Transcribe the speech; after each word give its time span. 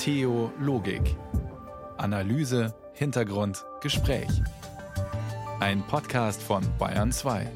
Theologik. 0.00 1.14
Analyse, 1.98 2.74
Hintergrund, 2.94 3.62
Gespräch. 3.82 4.30
Ein 5.60 5.86
Podcast 5.86 6.42
von 6.42 6.62
Bayern 6.78 7.12
2. 7.12 7.46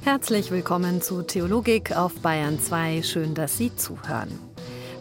Herzlich 0.00 0.50
willkommen 0.50 1.02
zu 1.02 1.20
Theologik 1.20 1.94
auf 1.94 2.14
Bayern 2.22 2.58
2. 2.58 3.02
Schön, 3.02 3.34
dass 3.34 3.58
Sie 3.58 3.76
zuhören. 3.76 4.51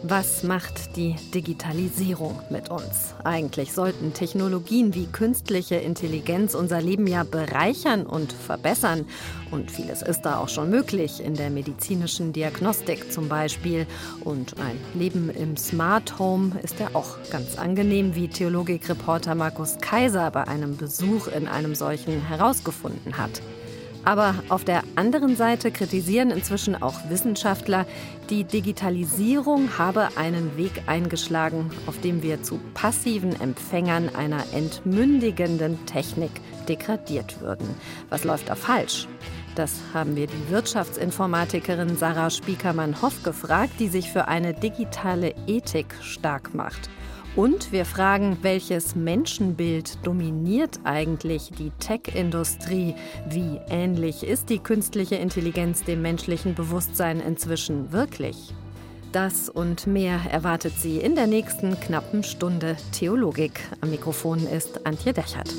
Was 0.04 0.41
macht 0.41 0.95
die 0.95 1.15
Digitalisierung 1.31 2.39
mit 2.50 2.71
uns? 2.71 3.13
Eigentlich 3.23 3.71
sollten 3.71 4.13
Technologien 4.13 4.95
wie 4.95 5.05
künstliche 5.05 5.75
Intelligenz 5.75 6.55
unser 6.55 6.81
Leben 6.81 7.05
ja 7.05 7.23
bereichern 7.23 8.07
und 8.07 8.33
verbessern. 8.33 9.05
Und 9.51 9.69
vieles 9.69 10.01
ist 10.01 10.24
da 10.24 10.39
auch 10.39 10.50
schon 10.50 10.71
möglich, 10.71 11.24
in 11.24 11.36
der 11.36 11.51
medizinischen 11.51 12.33
Diagnostik 12.33 13.11
zum 13.14 13.29
Beispiel. 13.29 13.86
Und 14.24 14.55
ein 14.60 14.77
Leben 15.00 15.29
im 15.29 15.55
Smart 15.55 16.18
Home 16.18 16.60
ist 16.63 16.79
ja 16.79 16.88
auch 16.93 17.18
ganz 17.29 17.60
angenehm, 17.60 18.15
wie 18.15 18.27
Theologikreporter 18.27 19.36
Markus 19.36 19.77
Kaiser 19.82 20.32
bei 20.32 20.47
einem 20.47 20.77
Besuch 20.77 21.27
in 21.27 21.47
einem 21.47 21.75
solchen 21.75 22.25
herausgefunden 22.25 23.19
hat. 23.19 23.39
Aber 24.04 24.36
auf 24.50 24.64
der 24.64 24.83
anderen 24.96 25.36
Seite 25.36 25.71
kritisieren 25.71 26.32
inzwischen 26.32 26.82
auch 26.82 27.10
Wissenschaftler, 27.10 27.86
die 28.29 28.43
Digitalisierung 28.43 29.77
habe 29.77 30.10
einen 30.15 30.57
Weg 30.57 30.83
eingeschlagen, 30.87 31.69
auf 31.86 32.00
dem 32.02 32.23
wir 32.23 32.41
zu 32.41 32.59
passiven 32.73 33.39
Empfängern 33.39 34.09
einer 34.16 34.44
entmündigenden 34.53 35.86
Technik 35.86 36.31
degradiert 36.67 37.41
würden. 37.41 37.67
Was 38.09 38.23
läuft 38.23 38.50
da 38.50 38.55
falsch? 38.55 39.08
Das 39.55 39.81
haben 39.94 40.16
wir 40.16 40.27
die 40.27 40.49
Wirtschaftsinformatikerin 40.49 41.97
Sarah 41.97 42.29
Spiekermann-Hoff 42.29 43.22
gefragt, 43.23 43.73
die 43.79 43.89
sich 43.89 44.09
für 44.09 44.27
eine 44.27 44.53
digitale 44.53 45.35
Ethik 45.45 45.94
stark 46.02 46.53
macht. 46.55 46.89
Und 47.35 47.71
wir 47.71 47.85
fragen, 47.85 48.39
welches 48.41 48.93
Menschenbild 48.93 50.05
dominiert 50.05 50.81
eigentlich 50.83 51.49
die 51.57 51.71
Tech-Industrie? 51.79 52.93
Wie 53.29 53.57
ähnlich 53.69 54.23
ist 54.23 54.49
die 54.49 54.59
künstliche 54.59 55.15
Intelligenz 55.15 55.85
dem 55.85 56.01
menschlichen 56.01 56.55
Bewusstsein 56.55 57.21
inzwischen 57.21 57.93
wirklich? 57.93 58.53
Das 59.13 59.47
und 59.47 59.88
mehr 59.88 60.19
erwartet 60.29 60.73
Sie 60.77 60.97
in 60.97 61.15
der 61.15 61.27
nächsten 61.27 61.79
knappen 61.79 62.23
Stunde 62.23 62.75
Theologik. 62.91 63.61
Am 63.79 63.91
Mikrofon 63.91 64.45
ist 64.45 64.85
Antje 64.85 65.13
Dechert. 65.13 65.53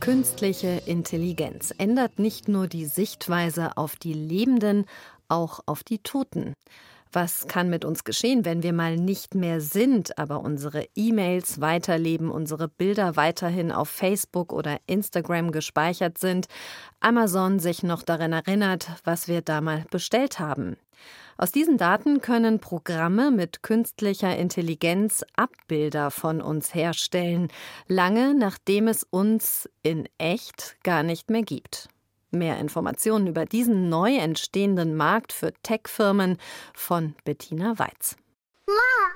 Künstliche 0.00 0.80
Intelligenz 0.86 1.74
ändert 1.76 2.18
nicht 2.18 2.48
nur 2.48 2.68
die 2.68 2.86
Sichtweise 2.86 3.76
auf 3.76 3.96
die 3.96 4.14
Lebenden, 4.14 4.86
auch 5.28 5.60
auf 5.66 5.84
die 5.84 5.98
Toten. 5.98 6.54
Was 7.12 7.48
kann 7.48 7.68
mit 7.68 7.84
uns 7.84 8.04
geschehen, 8.04 8.44
wenn 8.44 8.62
wir 8.62 8.72
mal 8.72 8.96
nicht 8.96 9.34
mehr 9.34 9.60
sind, 9.60 10.16
aber 10.16 10.40
unsere 10.40 10.86
E-Mails 10.94 11.60
weiterleben, 11.60 12.30
unsere 12.30 12.68
Bilder 12.68 13.16
weiterhin 13.16 13.72
auf 13.72 13.88
Facebook 13.88 14.52
oder 14.52 14.78
Instagram 14.86 15.50
gespeichert 15.50 16.18
sind, 16.18 16.46
Amazon 17.00 17.58
sich 17.58 17.82
noch 17.82 18.04
daran 18.04 18.32
erinnert, 18.32 18.90
was 19.02 19.26
wir 19.26 19.42
da 19.42 19.60
mal 19.60 19.84
bestellt 19.90 20.38
haben? 20.38 20.76
Aus 21.36 21.50
diesen 21.50 21.78
Daten 21.78 22.20
können 22.20 22.60
Programme 22.60 23.32
mit 23.32 23.62
künstlicher 23.62 24.36
Intelligenz 24.36 25.24
Abbilder 25.34 26.12
von 26.12 26.40
uns 26.40 26.74
herstellen, 26.74 27.48
lange 27.88 28.34
nachdem 28.34 28.86
es 28.86 29.02
uns 29.02 29.68
in 29.82 30.08
echt 30.18 30.76
gar 30.84 31.02
nicht 31.02 31.28
mehr 31.28 31.42
gibt. 31.42 31.88
Mehr 32.30 32.58
Informationen 32.58 33.26
über 33.26 33.44
diesen 33.44 33.88
neu 33.88 34.16
entstehenden 34.16 34.96
Markt 34.96 35.32
für 35.32 35.52
Tech-Firmen 35.62 36.38
von 36.74 37.14
Bettina 37.24 37.78
Weiz. 37.78 38.16
Mama. 38.66 39.10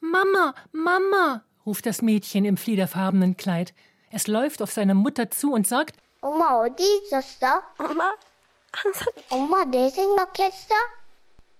Mama, 0.00 0.54
Mama, 0.72 1.44
ruft 1.64 1.86
das 1.86 2.02
Mädchen 2.02 2.44
im 2.44 2.56
fliederfarbenen 2.56 3.36
Kleid. 3.36 3.74
Es 4.10 4.26
läuft 4.26 4.62
auf 4.62 4.70
seine 4.72 4.94
Mutter 4.94 5.30
zu 5.30 5.52
und 5.52 5.66
sagt: 5.66 5.96
Oma, 6.20 6.66
Oma, 7.78 8.12
Oma, 9.30 9.64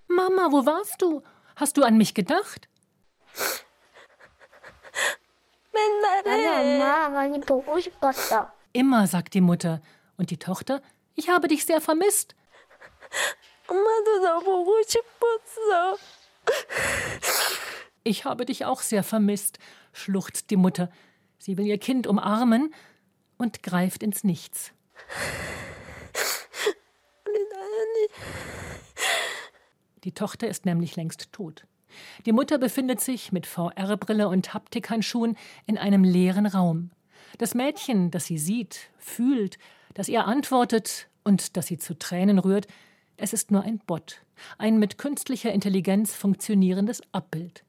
Mama, 0.07 0.51
wo 0.51 0.65
warst 0.65 1.01
du? 1.01 1.23
Hast 1.55 1.77
du 1.77 1.83
an 1.83 1.97
mich 1.97 2.13
gedacht? 2.13 2.67
각했어? 5.78 6.78
Mama, 6.78 7.28
wo 7.28 7.34
warst 7.34 7.50
du? 7.50 7.64
Hast 7.66 7.70
du 7.70 7.70
an 7.70 7.76
mich 7.76 7.84
gedacht? 7.84 8.52
Immer, 8.72 9.06
sagt 9.06 9.34
die 9.34 9.40
Mutter. 9.40 9.80
Und 10.16 10.30
die 10.30 10.38
Tochter, 10.38 10.80
ich 11.14 11.28
habe 11.28 11.48
dich 11.48 11.64
sehr 11.64 11.80
vermisst. 11.80 12.34
Ich 18.04 18.24
habe 18.24 18.44
dich 18.44 18.64
auch 18.64 18.80
sehr 18.80 19.02
vermisst, 19.02 19.58
schluchzt 19.92 20.50
die 20.50 20.56
Mutter. 20.56 20.90
Sie 21.38 21.56
will 21.56 21.66
ihr 21.66 21.78
Kind 21.78 22.06
umarmen 22.06 22.74
und 23.38 23.62
greift 23.62 24.02
ins 24.02 24.24
Nichts. 24.24 24.72
Die 30.04 30.12
Tochter 30.12 30.48
ist 30.48 30.66
nämlich 30.66 30.96
längst 30.96 31.32
tot. 31.32 31.66
Die 32.25 32.31
Mutter 32.31 32.57
befindet 32.57 32.99
sich 32.99 33.31
mit 33.31 33.45
VR-Brille 33.45 34.27
und 34.27 34.53
Haptikhandschuhen 34.53 35.37
in 35.65 35.77
einem 35.77 36.03
leeren 36.03 36.45
Raum. 36.45 36.91
Das 37.37 37.55
Mädchen, 37.55 38.11
das 38.11 38.25
sie 38.25 38.37
sieht, 38.37 38.89
fühlt, 38.97 39.57
das 39.93 40.09
ihr 40.09 40.25
antwortet 40.25 41.07
und 41.23 41.57
das 41.57 41.67
sie 41.67 41.77
zu 41.77 41.97
Tränen 41.97 42.39
rührt, 42.39 42.67
es 43.17 43.33
ist 43.33 43.51
nur 43.51 43.63
ein 43.63 43.79
Bot, 43.79 44.21
ein 44.57 44.79
mit 44.79 44.97
künstlicher 44.97 45.51
Intelligenz 45.51 46.15
funktionierendes 46.15 47.01
Abbild. 47.11 47.63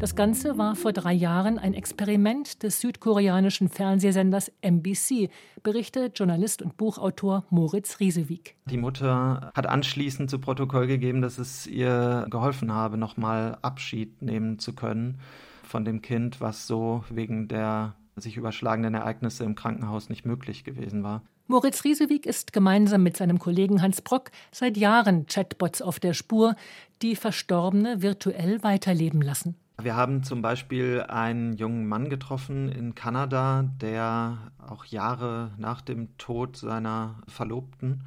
Das 0.00 0.14
Ganze 0.14 0.56
war 0.56 0.76
vor 0.76 0.94
drei 0.94 1.12
Jahren 1.12 1.58
ein 1.58 1.74
Experiment 1.74 2.62
des 2.62 2.80
südkoreanischen 2.80 3.68
Fernsehsenders 3.68 4.50
MBC, 4.62 5.28
berichtet 5.62 6.18
Journalist 6.18 6.62
und 6.62 6.78
Buchautor 6.78 7.44
Moritz 7.50 8.00
Riesewig. 8.00 8.56
Die 8.64 8.78
Mutter 8.78 9.52
hat 9.54 9.66
anschließend 9.66 10.30
zu 10.30 10.38
Protokoll 10.38 10.86
gegeben, 10.86 11.20
dass 11.20 11.36
es 11.36 11.66
ihr 11.66 12.26
geholfen 12.30 12.72
habe, 12.72 12.96
nochmal 12.96 13.58
Abschied 13.60 14.22
nehmen 14.22 14.58
zu 14.58 14.74
können 14.74 15.20
von 15.64 15.84
dem 15.84 16.00
Kind, 16.00 16.40
was 16.40 16.66
so 16.66 17.04
wegen 17.10 17.48
der 17.48 17.94
sich 18.16 18.38
überschlagenden 18.38 18.94
Ereignisse 18.94 19.44
im 19.44 19.54
Krankenhaus 19.54 20.08
nicht 20.08 20.24
möglich 20.24 20.64
gewesen 20.64 21.02
war. 21.02 21.20
Moritz 21.46 21.84
Riesewig 21.84 22.24
ist 22.24 22.54
gemeinsam 22.54 23.02
mit 23.02 23.18
seinem 23.18 23.38
Kollegen 23.38 23.82
Hans 23.82 24.00
Brock 24.00 24.30
seit 24.50 24.78
Jahren 24.78 25.26
Chatbots 25.26 25.82
auf 25.82 26.00
der 26.00 26.14
Spur, 26.14 26.54
die 27.02 27.16
Verstorbene 27.16 28.00
virtuell 28.00 28.62
weiterleben 28.62 29.20
lassen. 29.20 29.56
Wir 29.82 29.96
haben 29.96 30.22
zum 30.22 30.42
Beispiel 30.42 31.04
einen 31.08 31.54
jungen 31.54 31.86
Mann 31.86 32.10
getroffen 32.10 32.68
in 32.68 32.94
Kanada, 32.94 33.70
der 33.80 34.52
auch 34.58 34.84
Jahre 34.84 35.52
nach 35.56 35.80
dem 35.80 36.16
Tod 36.18 36.58
seiner 36.58 37.22
Verlobten 37.28 38.04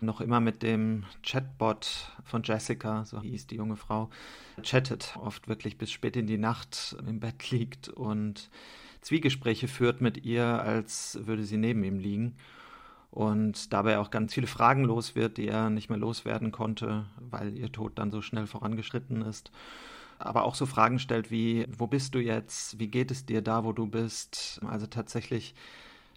noch 0.00 0.22
immer 0.22 0.40
mit 0.40 0.62
dem 0.62 1.04
Chatbot 1.22 2.10
von 2.24 2.42
Jessica, 2.42 3.04
so 3.04 3.20
hieß 3.20 3.48
die 3.48 3.56
junge 3.56 3.76
Frau, 3.76 4.08
chattet, 4.62 5.18
oft 5.20 5.46
wirklich 5.46 5.76
bis 5.76 5.90
spät 5.90 6.16
in 6.16 6.26
die 6.26 6.38
Nacht 6.38 6.96
im 7.06 7.20
Bett 7.20 7.50
liegt 7.50 7.88
und 7.88 8.48
Zwiegespräche 9.02 9.68
führt 9.68 10.00
mit 10.00 10.24
ihr, 10.24 10.44
als 10.44 11.18
würde 11.26 11.44
sie 11.44 11.58
neben 11.58 11.84
ihm 11.84 11.98
liegen 11.98 12.36
und 13.10 13.74
dabei 13.74 13.98
auch 13.98 14.10
ganz 14.10 14.32
viele 14.32 14.46
Fragen 14.46 14.84
los 14.84 15.14
wird, 15.16 15.36
die 15.36 15.48
er 15.48 15.68
nicht 15.68 15.90
mehr 15.90 15.98
loswerden 15.98 16.50
konnte, 16.50 17.04
weil 17.18 17.58
ihr 17.58 17.70
Tod 17.70 17.98
dann 17.98 18.10
so 18.10 18.22
schnell 18.22 18.46
vorangeschritten 18.46 19.20
ist 19.20 19.50
aber 20.20 20.44
auch 20.44 20.54
so 20.54 20.66
Fragen 20.66 20.98
stellt 20.98 21.30
wie, 21.30 21.66
wo 21.76 21.86
bist 21.86 22.14
du 22.14 22.18
jetzt? 22.18 22.78
Wie 22.78 22.88
geht 22.88 23.10
es 23.10 23.26
dir 23.26 23.42
da, 23.42 23.64
wo 23.64 23.72
du 23.72 23.86
bist? 23.86 24.60
Also 24.66 24.86
tatsächlich 24.86 25.54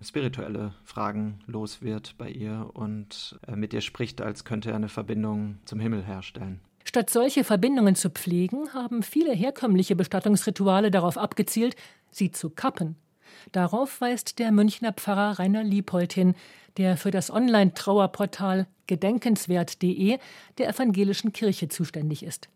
spirituelle 0.02 0.74
Fragen 0.84 1.40
los 1.48 1.82
wird 1.82 2.18
bei 2.18 2.30
ihr 2.30 2.70
und 2.74 3.40
äh, 3.48 3.56
mit 3.56 3.74
ihr 3.74 3.82
spricht, 3.82 4.22
als 4.22 4.44
könnte 4.44 4.70
er 4.70 4.76
eine 4.76 4.90
Verbindung 4.90 5.60
zum 5.66 5.80
Himmel 5.80 6.04
herstellen. 6.04 6.60
Statt 6.84 7.10
solche 7.10 7.46
Verbindungen 7.46 7.96
zu 7.96 8.10
pflegen, 8.10 8.74
haben 8.74 9.04
viele 9.04 9.34
herkömmliche 9.34 9.96
Bestattungsrituale 9.96 10.92
darauf 10.92 11.18
abgezielt, 11.18 11.78
sie 12.12 12.32
zu 12.32 12.50
kappen. 12.50 12.98
Darauf 13.54 14.02
weist 14.02 14.40
der 14.40 14.52
Münchner 14.52 14.92
Pfarrer 14.92 15.40
Rainer 15.40 15.64
Liebold 15.64 16.14
hin, 16.14 16.36
der 16.78 16.98
für 16.98 17.12
das 17.12 17.32
Online-Trauerportal 17.32 18.68
gedenkenswert.de 18.88 20.20
der 20.58 20.70
evangelischen 20.70 21.32
Kirche 21.32 21.70
zuständig 21.70 22.24
ist 22.24 22.50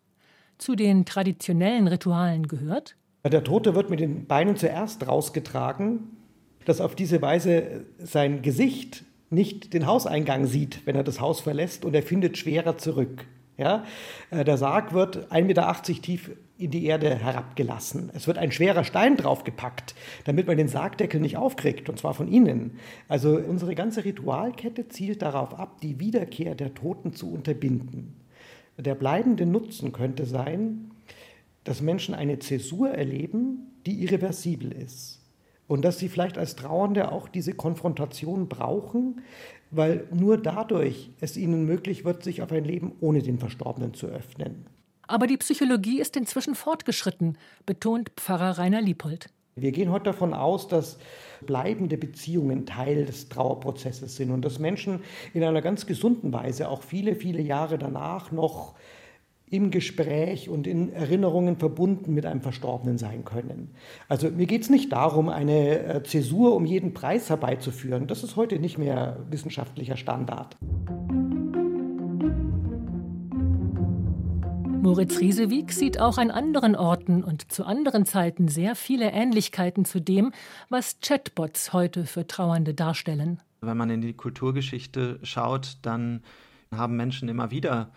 zu 0.58 0.76
den 0.76 1.06
traditionellen 1.06 1.88
Ritualen 1.88 2.48
gehört? 2.48 2.96
Der 3.26 3.44
Tote 3.44 3.76
wird 3.76 3.90
mit 3.90 4.00
den 4.00 4.26
Beinen 4.26 4.56
zuerst 4.56 5.08
rausgetragen, 5.08 6.18
dass 6.66 6.82
auf 6.82 6.96
diese 6.96 7.22
Weise 7.22 7.86
sein 8.00 8.42
Gesicht 8.42 9.04
nicht 9.30 9.74
den 9.74 9.86
Hauseingang 9.86 10.46
sieht, 10.46 10.86
wenn 10.86 10.96
er 10.96 11.04
das 11.04 11.20
Haus 11.20 11.42
verlässt, 11.42 11.84
und 11.84 11.94
er 11.94 12.04
findet 12.04 12.38
schwerer 12.38 12.78
zurück. 12.78 13.26
Ja? 13.58 13.84
Äh, 14.30 14.44
der 14.46 14.58
Sarg 14.58 14.94
wird 14.94 15.32
1,80 15.32 15.42
Meter 15.44 15.82
tief 15.84 16.32
in 16.58 16.72
die 16.72 16.86
Erde 16.86 17.14
herabgelassen. 17.16 18.10
Es 18.14 18.28
wird 18.28 18.38
ein 18.38 18.52
schwerer 18.52 18.84
Stein 18.84 19.16
draufgepackt, 19.16 19.96
damit 20.26 20.48
man 20.48 20.58
den 20.58 20.68
Sargdeckel 20.68 21.20
nicht 21.20 21.38
aufkriegt, 21.38 21.90
und 21.90 22.00
zwar 22.00 22.14
von 22.14 22.28
innen. 22.28 22.80
Also 23.08 23.38
unsere 23.38 23.76
ganze 23.76 24.06
Ritualkette 24.06 24.88
zielt 24.88 25.22
darauf 25.22 25.60
ab, 25.60 25.82
die 25.82 26.00
Wiederkehr 26.00 26.56
der 26.56 26.74
Toten 26.74 27.14
zu 27.14 27.32
unterbinden. 27.32 28.16
Der 28.78 28.96
bleibende 28.96 29.46
Nutzen 29.46 29.92
könnte 29.92 30.26
sein, 30.26 30.92
dass 31.64 31.82
Menschen 31.82 32.14
eine 32.14 32.40
Zäsur 32.40 32.90
erleben, 32.90 33.74
die 33.86 34.04
irreversibel 34.04 34.72
ist. 34.72 35.22
Und 35.68 35.84
dass 35.84 36.00
sie 36.00 36.08
vielleicht 36.08 36.38
als 36.38 36.56
Trauernde 36.56 37.12
auch 37.12 37.28
diese 37.28 37.54
Konfrontation 37.54 38.48
brauchen, 38.48 39.22
weil 39.72 40.08
nur 40.14 40.38
dadurch 40.38 41.10
es 41.20 41.36
ihnen 41.36 41.66
möglich 41.66 42.06
wird, 42.06 42.24
sich 42.24 42.42
auf 42.42 42.52
ein 42.52 42.64
Leben 42.64 42.94
ohne 43.02 43.22
den 43.22 43.38
Verstorbenen 43.38 43.94
zu 43.94 44.08
öffnen. 44.08 44.66
Aber 45.08 45.28
die 45.28 45.38
Psychologie 45.38 46.00
ist 46.00 46.16
inzwischen 46.16 46.56
fortgeschritten, 46.56 47.38
betont 47.66 48.12
Pfarrer 48.16 48.58
Rainer 48.58 48.82
Liepold. 48.82 49.30
Wir 49.58 49.72
gehen 49.72 49.92
heute 49.92 50.06
davon 50.06 50.34
aus, 50.34 50.68
dass 50.68 50.98
bleibende 51.46 51.98
Beziehungen 51.98 52.66
Teil 52.66 53.06
des 53.06 53.30
Trauerprozesses 53.30 54.16
sind 54.16 54.32
und 54.32 54.46
dass 54.46 54.60
Menschen 54.60 55.02
in 55.34 55.44
einer 55.44 55.62
ganz 55.62 55.86
gesunden 55.86 56.32
Weise 56.32 56.70
auch 56.70 56.84
viele, 56.84 57.16
viele 57.16 57.42
Jahre 57.42 57.78
danach 57.78 58.32
noch 58.32 58.76
im 59.50 59.72
Gespräch 59.72 60.50
und 60.50 60.68
in 60.68 60.92
Erinnerungen 60.92 61.56
verbunden 61.56 62.14
mit 62.14 62.26
einem 62.26 62.42
Verstorbenen 62.42 62.98
sein 62.98 63.24
können. 63.24 63.72
Also 64.10 64.30
mir 64.30 64.46
geht 64.46 64.64
es 64.64 64.70
nicht 64.70 64.92
darum, 64.92 65.30
eine 65.30 65.80
äh, 65.80 66.04
Zäsur 66.04 66.54
um 66.54 66.66
jeden 66.66 66.94
Preis 66.94 67.30
herbeizuführen. 67.30 68.08
Das 68.08 68.24
ist 68.24 68.36
heute 68.36 68.60
nicht 68.60 68.78
mehr 68.78 69.18
wissenschaftlicher 69.30 69.96
Standard. 69.96 70.58
Moritz 74.88 75.20
Riesewig 75.20 75.74
sieht 75.74 76.00
auch 76.00 76.18
an 76.18 76.32
anderen 76.32 76.74
Orten 76.74 77.22
und 77.22 77.52
zu 77.52 77.66
anderen 77.66 78.06
Zeiten 78.06 78.48
sehr 78.48 78.74
viele 78.74 79.12
Ähnlichkeiten 79.12 79.84
zu 79.84 80.00
dem, 80.00 80.32
was 80.70 81.02
Chatbots 81.02 81.74
heute 81.74 82.06
für 82.06 82.26
Trauernde 82.26 82.74
darstellen. 82.74 83.42
Wenn 83.60 83.76
man 83.76 83.90
in 83.90 84.00
die 84.00 84.14
Kulturgeschichte 84.14 85.20
schaut, 85.24 85.80
dann 85.82 86.24
haben 86.74 86.96
Menschen 86.96 87.28
immer 87.28 87.52
wieder 87.52 87.92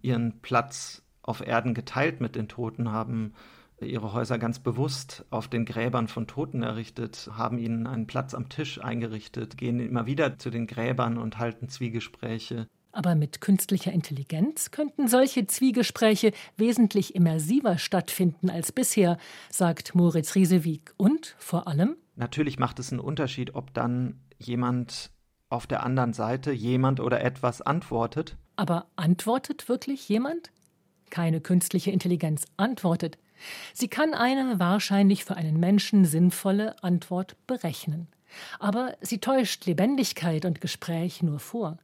ihren 0.00 0.40
Platz 0.40 1.04
auf 1.22 1.46
Erden 1.46 1.74
geteilt 1.74 2.20
mit 2.20 2.34
den 2.34 2.48
Toten, 2.48 2.90
haben 2.90 3.34
ihre 3.80 4.12
Häuser 4.12 4.36
ganz 4.36 4.58
bewusst 4.58 5.24
auf 5.30 5.46
den 5.46 5.64
Gräbern 5.64 6.08
von 6.08 6.26
Toten 6.26 6.64
errichtet, 6.64 7.30
haben 7.36 7.56
ihnen 7.56 7.86
einen 7.86 8.08
Platz 8.08 8.34
am 8.34 8.48
Tisch 8.48 8.82
eingerichtet, 8.82 9.56
gehen 9.56 9.78
immer 9.78 10.06
wieder 10.06 10.40
zu 10.40 10.50
den 10.50 10.66
Gräbern 10.66 11.18
und 11.18 11.38
halten 11.38 11.68
Zwiegespräche. 11.68 12.66
Aber 12.92 13.14
mit 13.14 13.40
künstlicher 13.40 13.92
Intelligenz 13.92 14.70
könnten 14.70 15.08
solche 15.08 15.46
Zwiegespräche 15.46 16.32
wesentlich 16.56 17.14
immersiver 17.14 17.78
stattfinden 17.78 18.50
als 18.50 18.70
bisher, 18.70 19.18
sagt 19.50 19.94
Moritz 19.94 20.34
Riesewig. 20.34 20.92
Und 20.96 21.34
vor 21.38 21.66
allem? 21.66 21.96
Natürlich 22.16 22.58
macht 22.58 22.78
es 22.78 22.92
einen 22.92 23.00
Unterschied, 23.00 23.54
ob 23.54 23.72
dann 23.74 24.20
jemand 24.38 25.10
auf 25.48 25.66
der 25.66 25.82
anderen 25.82 26.12
Seite, 26.12 26.52
jemand 26.52 27.00
oder 27.00 27.22
etwas 27.22 27.62
antwortet 27.62 28.36
aber 28.56 28.86
antwortet 28.96 29.68
wirklich 29.68 30.08
jemand? 30.08 30.50
Keine 31.10 31.40
künstliche 31.40 31.90
Intelligenz 31.90 32.44
antwortet. 32.56 33.18
Sie 33.74 33.88
kann 33.88 34.14
eine 34.14 34.60
wahrscheinlich 34.60 35.24
für 35.24 35.36
einen 35.36 35.58
Menschen 35.58 36.04
sinnvolle 36.04 36.82
Antwort 36.82 37.36
berechnen. 37.46 38.08
Aber 38.58 38.94
sie 39.00 39.18
täuscht 39.18 39.66
Lebendigkeit 39.66 40.44
und 40.44 40.60
Gespräch 40.60 41.22
nur 41.22 41.38
vor. 41.38 41.78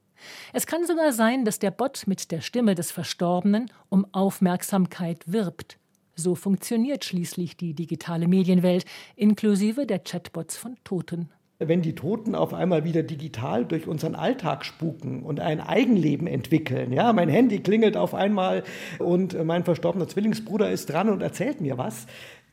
Es 0.53 0.67
kann 0.67 0.87
sogar 0.87 1.12
sein, 1.12 1.44
dass 1.44 1.59
der 1.59 1.70
Bot 1.70 2.05
mit 2.06 2.31
der 2.31 2.41
Stimme 2.41 2.75
des 2.75 2.91
Verstorbenen 2.91 3.70
um 3.88 4.06
Aufmerksamkeit 4.12 5.25
wirbt. 5.26 5.79
So 6.15 6.35
funktioniert 6.35 7.05
schließlich 7.05 7.56
die 7.56 7.75
digitale 7.75 8.26
Medienwelt, 8.26 8.85
inklusive 9.17 9.87
der 9.87 10.00
Chatbots 10.00 10.56
von 10.56 10.76
Toten 10.85 11.31
wenn 11.59 11.82
die 11.82 11.94
Toten 11.94 12.35
auf 12.35 12.55
einmal 12.55 12.85
wieder 12.85 13.03
digital 13.03 13.65
durch 13.65 13.88
unseren 13.88 14.15
Alltag 14.15 14.65
spuken 14.65 15.23
und 15.23 15.41
ein 15.41 15.61
Eigenleben 15.61 16.26
entwickeln. 16.26 16.93
Ja, 16.93 17.12
mein 17.12 17.29
Handy 17.29 17.59
klingelt 17.59 17.97
auf 17.97 18.14
einmal 18.14 18.62
und 18.99 19.43
mein 19.44 19.64
verstorbener 19.64 20.06
Zwillingsbruder 20.06 20.71
ist 20.71 20.87
dran 20.87 21.09
und 21.09 21.21
erzählt 21.21 21.61
mir 21.61 21.76
was. 21.76 22.06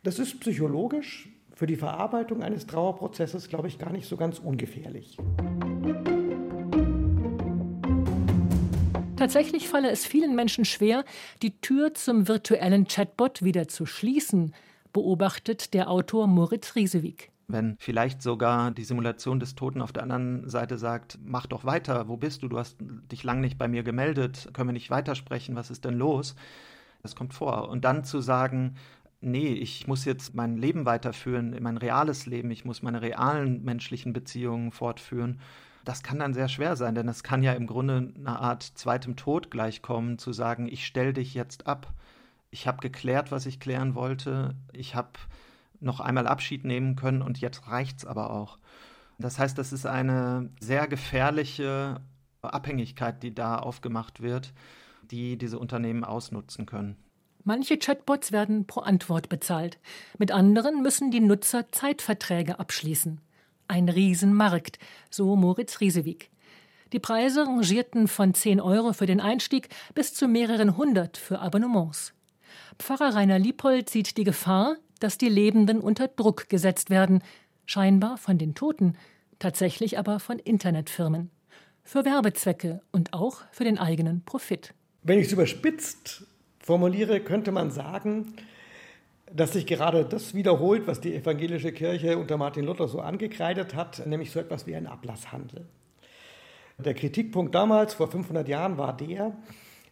Das 0.04 0.18
ist 0.18 0.40
psychologisch 0.40 1.30
für 1.54 1.68
die 1.68 1.76
Verarbeitung 1.76 2.42
eines 2.42 2.66
Trauerprozesses, 2.68 3.48
glaube 3.48 3.68
ich, 3.68 3.78
gar 3.78 3.92
nicht 3.92 4.08
so 4.08 4.18
ganz 4.18 4.40
ungefährlich. 4.40 5.18
Tatsächlich 9.25 9.68
falle 9.68 9.89
es 9.89 10.06
vielen 10.06 10.36
Menschen 10.36 10.66
schwer, 10.66 11.04
die 11.42 11.60
Tür 11.60 11.95
zum 11.95 12.27
virtuellen 12.27 12.86
Chatbot 12.86 13.42
wieder 13.42 13.68
zu 13.68 13.88
schließen, 13.88 14.54
beobachtet 14.94 15.74
der 15.74 15.89
Autor 15.89 16.27
Moritz 16.27 16.75
Riesewig 16.75 17.31
wenn 17.48 17.75
vielleicht 17.80 18.22
sogar 18.22 18.69
die 18.72 18.83
Simulation 18.83 19.39
des 19.39 19.54
Toten 19.56 19.81
auf 19.81 19.92
der 19.92 20.01
anderen 20.04 20.50
Seite 20.50 20.80
sagt, 20.80 21.19
mach 21.24 21.45
doch 21.45 21.63
weiter, 21.63 22.07
wo 22.07 22.18
bist 22.18 22.42
du? 22.42 22.48
Du 22.48 22.57
hast 22.57 22.77
dich 22.80 23.24
lang 23.24 23.39
nicht 23.39 23.60
bei 23.60 23.68
mir 23.68 23.83
gemeldet, 23.83 24.50
können 24.54 24.69
wir 24.69 24.74
nicht 24.74 24.89
weitersprechen, 24.89 25.56
was 25.56 25.69
ist 25.69 25.86
denn 25.86 25.95
los? 25.95 26.36
Das 27.04 27.16
kommt 27.16 27.36
vor. 27.36 27.69
Und 27.69 27.86
dann 27.86 28.04
zu 28.04 28.19
sagen, 28.19 28.75
nee, 29.22 29.54
ich 29.54 29.86
muss 29.86 30.06
jetzt 30.06 30.33
mein 30.33 30.57
Leben 30.57 30.86
weiterführen, 30.86 31.56
mein 31.62 31.77
reales 31.77 32.25
Leben, 32.25 32.50
ich 32.50 32.66
muss 32.66 32.81
meine 32.81 33.01
realen 33.04 33.63
menschlichen 33.63 34.12
Beziehungen 34.12 34.72
fortführen, 34.72 35.39
das 35.86 36.04
kann 36.04 36.20
dann 36.20 36.34
sehr 36.34 36.50
schwer 36.50 36.76
sein, 36.76 36.96
denn 36.96 37.08
es 37.08 37.24
kann 37.24 37.44
ja 37.44 37.54
im 37.54 37.68
Grunde 37.68 38.12
eine 38.18 38.40
Art 38.40 38.64
zweitem 38.64 39.16
Tod 39.16 39.52
gleichkommen, 39.52 40.18
zu 40.18 40.34
sagen, 40.34 40.68
ich 40.68 40.86
stelle 40.86 41.14
dich 41.14 41.34
jetzt 41.34 41.68
ab. 41.68 41.94
Ich 42.50 42.68
habe 42.68 42.82
geklärt, 42.82 43.32
was 43.32 43.46
ich 43.46 43.60
klären 43.60 43.96
wollte. 43.96 44.56
Ich 44.74 44.96
habe 44.96 45.12
noch 45.80 46.00
einmal 46.00 46.28
Abschied 46.28 46.66
nehmen 46.66 46.96
können 46.96 47.22
und 47.22 47.40
jetzt 47.40 47.68
reicht 47.68 48.00
es 48.00 48.06
aber 48.06 48.32
auch. 48.32 48.58
Das 49.20 49.40
heißt, 49.40 49.58
das 49.58 49.72
ist 49.72 49.86
eine 49.86 50.50
sehr 50.60 50.88
gefährliche 50.88 52.02
Abhängigkeit, 52.42 53.24
die 53.24 53.34
da 53.34 53.58
aufgemacht 53.58 54.22
wird, 54.22 54.54
die 55.12 55.38
diese 55.38 55.60
Unternehmen 55.60 56.04
ausnutzen 56.04 56.66
können. 56.66 56.98
Manche 57.44 57.78
Chatbots 57.78 58.32
werden 58.32 58.66
pro 58.66 58.80
Antwort 58.80 59.30
bezahlt. 59.30 59.78
Mit 60.18 60.32
anderen 60.32 60.82
müssen 60.82 61.12
die 61.12 61.20
Nutzer 61.20 61.72
Zeitverträge 61.72 62.60
abschließen. 62.60 63.22
Ein 63.68 63.90
Riesenmarkt, 63.90 64.78
so 65.10 65.36
Moritz 65.36 65.80
Riesewig. 65.80 66.30
Die 66.94 67.00
Preise 67.00 67.46
rangierten 67.46 68.08
von 68.08 68.34
10 68.34 68.62
Euro 68.62 68.94
für 68.94 69.08
den 69.08 69.20
Einstieg 69.20 69.70
bis 69.96 70.14
zu 70.14 70.28
mehreren 70.28 70.78
hundert 70.78 71.18
für 71.18 71.40
Abonnements. 71.40 72.14
Pfarrer 72.80 73.16
Rainer 73.16 73.40
Liepold 73.40 73.90
sieht 73.90 74.18
die 74.18 74.24
Gefahr, 74.24 74.76
dass 75.00 75.18
die 75.18 75.30
Lebenden 75.30 75.80
unter 75.80 76.08
Druck 76.08 76.48
gesetzt 76.48 76.89
werden, 76.89 77.24
scheinbar 77.66 78.18
von 78.18 78.38
den 78.38 78.54
Toten, 78.54 78.96
tatsächlich 79.39 79.98
aber 79.98 80.20
von 80.20 80.39
Internetfirmen. 80.39 81.32
Für 81.84 82.06
Werbezwecke 82.06 82.82
und 82.92 83.13
auch 83.13 83.42
für 83.51 83.63
den 83.63 83.78
eigenen 83.78 84.24
Profit. 84.24 84.74
Wenn 85.04 85.20
ich 85.20 85.28
es 85.28 85.34
überspitzt 85.34 86.25
formuliere, 86.60 87.20
könnte 87.20 87.51
man 87.51 87.72
sagen, 87.72 88.34
dass 89.36 89.51
sich 89.51 89.65
gerade 89.65 90.06
das 90.06 90.34
wiederholt, 90.34 90.88
was 90.88 91.01
die 91.01 91.13
evangelische 91.13 91.74
Kirche 91.74 92.18
unter 92.18 92.38
Martin 92.38 92.65
Luther 92.65 92.88
so 92.88 93.01
angekreidet 93.01 93.75
hat, 93.75 94.06
nämlich 94.08 94.32
so 94.32 94.39
etwas 94.39 94.65
wie 94.65 94.75
ein 94.75 94.88
Ablasshandel. 94.88 95.65
Der 96.77 96.94
Kritikpunkt 96.94 97.54
damals, 97.54 97.94
vor 97.94 98.10
500 98.10 98.48
Jahren, 98.48 98.77
war 98.77 98.96
der, 98.96 99.36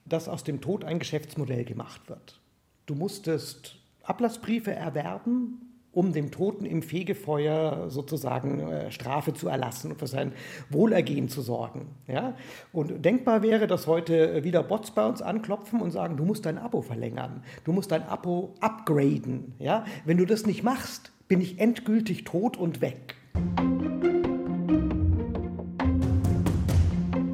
dass 0.05 0.29
aus 0.29 0.43
dem 0.43 0.61
Tod 0.61 0.85
ein 0.85 0.99
Geschäftsmodell 0.99 1.65
gemacht 1.65 2.09
wird. 2.09 2.39
Du 2.85 2.95
musstest 2.95 3.77
Ablassbriefe 4.03 4.73
erwerben, 4.73 5.72
um 5.93 6.11
dem 6.11 6.31
Toten 6.31 6.65
im 6.65 6.81
Fegefeuer 6.81 7.89
sozusagen 7.89 8.59
äh, 8.59 8.91
Strafe 8.91 9.33
zu 9.33 9.47
erlassen 9.47 9.91
und 9.91 9.99
für 9.99 10.07
sein 10.07 10.33
Wohlergehen 10.69 11.29
zu 11.29 11.41
sorgen. 11.41 11.87
Ja? 12.07 12.35
Und 12.71 13.05
denkbar 13.05 13.43
wäre, 13.43 13.67
dass 13.67 13.87
heute 13.87 14.43
wieder 14.43 14.63
Bots 14.63 14.91
bei 14.91 15.05
uns 15.05 15.21
anklopfen 15.21 15.81
und 15.81 15.91
sagen, 15.91 16.17
du 16.17 16.25
musst 16.25 16.45
dein 16.45 16.57
Abo 16.57 16.81
verlängern, 16.81 17.43
du 17.63 17.71
musst 17.71 17.91
dein 17.91 18.03
Abo 18.03 18.55
upgraden. 18.59 19.53
Ja? 19.59 19.85
Wenn 20.03 20.17
du 20.17 20.25
das 20.25 20.45
nicht 20.45 20.63
machst, 20.63 21.11
bin 21.27 21.39
ich 21.39 21.59
endgültig 21.59 22.23
tot 22.23 22.57
und 22.57 22.81
weg. 22.81 23.15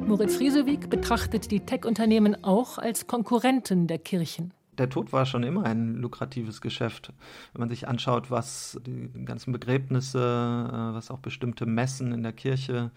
Moritz 0.06 0.40
Riesewig 0.40 0.90
betrachtet 0.90 1.50
die 1.50 1.60
Tech-Unternehmen 1.60 2.44
auch 2.44 2.78
als 2.78 3.06
Konkurrenten 3.06 3.86
der 3.86 3.98
Kirchen 3.98 4.52
der 4.78 4.88
Tod 4.88 5.12
war 5.12 5.26
schon 5.26 5.42
immer 5.42 5.64
ein 5.64 5.96
lukratives 5.96 6.60
Geschäft. 6.60 7.12
Wenn 7.52 7.60
man 7.60 7.68
sich 7.68 7.88
anschaut, 7.88 8.30
was 8.30 8.80
die 8.86 9.10
ganzen 9.24 9.52
Begräbnisse, 9.52 10.18
äh, 10.18 10.94
was 10.94 11.10
auch 11.10 11.18
bestimmte 11.18 11.66
Messen 11.66 12.12
in 12.12 12.22
der 12.22 12.32
Kirche 12.32 12.90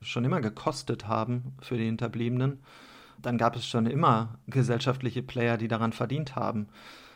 schon 0.00 0.24
immer 0.24 0.40
gekostet 0.40 1.06
haben 1.06 1.54
für 1.60 1.76
die 1.76 1.84
Hinterbliebenen, 1.84 2.58
dann 3.20 3.38
gab 3.38 3.56
es 3.56 3.66
schon 3.66 3.86
immer 3.86 4.38
gesellschaftliche 4.46 5.22
Player, 5.22 5.56
die 5.56 5.68
daran 5.68 5.92
verdient 5.92 6.36
haben. 6.36 6.68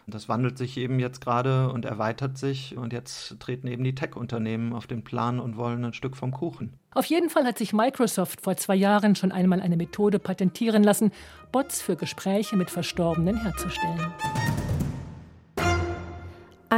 Das 0.06 0.28
wandelt 0.28 0.58
sich 0.58 0.76
eben 0.76 0.98
jetzt 0.98 1.20
gerade 1.20 1.70
und 1.72 1.84
erweitert 1.84 2.36
sich 2.36 2.76
und 2.76 2.92
jetzt 2.92 3.38
treten 3.40 3.66
eben 3.66 3.84
die 3.84 3.94
Tech-Unternehmen 3.94 4.72
auf 4.72 4.86
den 4.86 5.04
Plan 5.04 5.38
und 5.38 5.56
wollen 5.56 5.84
ein 5.84 5.92
Stück 5.92 6.16
vom 6.16 6.32
Kuchen. 6.32 6.74
Auf 6.94 7.06
jeden 7.06 7.30
Fall 7.30 7.44
hat 7.44 7.58
sich 7.58 7.72
Microsoft 7.72 8.40
vor 8.42 8.56
zwei 8.56 8.74
Jahren 8.74 9.14
schon 9.14 9.32
einmal 9.32 9.60
eine 9.60 9.76
Methode 9.76 10.18
patentieren 10.18 10.82
lassen, 10.82 11.12
Bots 11.52 11.80
für 11.80 11.96
Gespräche 11.96 12.56
mit 12.56 12.70
Verstorbenen 12.70 13.42
herzustellen. 13.42 14.12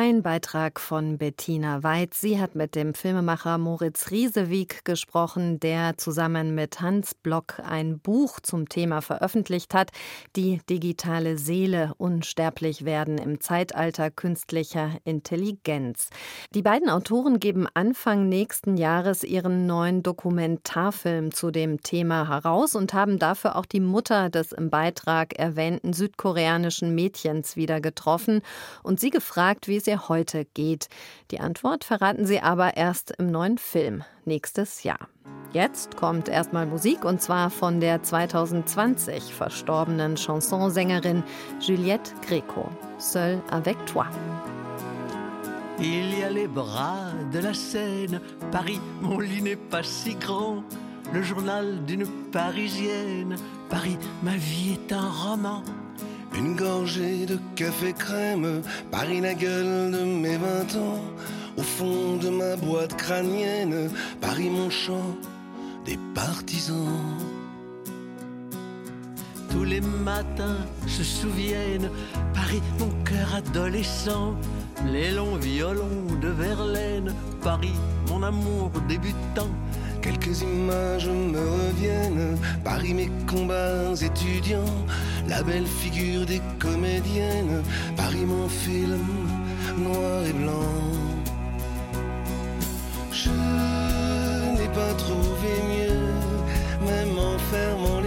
Ein 0.06 0.22
Beitrag 0.22 0.80
von 0.80 1.16
Bettina 1.16 1.82
Weid. 1.82 2.12
Sie 2.12 2.38
hat 2.38 2.54
mit 2.54 2.74
dem 2.74 2.92
Filmemacher 2.92 3.56
Moritz 3.56 4.10
Riesewig 4.10 4.84
gesprochen, 4.84 5.60
der 5.60 5.96
zusammen 5.96 6.54
mit 6.54 6.82
Hans 6.82 7.14
Block 7.14 7.54
ein 7.66 8.00
Buch 8.00 8.38
zum 8.40 8.68
Thema 8.68 9.00
veröffentlicht 9.00 9.72
hat, 9.72 9.92
die 10.36 10.60
digitale 10.68 11.38
Seele 11.38 11.94
unsterblich 11.96 12.84
werden 12.84 13.16
im 13.16 13.40
Zeitalter 13.40 14.10
künstlicher 14.10 14.90
Intelligenz. 15.04 16.10
Die 16.54 16.60
beiden 16.60 16.90
Autoren 16.90 17.40
geben 17.40 17.66
Anfang 17.72 18.28
nächsten 18.28 18.76
Jahres 18.76 19.24
ihren 19.24 19.66
neuen 19.66 20.02
Dokumentarfilm 20.02 21.32
zu 21.32 21.50
dem 21.50 21.82
Thema 21.82 22.28
heraus 22.28 22.74
und 22.74 22.92
haben 22.92 23.18
dafür 23.18 23.56
auch 23.56 23.64
die 23.64 23.80
Mutter 23.80 24.28
des 24.28 24.52
im 24.52 24.68
Beitrag 24.68 25.38
erwähnten 25.38 25.94
südkoreanischen 25.94 26.94
Mädchens 26.94 27.56
wieder 27.56 27.80
getroffen 27.80 28.42
und 28.82 29.00
sie 29.00 29.08
gefragt, 29.08 29.66
wie 29.66 29.76
es 29.76 29.86
ihr 29.86 29.93
heute 29.96 30.44
geht. 30.54 30.88
Die 31.30 31.40
Antwort 31.40 31.84
verraten 31.84 32.26
sie 32.26 32.40
aber 32.40 32.76
erst 32.76 33.12
im 33.18 33.30
neuen 33.30 33.58
Film 33.58 34.04
nächstes 34.24 34.82
Jahr. 34.82 35.08
Jetzt 35.52 35.96
kommt 35.96 36.28
erstmal 36.28 36.66
Musik 36.66 37.04
und 37.04 37.22
zwar 37.22 37.48
von 37.48 37.80
der 37.80 38.02
2020 38.02 39.32
verstorbenen 39.32 40.16
Chansonsängerin 40.16 41.22
Juliette 41.60 42.12
Greco. 42.26 42.68
Seul 42.98 43.40
avec 43.50 43.76
toi. 43.86 44.06
Il 45.78 46.18
y 46.18 46.22
a 46.22 46.30
les 46.30 46.46
bras 46.46 47.12
de 47.32 47.40
la 47.40 47.52
Seine, 47.52 48.20
Paris, 48.52 48.80
mon 49.00 49.18
lit 49.18 49.42
n'est 49.42 49.56
pas 49.56 49.82
si 49.82 50.14
grand. 50.14 50.62
Le 51.12 51.22
journal 51.22 51.84
d'une 51.84 52.06
Parisienne, 52.32 53.36
Paris, 53.68 53.98
ma 54.22 54.36
vie 54.36 54.74
est 54.74 54.92
un 54.92 55.08
roman. 55.08 55.62
Une 56.36 56.56
gorgée 56.56 57.26
de 57.26 57.38
café 57.54 57.92
crème, 57.92 58.62
Paris 58.90 59.20
la 59.20 59.34
gueule 59.34 59.92
de 59.92 60.04
mes 60.04 60.36
vingt 60.36 60.76
ans. 60.76 61.00
Au 61.56 61.62
fond 61.62 62.16
de 62.16 62.28
ma 62.28 62.56
boîte 62.56 62.96
crânienne, 62.96 63.88
Paris 64.20 64.50
mon 64.50 64.68
chant 64.68 65.16
des 65.86 65.98
partisans. 66.14 67.16
Tous 69.50 69.62
les 69.62 69.80
matins 69.80 70.66
se 70.88 71.04
souviennent, 71.04 71.90
Paris 72.34 72.62
mon 72.80 72.90
cœur 73.04 73.36
adolescent. 73.36 74.34
Les 74.92 75.10
longs 75.12 75.36
violons 75.36 76.18
de 76.20 76.28
Verlaine, 76.28 77.14
Paris 77.42 77.72
mon 78.08 78.22
amour 78.22 78.70
débutant. 78.88 79.50
Quelques 80.02 80.42
images 80.42 81.08
me 81.08 81.38
reviennent, 81.38 82.38
Paris 82.62 82.92
mes 82.92 83.10
combats 83.26 83.94
étudiants, 83.94 84.74
la 85.26 85.42
belle 85.42 85.66
figure 85.66 86.26
des 86.26 86.42
comédiennes, 86.58 87.62
Paris 87.96 88.26
mon 88.26 88.48
film 88.48 89.00
noir 89.78 90.26
et 90.26 90.32
blanc. 90.32 90.74
Je 93.12 93.30
n'ai 93.30 94.68
pas 94.68 94.92
trouvé 94.98 95.52
mieux, 95.72 96.86
même 96.86 97.18
en 97.18 97.38
fermant 97.38 98.00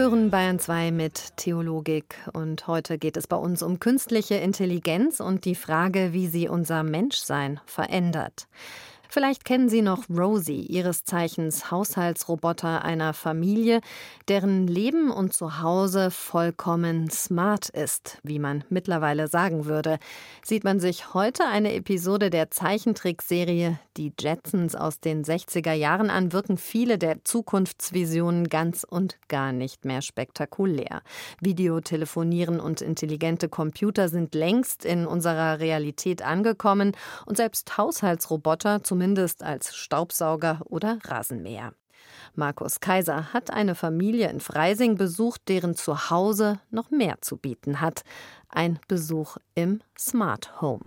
hören 0.00 0.30
Bayern 0.30 0.58
2 0.58 0.92
mit 0.92 1.36
Theologik 1.36 2.14
und 2.32 2.66
heute 2.66 2.96
geht 2.96 3.18
es 3.18 3.26
bei 3.26 3.36
uns 3.36 3.62
um 3.62 3.80
künstliche 3.80 4.36
Intelligenz 4.36 5.20
und 5.20 5.44
die 5.44 5.54
Frage, 5.54 6.14
wie 6.14 6.26
sie 6.26 6.48
unser 6.48 6.82
Menschsein 6.82 7.60
verändert. 7.66 8.48
Vielleicht 9.12 9.44
kennen 9.44 9.68
Sie 9.68 9.82
noch 9.82 10.04
Rosie, 10.08 10.60
ihres 10.60 11.02
Zeichens 11.02 11.72
Haushaltsroboter 11.72 12.84
einer 12.84 13.12
Familie, 13.12 13.80
deren 14.28 14.68
Leben 14.68 15.10
und 15.10 15.32
Zuhause 15.32 16.12
vollkommen 16.12 17.10
smart 17.10 17.70
ist, 17.70 18.18
wie 18.22 18.38
man 18.38 18.62
mittlerweile 18.68 19.26
sagen 19.26 19.64
würde. 19.64 19.98
Sieht 20.44 20.62
man 20.62 20.78
sich 20.78 21.12
heute 21.12 21.44
eine 21.44 21.74
Episode 21.74 22.30
der 22.30 22.52
Zeichentrickserie 22.52 23.80
Die 23.96 24.12
Jetsons 24.16 24.76
aus 24.76 25.00
den 25.00 25.24
60er 25.24 25.72
Jahren 25.72 26.08
an, 26.08 26.32
wirken 26.32 26.56
viele 26.56 26.96
der 26.96 27.24
Zukunftsvisionen 27.24 28.48
ganz 28.48 28.84
und 28.88 29.18
gar 29.26 29.50
nicht 29.50 29.84
mehr 29.84 30.02
spektakulär. 30.02 31.02
Videotelefonieren 31.40 32.60
und 32.60 32.80
intelligente 32.80 33.48
Computer 33.48 34.08
sind 34.08 34.36
längst 34.36 34.84
in 34.84 35.04
unserer 35.04 35.58
Realität 35.58 36.22
angekommen 36.22 36.92
und 37.26 37.36
selbst 37.36 37.76
Haushaltsroboter, 37.76 38.84
zumindest 39.00 39.42
als 39.42 39.74
Staubsauger 39.74 40.60
oder 40.66 40.98
Rasenmäher. 41.04 41.72
Markus 42.34 42.80
Kaiser 42.80 43.32
hat 43.32 43.50
eine 43.50 43.74
Familie 43.74 44.28
in 44.28 44.40
Freising 44.40 44.96
besucht, 44.96 45.48
deren 45.48 45.74
Zuhause 45.74 46.60
noch 46.70 46.90
mehr 46.90 47.16
zu 47.22 47.38
bieten 47.38 47.80
hat. 47.80 48.02
Ein 48.50 48.78
Besuch 48.88 49.38
im 49.54 49.80
Smart 49.98 50.60
Home. 50.60 50.84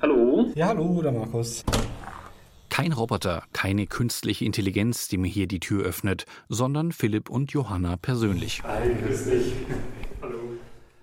Hallo. 0.00 0.50
Ja, 0.54 0.68
hallo, 0.68 1.02
der 1.02 1.12
Markus. 1.12 1.62
Kein 2.70 2.94
Roboter, 2.94 3.42
keine 3.52 3.86
künstliche 3.86 4.46
Intelligenz, 4.46 5.08
die 5.08 5.18
mir 5.18 5.28
hier 5.28 5.46
die 5.46 5.60
Tür 5.60 5.84
öffnet, 5.84 6.24
sondern 6.48 6.90
Philipp 6.90 7.28
und 7.28 7.52
Johanna 7.52 7.98
persönlich. 7.98 8.62
Hi, 8.62 8.94
grüß 8.94 9.24
dich. 9.26 9.52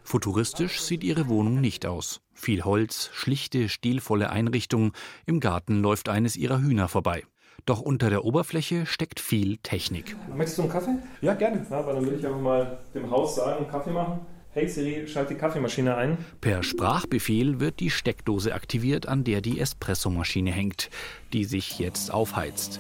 Futuristisch 0.04 0.82
sieht 0.82 1.04
ihre 1.04 1.28
Wohnung 1.28 1.62
nicht 1.62 1.86
aus. 1.86 2.22
Viel 2.34 2.64
Holz, 2.64 3.10
schlichte, 3.14 3.70
stilvolle 3.70 4.30
Einrichtung, 4.30 4.94
im 5.26 5.40
Garten 5.40 5.82
läuft 5.82 6.10
eines 6.10 6.36
ihrer 6.36 6.62
Hühner 6.62 6.88
vorbei. 6.88 7.24
Doch 7.66 7.80
unter 7.80 8.10
der 8.10 8.26
Oberfläche 8.26 8.86
steckt 8.86 9.20
viel 9.20 9.58
Technik. 9.58 10.16
Möchtest 10.36 10.58
du 10.58 10.64
einen 10.64 10.72
Kaffee? 10.72 10.96
Ja, 11.22 11.34
gerne. 11.34 11.66
Ja, 11.70 11.86
weil 11.86 11.96
dann 11.96 12.04
würde 12.04 12.18
ich 12.18 12.26
einfach 12.26 12.42
mal 12.42 12.80
dem 12.94 13.10
Haus 13.10 13.36
sagen, 13.36 13.68
Kaffee 13.68 13.92
machen. 13.92 14.20
Hey 14.52 14.68
Siri, 14.68 15.08
schalt 15.08 15.32
die 15.32 15.36
Kaffeemaschine 15.36 15.96
ein. 15.96 16.18
Per 16.42 16.62
Sprachbefehl 16.62 17.60
wird 17.60 17.80
die 17.80 17.90
Steckdose 17.90 18.54
aktiviert, 18.54 19.08
an 19.08 19.24
der 19.24 19.42
die 19.42 19.60
Espressomaschine 19.60 20.52
hängt, 20.52 20.92
die 21.32 21.46
sich 21.46 21.80
jetzt 21.80 22.14
aufheizt. 22.14 22.80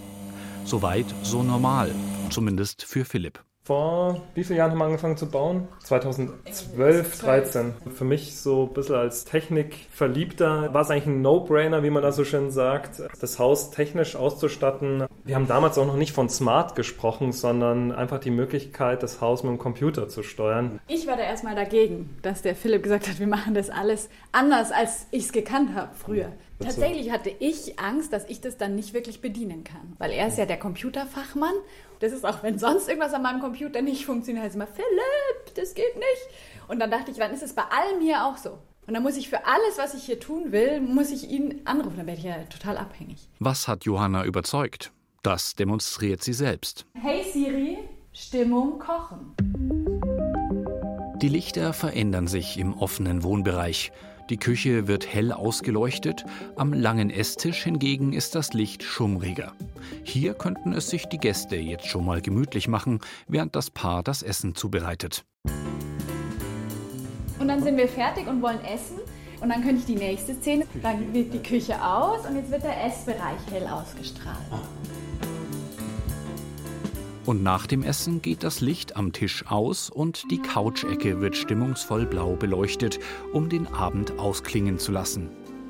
Soweit 0.65 1.07
so 1.23 1.41
normal, 1.41 1.89
zumindest 2.29 2.83
für 2.83 3.05
Philipp. 3.05 3.43
Vor 3.65 4.21
wie 4.35 4.43
vielen 4.43 4.57
Jahren 4.57 4.71
haben 4.71 4.79
wir 4.79 4.85
angefangen 4.85 5.15
zu 5.15 5.31
bauen? 5.31 5.69
2012, 5.85 7.21
13. 7.21 7.73
Für 7.95 8.03
mich 8.03 8.35
so 8.35 8.63
ein 8.63 8.73
bisschen 8.73 8.95
als 8.95 9.23
Technikverliebter 9.23 10.73
war 10.73 10.81
es 10.81 10.89
eigentlich 10.89 11.05
ein 11.05 11.21
No-Brainer, 11.21 11.81
wie 11.81 11.89
man 11.89 12.03
da 12.03 12.11
so 12.11 12.25
schön 12.25 12.51
sagt, 12.51 13.01
das 13.21 13.39
Haus 13.39 13.71
technisch 13.71 14.17
auszustatten. 14.17 15.05
Wir 15.23 15.35
haben 15.35 15.47
damals 15.47 15.77
auch 15.77 15.87
noch 15.87 15.95
nicht 15.95 16.11
von 16.11 16.27
Smart 16.27 16.75
gesprochen, 16.75 17.31
sondern 17.31 17.93
einfach 17.93 18.19
die 18.19 18.31
Möglichkeit, 18.31 19.01
das 19.01 19.21
Haus 19.21 19.43
mit 19.43 19.51
dem 19.53 19.59
Computer 19.59 20.09
zu 20.09 20.23
steuern. 20.23 20.81
Ich 20.89 21.07
war 21.07 21.15
da 21.15 21.23
erstmal 21.23 21.55
dagegen, 21.55 22.17
dass 22.21 22.41
der 22.41 22.55
Philipp 22.55 22.83
gesagt 22.83 23.07
hat, 23.07 23.17
wir 23.21 23.27
machen 23.27 23.53
das 23.53 23.69
alles 23.69 24.09
anders, 24.33 24.73
als 24.73 25.07
ich 25.11 25.23
es 25.23 25.31
gekannt 25.31 25.73
habe 25.73 25.91
früher. 25.95 26.33
Tatsächlich 26.59 27.11
hatte 27.11 27.31
ich 27.39 27.79
Angst, 27.79 28.13
dass 28.13 28.29
ich 28.29 28.41
das 28.41 28.57
dann 28.57 28.75
nicht 28.75 28.93
wirklich 28.93 29.21
bedienen 29.21 29.63
kann, 29.63 29.93
weil 29.97 30.11
er 30.11 30.27
ist 30.27 30.37
ja 30.37 30.45
der 30.45 30.57
Computerfachmann. 30.57 31.53
Das 32.03 32.11
ist 32.11 32.25
auch, 32.25 32.43
wenn 32.43 32.59
sonst 32.59 32.89
irgendwas 32.89 33.13
an 33.13 33.21
meinem 33.21 33.39
Computer 33.39 33.81
nicht 33.81 34.05
funktioniert, 34.05 34.43
heißt 34.43 34.55
immer, 34.55 34.67
Philipp, 34.67 35.55
das 35.55 35.73
geht 35.73 35.95
nicht. 35.95 36.67
Und 36.67 36.81
dann 36.81 36.91
dachte 36.91 37.11
ich, 37.11 37.17
dann 37.17 37.31
ist 37.31 37.41
es 37.41 37.53
bei 37.53 37.61
allem 37.61 38.01
hier 38.01 38.25
auch 38.25 38.35
so. 38.35 38.59
Und 38.85 38.93
dann 38.93 39.03
muss 39.03 39.15
ich 39.15 39.29
für 39.29 39.45
alles, 39.45 39.77
was 39.77 39.93
ich 39.93 40.03
hier 40.03 40.19
tun 40.19 40.51
will, 40.51 40.81
muss 40.81 41.11
ich 41.11 41.29
ihn 41.29 41.61
anrufen. 41.63 41.95
Dann 41.95 42.07
werde 42.07 42.19
ich 42.19 42.25
ja 42.25 42.43
total 42.49 42.77
abhängig. 42.77 43.29
Was 43.39 43.69
hat 43.69 43.85
Johanna 43.85 44.25
überzeugt? 44.25 44.91
Das 45.21 45.55
demonstriert 45.55 46.21
sie 46.21 46.33
selbst. 46.33 46.85
Hey 46.93 47.23
Siri, 47.31 47.77
Stimmung 48.11 48.79
kochen. 48.79 49.33
Die 51.21 51.29
Lichter 51.29 51.71
verändern 51.71 52.27
sich 52.27 52.57
im 52.57 52.73
offenen 52.73 53.23
Wohnbereich. 53.23 53.93
Die 54.29 54.37
Küche 54.37 54.87
wird 54.87 55.13
hell 55.13 55.33
ausgeleuchtet, 55.33 56.23
am 56.55 56.71
langen 56.71 57.09
Esstisch 57.09 57.63
hingegen 57.63 58.13
ist 58.13 58.35
das 58.35 58.53
Licht 58.53 58.81
schummriger. 58.81 59.51
Hier 60.03 60.33
könnten 60.33 60.71
es 60.71 60.89
sich 60.89 61.07
die 61.07 61.17
Gäste 61.17 61.57
jetzt 61.57 61.87
schon 61.87 62.05
mal 62.05 62.21
gemütlich 62.21 62.69
machen, 62.69 62.99
während 63.27 63.55
das 63.55 63.69
Paar 63.69 64.01
das 64.01 64.23
Essen 64.23 64.55
zubereitet. 64.55 65.25
Und 67.37 67.49
dann 67.49 67.61
sind 67.61 67.75
wir 67.75 67.89
fertig 67.89 68.27
und 68.27 68.41
wollen 68.41 68.63
essen. 68.63 68.99
Und 69.41 69.49
dann 69.49 69.61
könnte 69.61 69.79
ich 69.79 69.85
die 69.85 69.95
nächste 69.95 70.35
Szene, 70.35 70.65
dann 70.81 71.13
wird 71.13 71.33
die 71.33 71.43
Küche 71.43 71.75
aus 71.83 72.25
und 72.25 72.37
jetzt 72.37 72.49
wird 72.49 72.63
der 72.63 72.85
Essbereich 72.85 73.39
hell 73.51 73.67
ausgestrahlt. 73.67 74.37
Und 77.25 77.41
nach 77.41 77.67
dem 77.67 77.83
Essen 77.83 78.21
geht 78.21 78.43
das 78.43 78.59
Licht 78.59 78.97
am 78.97 79.13
Tisch 79.13 79.45
aus 79.47 79.89
und 79.89 80.29
die 80.29 80.39
Couchecke 80.39 81.21
wird 81.21 81.37
stimmungsvoll 81.37 82.05
blau 82.05 82.35
beleuchtet, 82.35 82.99
um 83.31 83.47
den 83.47 83.65
Abend 83.67 84.19
ausklingen 84.19 84.77
zu 84.77 84.91
lassen. 84.91 85.29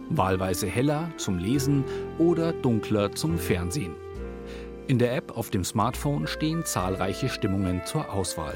Wahlweise 0.10 0.66
heller 0.66 1.12
zum 1.18 1.38
Lesen 1.38 1.84
oder 2.18 2.54
dunkler 2.54 3.12
zum 3.12 3.38
Fernsehen. 3.38 3.94
In 4.88 4.98
der 4.98 5.16
App 5.16 5.38
auf 5.38 5.52
dem 5.52 5.64
Smartphone 5.64 6.26
stehen 6.26 6.66
zahlreiche 6.66 7.30
Stimmungen 7.30 7.86
zur 7.86 8.12
Auswahl. 8.12 8.56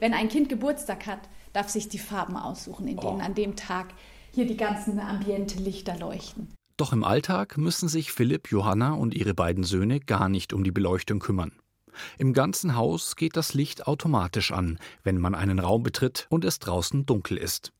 Wenn 0.00 0.14
ein 0.14 0.30
Kind 0.30 0.48
Geburtstag 0.48 1.06
hat, 1.06 1.28
darf 1.52 1.68
sich 1.68 1.88
die 1.88 1.98
Farben 1.98 2.36
aussuchen, 2.36 2.88
in 2.88 2.96
denen 2.96 3.20
oh. 3.20 3.24
an 3.24 3.34
dem 3.34 3.56
Tag 3.56 3.88
hier 4.34 4.46
die 4.46 4.56
ganzen 4.56 4.98
Ambiente-Lichter 4.98 5.98
leuchten. 5.98 6.48
Doch 6.82 6.92
im 6.92 7.04
Alltag 7.04 7.58
müssen 7.58 7.88
sich 7.88 8.10
Philipp, 8.10 8.50
Johanna 8.50 8.94
und 8.94 9.14
ihre 9.14 9.34
beiden 9.34 9.62
Söhne 9.62 10.00
gar 10.00 10.28
nicht 10.28 10.52
um 10.52 10.64
die 10.64 10.72
Beleuchtung 10.72 11.20
kümmern. 11.20 11.52
Im 12.18 12.32
ganzen 12.32 12.74
Haus 12.74 13.14
geht 13.14 13.36
das 13.36 13.54
Licht 13.54 13.86
automatisch 13.86 14.50
an, 14.50 14.80
wenn 15.04 15.20
man 15.20 15.36
einen 15.36 15.60
Raum 15.60 15.84
betritt 15.84 16.26
und 16.28 16.44
es 16.44 16.58
draußen 16.58 17.06
dunkel 17.06 17.36
ist. 17.36 17.72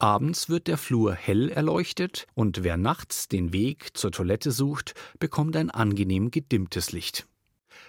Abends 0.00 0.48
wird 0.48 0.66
der 0.66 0.76
Flur 0.76 1.14
hell 1.14 1.50
erleuchtet 1.50 2.26
und 2.34 2.64
wer 2.64 2.76
nachts 2.76 3.28
den 3.28 3.52
Weg 3.52 3.96
zur 3.96 4.10
Toilette 4.10 4.50
sucht, 4.50 4.94
bekommt 5.20 5.54
ein 5.54 5.70
angenehm 5.70 6.32
gedimmtes 6.32 6.90
Licht. 6.90 7.28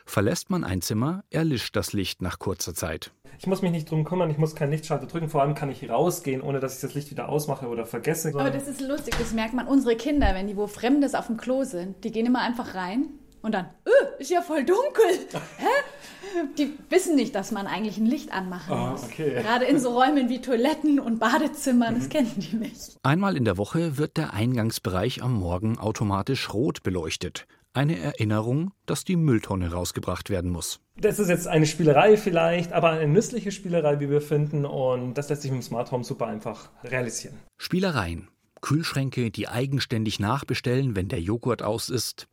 Verlässt 0.09 0.49
man 0.49 0.63
ein 0.63 0.81
Zimmer, 0.81 1.23
erlischt 1.29 1.75
das 1.75 1.93
Licht 1.93 2.23
nach 2.23 2.39
kurzer 2.39 2.73
Zeit. 2.73 3.11
Ich 3.37 3.45
muss 3.45 3.61
mich 3.61 3.69
nicht 3.69 3.91
drum 3.91 4.05
kümmern, 4.05 4.31
ich 4.31 4.39
muss 4.39 4.55
keinen 4.55 4.71
Lichtschalter 4.71 5.05
drücken, 5.05 5.29
vor 5.29 5.43
allem 5.43 5.53
kann 5.53 5.69
ich 5.69 5.87
rausgehen, 5.87 6.41
ohne 6.41 6.59
dass 6.59 6.73
ich 6.73 6.81
das 6.81 6.95
Licht 6.95 7.11
wieder 7.11 7.29
ausmache 7.29 7.67
oder 7.67 7.85
vergesse. 7.85 8.29
Aber 8.29 8.49
das 8.49 8.67
ist 8.67 8.81
lustig, 8.81 9.13
das 9.19 9.33
merkt 9.33 9.53
man. 9.53 9.67
Unsere 9.67 9.95
Kinder, 9.95 10.33
wenn 10.33 10.47
die 10.47 10.57
wo 10.57 10.65
Fremdes 10.65 11.13
auf 11.13 11.27
dem 11.27 11.37
Klo 11.37 11.63
sind, 11.63 12.03
die 12.03 12.11
gehen 12.11 12.25
immer 12.25 12.41
einfach 12.41 12.73
rein 12.73 13.09
und 13.43 13.53
dann, 13.53 13.67
öh, 13.85 14.07
ist 14.17 14.31
ja 14.31 14.41
voll 14.41 14.65
dunkel. 14.65 15.27
Hä? 15.57 16.43
Die 16.57 16.73
wissen 16.89 17.15
nicht, 17.15 17.35
dass 17.35 17.51
man 17.51 17.67
eigentlich 17.67 17.97
ein 17.99 18.07
Licht 18.07 18.33
anmachen 18.33 18.73
oh, 18.73 18.91
muss. 18.91 19.03
Okay. 19.03 19.43
Gerade 19.43 19.65
in 19.65 19.79
so 19.79 19.91
Räumen 19.91 20.27
wie 20.27 20.41
Toiletten 20.41 20.99
und 20.99 21.19
Badezimmern, 21.19 21.93
das 21.93 22.05
mhm. 22.05 22.09
kennen 22.09 22.33
die 22.35 22.55
nicht. 22.55 22.97
Einmal 23.03 23.37
in 23.37 23.45
der 23.45 23.59
Woche 23.59 23.99
wird 23.99 24.17
der 24.17 24.33
Eingangsbereich 24.33 25.21
am 25.21 25.35
Morgen 25.35 25.77
automatisch 25.77 26.51
rot 26.51 26.81
beleuchtet. 26.81 27.45
Eine 27.73 27.99
Erinnerung, 27.99 28.71
dass 28.88 29.03
die 29.03 29.15
Mülltonne 29.15 29.71
rausgebracht 29.71 30.29
werden 30.29 30.49
muss. 30.49 30.79
Das 30.97 31.19
ist 31.19 31.29
jetzt 31.29 31.47
eine 31.47 31.67
Spielerei 31.67 32.17
vielleicht, 32.17 32.73
aber 32.73 32.89
eine 32.89 33.07
nützliche 33.07 33.51
Spielerei, 33.51 33.99
wie 33.99 34.09
wir 34.09 34.21
finden. 34.21 34.65
Und 34.65 35.13
das 35.13 35.29
lässt 35.29 35.43
sich 35.43 35.51
mit 35.51 35.61
dem 35.61 35.63
Smart 35.63 35.91
Home 35.91 36.03
super 36.03 36.27
einfach 36.27 36.69
realisieren. 36.83 37.38
Spielereien. 37.57 38.27
Kühlschränke, 38.61 39.31
die 39.31 39.47
eigenständig 39.47 40.19
nachbestellen, 40.19 40.95
wenn 40.95 41.07
der 41.07 41.21
Joghurt 41.21 41.61
aus 41.61 41.89
ist. 41.89 42.27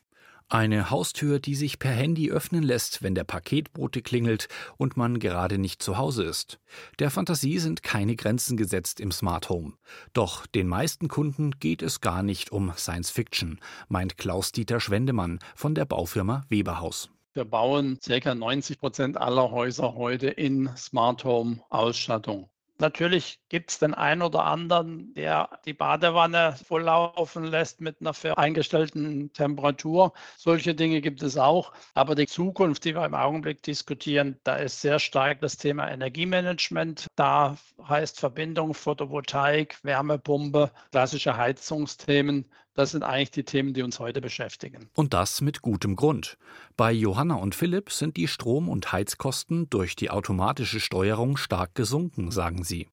Eine 0.49 0.91
Haustür, 0.91 1.41
die 1.41 1.57
sich 1.57 1.81
per 1.81 1.91
Handy 1.91 2.31
öffnen 2.31 2.63
lässt, 2.63 3.03
wenn 3.03 3.17
der 3.17 3.25
Paketbote 3.25 4.01
klingelt 4.01 4.47
und 4.77 4.97
man 4.97 5.19
gerade 5.19 5.59
nicht 5.59 5.83
zu 5.83 5.99
Hause 5.99 6.23
ist. 6.23 6.61
Der 7.01 7.11
Fantasie 7.11 7.59
sind 7.59 7.83
keine 7.83 8.15
Grenzen 8.15 8.57
gesetzt 8.57 9.01
im 9.01 9.11
Smart 9.11 9.49
Home. 9.49 9.73
Doch 10.13 10.47
den 10.47 10.69
meisten 10.69 11.09
Kunden 11.09 11.51
geht 11.59 11.83
es 11.83 12.01
gar 12.01 12.23
nicht 12.23 12.53
um 12.53 12.73
Science 12.77 13.11
Fiction, 13.11 13.59
meint 13.89 14.19
Klaus-Dieter 14.19 14.79
Schwendemann 14.79 15.41
von 15.57 15.75
der 15.75 15.85
Baufirma 15.85 16.45
Weberhaus. 16.49 17.11
Wir 17.33 17.45
bauen 17.45 17.99
ca. 18.07 18.35
90 18.35 18.79
Prozent 18.79 19.17
aller 19.17 19.51
Häuser 19.51 19.95
heute 19.97 20.29
in 20.29 20.71
Smart 20.77 21.25
Home 21.25 21.61
Ausstattung. 21.71 22.49
Natürlich 22.79 23.41
gibt 23.49 23.71
es 23.71 23.79
den 23.79 23.95
einen 23.95 24.21
oder 24.21 24.45
anderen, 24.45 25.15
der 25.15 25.49
die 25.65 25.73
Badewanne 25.73 26.57
volllaufen 26.67 27.45
lässt 27.45 27.81
mit 27.81 28.01
einer 28.01 28.13
eingestellten 28.37 29.33
Temperatur. 29.33 30.13
Solche 30.37 30.75
Dinge 30.75 31.01
gibt 31.01 31.23
es 31.23 31.39
auch. 31.39 31.73
Aber 31.95 32.15
die 32.15 32.27
Zukunft, 32.27 32.85
die 32.85 32.95
wir 32.95 33.07
im 33.07 33.15
Augenblick 33.15 33.63
diskutieren, 33.63 34.39
da 34.45 34.57
ist 34.57 34.83
sehr 34.83 34.99
stark 34.99 35.41
das 35.41 35.57
Thema 35.57 35.91
Energiemanagement. 35.91 37.07
Da 37.17 37.57
heißt 37.89 38.21
Verbindung 38.21 38.75
Photovoltaik, 38.75 39.79
Wärmepumpe, 39.83 40.71
klassische 40.91 41.37
Heizungsthemen 41.37 42.45
das 42.77 42.93
sind 42.93 43.03
eigentlich 43.03 43.31
die 43.33 43.45
Themen, 43.45 43.75
die 43.75 43.83
uns 43.83 43.99
heute 43.99 44.21
beschäftigen. 44.21 44.89
Und 44.95 45.15
das 45.15 45.41
mit 45.41 45.63
gutem 45.63 45.97
Grund. 45.97 46.39
Bei 46.77 46.93
Johanna 46.93 47.35
und 47.35 47.55
Philipp 47.55 47.91
sind 47.91 48.17
die 48.17 48.29
Strom- 48.29 48.69
und 48.69 48.93
Heizkosten 48.93 49.69
durch 49.71 49.97
die 49.97 50.11
automatische 50.11 50.79
Steuerung 50.79 51.37
stark 51.37 51.75
gesunken, 51.75 52.31
sagen 52.31 52.63
sie. 52.63 52.89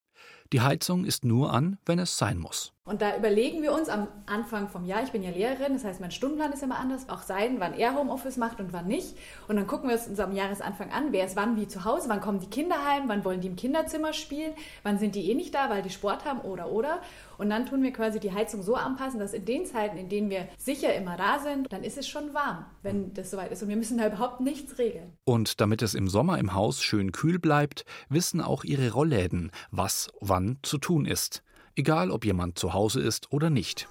Die 0.54 0.62
Heizung 0.62 1.04
ist 1.04 1.26
nur 1.26 1.52
an, 1.54 1.78
wenn 1.86 2.00
es 2.00 2.18
sein 2.18 2.38
muss. 2.38 2.74
Und 2.86 3.02
da 3.02 3.16
überlegen 3.16 3.62
wir 3.62 3.72
uns 3.72 3.88
am 3.88 4.10
Anfang 4.26 4.68
vom 4.68 4.84
Jahr, 4.84 5.04
ich 5.04 5.14
bin 5.14 5.24
ja 5.24 5.30
Lehrerin, 5.30 5.72
das 5.72 5.86
heißt, 5.86 6.02
mein 6.02 6.12
Stundenplan 6.12 6.52
ist 6.52 6.64
immer 6.64 6.78
anders, 6.78 7.08
auch 7.08 7.22
sein, 7.22 7.62
wann 7.62 7.74
er 7.74 7.96
Homeoffice 7.96 8.36
macht 8.36 8.60
und 8.60 8.74
wann 8.74 8.88
nicht. 8.88 9.16
Und 9.48 9.56
dann 9.56 9.68
gucken 9.68 9.88
wir 9.88 9.96
uns 9.96 10.20
am 10.20 10.34
Jahresanfang 10.34 10.92
an, 10.92 11.14
wer 11.14 11.26
ist 11.26 11.38
wann 11.38 11.56
wie 11.56 11.66
zu 11.66 11.86
Hause, 11.86 12.10
wann 12.10 12.20
kommen 12.20 12.42
die 12.42 12.50
Kinder 12.50 12.86
heim, 12.86 13.04
wann 13.08 13.24
wollen 13.24 13.40
die 13.40 13.48
im 13.48 13.56
Kinderzimmer 13.56 14.12
spielen, 14.12 14.52
wann 14.84 15.00
sind 15.00 15.16
die 15.16 15.32
eh 15.32 15.34
nicht 15.34 15.56
da, 15.56 15.70
weil 15.70 15.82
die 15.82 15.92
Sport 15.92 16.26
haben 16.26 16.42
oder 16.42 16.74
oder. 16.74 17.00
Und 17.38 17.50
dann 17.50 17.66
tun 17.66 17.84
wir 17.84 17.94
quasi 17.94 18.20
die 18.20 18.34
Heizung 18.34 18.64
so 18.64 18.76
anpassen, 18.76 19.18
dass 19.18 19.34
in 19.34 19.46
den 19.46 19.66
Zeiten, 19.66 19.96
in 19.96 20.10
denen 20.10 20.30
wir 20.30 20.50
sicher 20.58 20.94
immer 20.94 21.16
da 21.16 21.40
sind, 21.40 21.72
dann 21.72 21.86
ist 21.86 21.98
es 21.98 22.10
schon 22.10 22.34
warm, 22.34 22.66
wenn 22.82 23.14
das 23.14 23.32
soweit 23.32 23.54
ist. 23.54 23.64
Und 23.64 23.70
wir 23.70 23.78
müssen 23.78 23.98
da 23.98 24.08
überhaupt 24.08 24.42
nichts 24.42 24.78
regeln. 24.78 25.14
Und 25.24 25.62
damit 25.62 25.82
es 25.84 25.94
im 25.94 26.10
Sommer 26.10 26.38
im 26.38 26.54
Haus 26.54 26.84
schön 26.84 27.14
kühl 27.14 27.40
bleibt, 27.40 27.86
wissen 28.10 28.42
auch 28.42 28.66
ihre 28.66 28.92
Rollläden, 28.92 29.52
was 29.72 30.10
wann 30.20 30.60
zu 30.64 30.78
tun 30.78 31.06
ist 31.06 31.44
egal 31.76 32.12
ob 32.12 32.26
jemand 32.26 32.58
zu 32.58 32.74
Hause 32.74 33.02
ist 33.02 33.32
oder 33.32 33.50
nicht. 33.50 33.88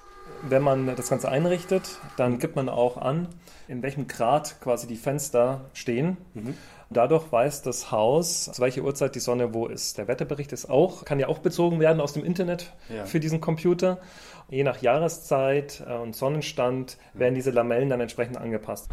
Wenn 0.48 0.62
man 0.62 0.96
das 0.96 1.08
Ganze 1.08 1.28
einrichtet, 1.28 1.98
dann 2.16 2.38
gibt 2.38 2.56
man 2.56 2.68
auch 2.68 2.96
an, 2.96 3.28
in 3.68 3.82
welchem 3.82 4.08
Grad 4.08 4.60
quasi 4.60 4.86
die 4.86 4.96
Fenster 4.96 5.70
stehen. 5.72 6.16
Mhm. 6.34 6.54
Dadurch 6.90 7.30
weiß 7.30 7.62
das 7.62 7.90
Haus, 7.90 8.50
zu 8.52 8.60
welcher 8.60 8.82
Uhrzeit 8.82 9.14
die 9.14 9.20
Sonne 9.20 9.54
wo 9.54 9.66
ist. 9.66 9.98
Der 9.98 10.08
Wetterbericht 10.08 10.52
ist 10.52 10.68
auch, 10.68 11.04
kann 11.04 11.18
ja 11.18 11.28
auch 11.28 11.38
bezogen 11.38 11.80
werden 11.80 12.00
aus 12.00 12.12
dem 12.12 12.24
Internet 12.24 12.72
ja. 12.94 13.06
für 13.06 13.18
diesen 13.18 13.40
Computer. 13.40 13.98
Je 14.50 14.62
nach 14.62 14.82
Jahreszeit 14.82 15.82
äh, 15.86 15.94
und 15.94 16.14
Sonnenstand 16.14 16.98
werden 17.14 17.34
diese 17.34 17.50
Lamellen 17.50 17.88
dann 17.88 18.00
entsprechend 18.00 18.36
angepasst. 18.36 18.90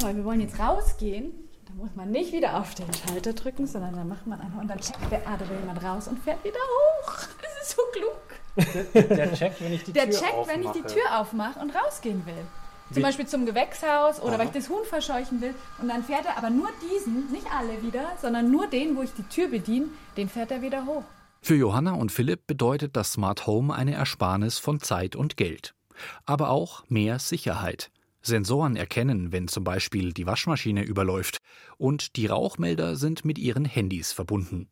Aber 0.00 0.14
wir 0.14 0.24
wollen 0.24 0.40
jetzt 0.40 0.58
rausgehen. 0.60 1.32
Da 1.76 1.82
muss 1.82 1.94
man 1.94 2.10
nicht 2.10 2.32
wieder 2.32 2.58
auf 2.58 2.74
den 2.74 2.86
Schalter 2.94 3.34
drücken, 3.34 3.66
sondern 3.66 3.94
dann 3.94 4.08
macht 4.08 4.26
man 4.26 4.40
einfach 4.40 4.60
und 4.60 4.68
dann 4.68 4.80
checkt 4.80 5.12
der, 5.12 5.20
will 5.20 5.58
jemand 5.58 5.84
raus 5.84 6.08
und 6.08 6.18
fährt 6.18 6.42
wieder 6.42 6.58
hoch. 6.58 7.12
Das 7.42 7.68
ist 7.68 7.76
so 7.76 7.82
klug. 7.92 8.94
Der, 8.94 9.02
der 9.02 9.34
checkt, 9.34 9.60
wenn 9.60 9.72
ich 9.72 9.84
die 9.84 9.92
der 9.92 10.04
Tür 10.04 10.12
checkt, 10.12 10.32
aufmache. 10.32 10.54
wenn 10.56 10.62
ich 10.62 10.70
die 10.70 10.82
Tür 10.82 11.20
aufmache 11.20 11.60
und 11.60 11.74
rausgehen 11.74 12.24
will. 12.24 12.46
Zum 12.92 13.02
Beispiel 13.02 13.26
zum 13.26 13.44
Gewächshaus 13.44 14.20
oder 14.20 14.32
Aha. 14.34 14.38
weil 14.38 14.46
ich 14.46 14.52
das 14.52 14.70
Huhn 14.70 14.84
verscheuchen 14.84 15.40
will. 15.40 15.54
Und 15.78 15.88
dann 15.88 16.02
fährt 16.02 16.24
er 16.24 16.38
aber 16.38 16.50
nur 16.50 16.68
diesen, 16.90 17.30
nicht 17.30 17.46
alle 17.52 17.82
wieder, 17.82 18.12
sondern 18.22 18.50
nur 18.50 18.68
den, 18.68 18.96
wo 18.96 19.02
ich 19.02 19.12
die 19.12 19.24
Tür 19.24 19.48
bediene, 19.48 19.88
den 20.16 20.28
fährt 20.30 20.52
er 20.52 20.62
wieder 20.62 20.86
hoch. 20.86 21.02
Für 21.42 21.56
Johanna 21.56 21.92
und 21.92 22.10
Philipp 22.10 22.46
bedeutet 22.46 22.96
das 22.96 23.12
Smart 23.12 23.46
Home 23.46 23.74
eine 23.74 23.94
Ersparnis 23.94 24.58
von 24.58 24.80
Zeit 24.80 25.14
und 25.14 25.36
Geld. 25.36 25.74
Aber 26.24 26.50
auch 26.50 26.84
mehr 26.88 27.18
Sicherheit. 27.18 27.90
Sensoren 28.26 28.76
erkennen, 28.76 29.32
wenn 29.32 29.48
zum 29.48 29.64
Beispiel 29.64 30.12
die 30.12 30.26
Waschmaschine 30.26 30.82
überläuft, 30.82 31.38
und 31.78 32.16
die 32.16 32.26
Rauchmelder 32.26 32.96
sind 32.96 33.24
mit 33.24 33.38
ihren 33.38 33.64
Handys 33.64 34.12
verbunden. 34.12 34.68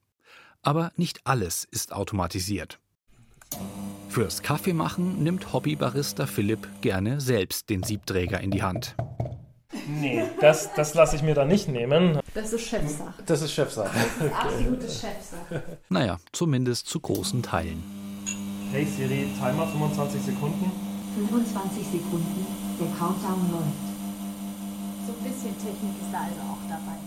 Aber 0.63 0.93
nicht 0.97 1.21
alles 1.25 1.67
ist 1.71 1.93
automatisiert. 1.93 2.79
Fürs 4.09 4.43
Kaffeemachen 4.43 5.23
nimmt 5.23 5.53
Hobbybarista 5.53 6.27
Philipp 6.27 6.69
gerne 6.81 7.21
selbst 7.21 7.69
den 7.69 7.83
Siebträger 7.83 8.41
in 8.41 8.51
die 8.51 8.63
Hand. 8.63 8.95
Nee, 9.89 10.23
das, 10.41 10.73
das 10.75 10.95
lasse 10.95 11.17
ich 11.17 11.23
mir 11.23 11.35
da 11.35 11.45
nicht 11.45 11.69
nehmen. 11.69 12.21
Das 12.33 12.53
ist 12.53 12.67
Chefsache. 12.69 13.23
Das 13.27 13.43
ist 13.43 13.53
Chefsache. 13.53 13.91
Das 13.93 14.27
ist 14.27 14.35
absolute 14.35 14.87
Chefsache. 14.87 15.63
Naja, 15.89 16.19
zumindest 16.33 16.87
zu 16.87 17.01
großen 17.01 17.43
Teilen. 17.43 17.83
Hey 18.71 18.87
Siri, 18.87 19.29
Timer 19.39 19.67
25 19.67 20.23
Sekunden. 20.23 20.94
25 21.15 21.87
Sekunden, 21.87 22.47
der 22.81 22.89
Countdown 22.99 23.51
läuft. 23.53 23.95
So 25.07 25.13
ein 25.13 25.23
bisschen 25.23 25.57
Technik 25.59 25.95
ist 26.03 26.13
da 26.13 26.19
also 26.19 26.41
auch 26.41 26.69
dabei. 26.69 26.99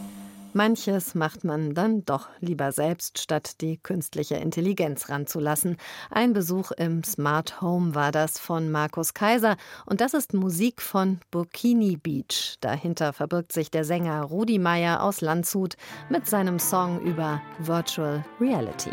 Manches 0.53 1.13
macht 1.13 1.43
man 1.43 1.73
dann 1.73 2.05
doch 2.05 2.29
lieber 2.39 2.71
selbst, 2.71 3.19
statt 3.19 3.61
die 3.61 3.77
künstliche 3.77 4.35
Intelligenz 4.35 5.09
ranzulassen. 5.09 5.77
Ein 6.09 6.33
Besuch 6.33 6.71
im 6.71 7.03
Smart 7.03 7.61
Home 7.61 7.93
war 7.95 8.11
das 8.11 8.39
von 8.39 8.71
Markus 8.71 9.13
Kaiser 9.13 9.57
und 9.85 10.01
das 10.01 10.13
ist 10.13 10.33
Musik 10.33 10.81
von 10.81 11.19
Burkini 11.29 11.97
Beach. 11.97 12.55
Dahinter 12.61 13.13
verbirgt 13.13 13.51
sich 13.51 13.69
der 13.69 13.83
Sänger 13.83 14.23
Rudi 14.23 14.57
Meyer 14.57 15.03
aus 15.03 15.21
Landshut 15.21 15.75
mit 16.09 16.25
seinem 16.25 16.59
Song 16.59 17.01
über 17.01 17.41
Virtual 17.59 18.23
Reality. 18.39 18.91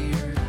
fire. 0.00 0.39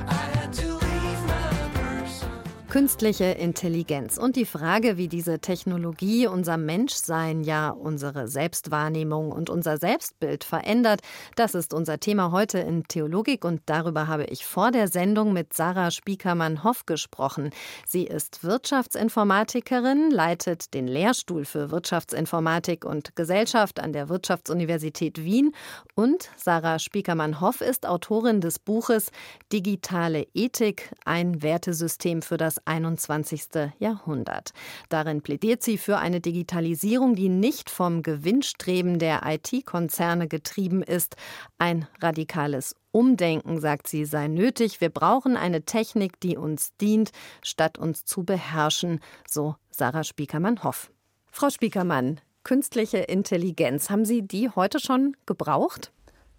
Künstliche 2.71 3.25
Intelligenz. 3.25 4.17
Und 4.17 4.38
die 4.38 4.45
Frage, 4.45 4.95
wie 4.95 5.10
diese 5.10 5.39
Technologie 5.39 6.25
unser 6.27 6.55
Menschsein, 6.55 7.43
ja 7.43 7.69
unsere 7.69 8.29
Selbstwahrnehmung 8.29 9.34
und 9.34 9.49
unser 9.49 9.77
Selbstbild 9.77 10.45
verändert, 10.45 11.01
das 11.36 11.53
ist 11.53 11.73
unser 11.73 11.99
Thema 11.99 12.31
heute 12.31 12.60
in 12.60 12.86
Theologik. 12.86 13.43
Und 13.43 13.62
darüber 13.65 14.07
habe 14.07 14.23
ich 14.23 14.45
vor 14.45 14.71
der 14.71 14.88
Sendung 14.88 15.34
mit 15.34 15.51
Sarah 15.51 15.91
Spiekermann-Hoff 15.91 16.86
gesprochen. 16.86 17.49
Sie 17.86 18.05
ist 18.05 18.41
Wirtschaftsinformatikerin, 18.45 20.10
leitet 20.10 20.73
den 20.73 20.88
Lehrstuhl 20.88 21.43
für 21.43 21.71
Wirtschaftsinformatik 21.71 22.86
und 22.86 23.17
Gesellschaft 23.17 23.81
an 23.81 23.91
der 23.91 24.07
Wirtschaftsuniversität 24.07 25.25
Wien. 25.25 25.53
Und 25.93 26.29
Sarah 26.38 26.79
Spiekermann-Hoff 26.79 27.60
ist 27.60 27.86
Autorin 27.86 28.39
des 28.39 28.60
Buches 28.60 29.12
Digitale 29.51 30.25
Ethik, 30.34 30.89
ein 31.03 31.41
Wertesystem 31.41 32.21
für 32.21 32.38
das 32.38 32.61
21. 32.65 33.71
Jahrhundert. 33.80 34.52
Darin 34.89 35.21
plädiert 35.21 35.63
sie 35.63 35.78
für 35.78 35.97
eine 35.97 36.21
Digitalisierung, 36.21 37.15
die 37.15 37.30
nicht 37.30 37.69
vom 37.69 38.04
Gewinnstreben 38.04 39.00
der 39.00 39.21
IT-Konzerne 39.26 40.28
getrieben 40.28 40.82
ist. 40.84 41.15
Ein 41.58 41.88
radikales 42.02 42.76
Umdenken, 42.91 43.60
sagt 43.60 43.88
sie, 43.88 44.06
sei 44.06 44.28
nötig. 44.28 44.82
Wir 44.82 44.89
brauchen 44.89 45.38
eine 45.38 45.63
Technik, 45.63 46.19
die 46.19 46.38
uns 46.38 46.76
dient, 46.78 47.12
statt 47.41 47.78
uns 47.78 48.06
zu 48.06 48.24
beherrschen, 48.24 49.00
so 49.28 49.56
Sarah 49.71 50.04
Spiekermann-Hoff. 50.04 50.91
Frau 51.32 51.50
Spiekermann, 51.50 52.19
künstliche 52.43 52.97
Intelligenz, 52.97 53.89
haben 53.89 54.06
Sie 54.06 54.21
die 54.21 54.50
heute 54.50 54.80
schon 54.80 55.15
gebraucht? 55.26 55.91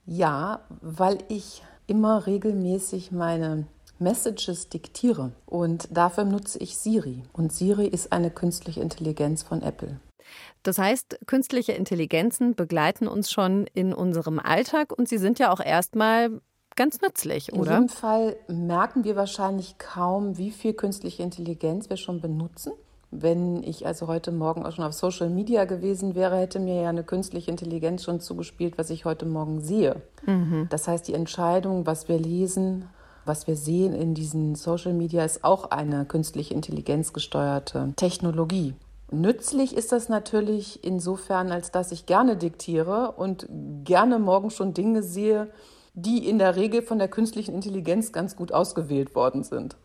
Ja, 0.05 0.61
weil 0.81 1.19
ich 1.29 1.63
immer 1.87 2.27
regelmäßig 2.27 3.13
meine 3.13 3.67
Messages 4.03 4.69
diktiere. 4.69 5.33
Und 5.47 5.89
dafür 5.91 6.25
nutze 6.25 6.59
ich 6.59 6.77
Siri. 6.77 7.23
Und 7.33 7.53
Siri 7.53 7.87
ist 7.87 8.13
eine 8.13 8.31
künstliche 8.31 8.81
Intelligenz 8.81 9.43
von 9.43 9.63
Apple. 9.63 10.01
Das 10.63 10.79
heißt, 10.79 11.21
künstliche 11.27 11.73
Intelligenzen 11.73 12.55
begleiten 12.55 13.09
uns 13.09 13.31
schon 13.31 13.67
in 13.75 13.93
unserem 13.93 14.39
Alltag 14.39 14.97
und 14.97 15.09
sie 15.09 15.19
sind 15.19 15.39
ja 15.39 15.53
auch 15.53 15.61
erstmal 15.61 16.41
ganz 16.77 17.01
nützlich, 17.01 17.53
oder? 17.53 17.77
In 17.77 17.83
jedem 17.83 17.89
Fall 17.89 18.37
merken 18.49 19.05
wir 19.05 19.17
wahrscheinlich 19.17 19.79
kaum, 19.79 20.39
wie 20.39 20.51
viel 20.51 20.75
künstliche 20.75 21.23
Intelligenz 21.23 21.91
wir 21.91 21.97
schon 21.97 22.21
benutzen. 22.21 22.73
Wenn 23.11 23.63
ich 23.63 23.87
also 23.87 24.07
heute 24.07 24.33
Morgen 24.33 24.65
auch 24.65 24.73
schon 24.73 24.87
auf 24.87 24.95
Social 24.95 25.29
Media 25.29 25.67
gewesen 25.67 26.15
wäre, 26.15 26.39
hätte 26.39 26.59
mir 26.59 26.83
ja 26.83 26.89
eine 26.89 27.05
künstliche 27.05 27.51
Intelligenz 27.51 28.05
schon 28.05 28.21
zugespielt, 28.21 28.79
was 28.79 28.89
ich 28.89 29.05
heute 29.05 29.27
Morgen 29.27 29.61
sehe. 29.61 30.01
Mhm. 30.25 30.67
Das 30.71 30.89
heißt, 30.89 31.09
die 31.09 31.13
Entscheidung, 31.13 31.85
was 31.85 32.09
wir 32.09 32.19
lesen, 32.19 32.89
was 33.25 33.47
wir 33.47 33.57
sehen 33.57 33.95
in 33.95 34.15
diesen 34.15 34.55
Social 34.55 34.93
Media 34.93 35.25
ist 35.25 35.45
auch 35.45 35.71
eine 35.71 36.05
künstlich 36.05 36.53
Intelligenz 36.53 37.13
gesteuerte 37.13 37.93
Technologie. 37.97 38.75
Nützlich 39.11 39.77
ist 39.77 39.93
das 39.93 40.09
natürlich 40.09 40.83
insofern, 40.85 41.53
als 41.53 41.71
dass 41.71 41.93
ich 41.93 42.07
gerne 42.07 42.37
diktiere 42.37 43.13
und 43.13 43.47
gerne 43.85 44.19
morgen 44.19 44.51
schon 44.51 44.73
Dinge 44.73 45.03
sehe, 45.03 45.49
die 45.95 46.27
in 46.27 46.39
der 46.39 46.57
Regel 46.57 46.81
von 46.81 46.99
der 46.99 47.09
künstlichen 47.09 47.55
Intelligenz 47.55 48.13
ganz 48.13 48.37
gut 48.37 48.53
ausgewählt 48.53 49.15
worden 49.15 49.45
sind. 49.45 49.77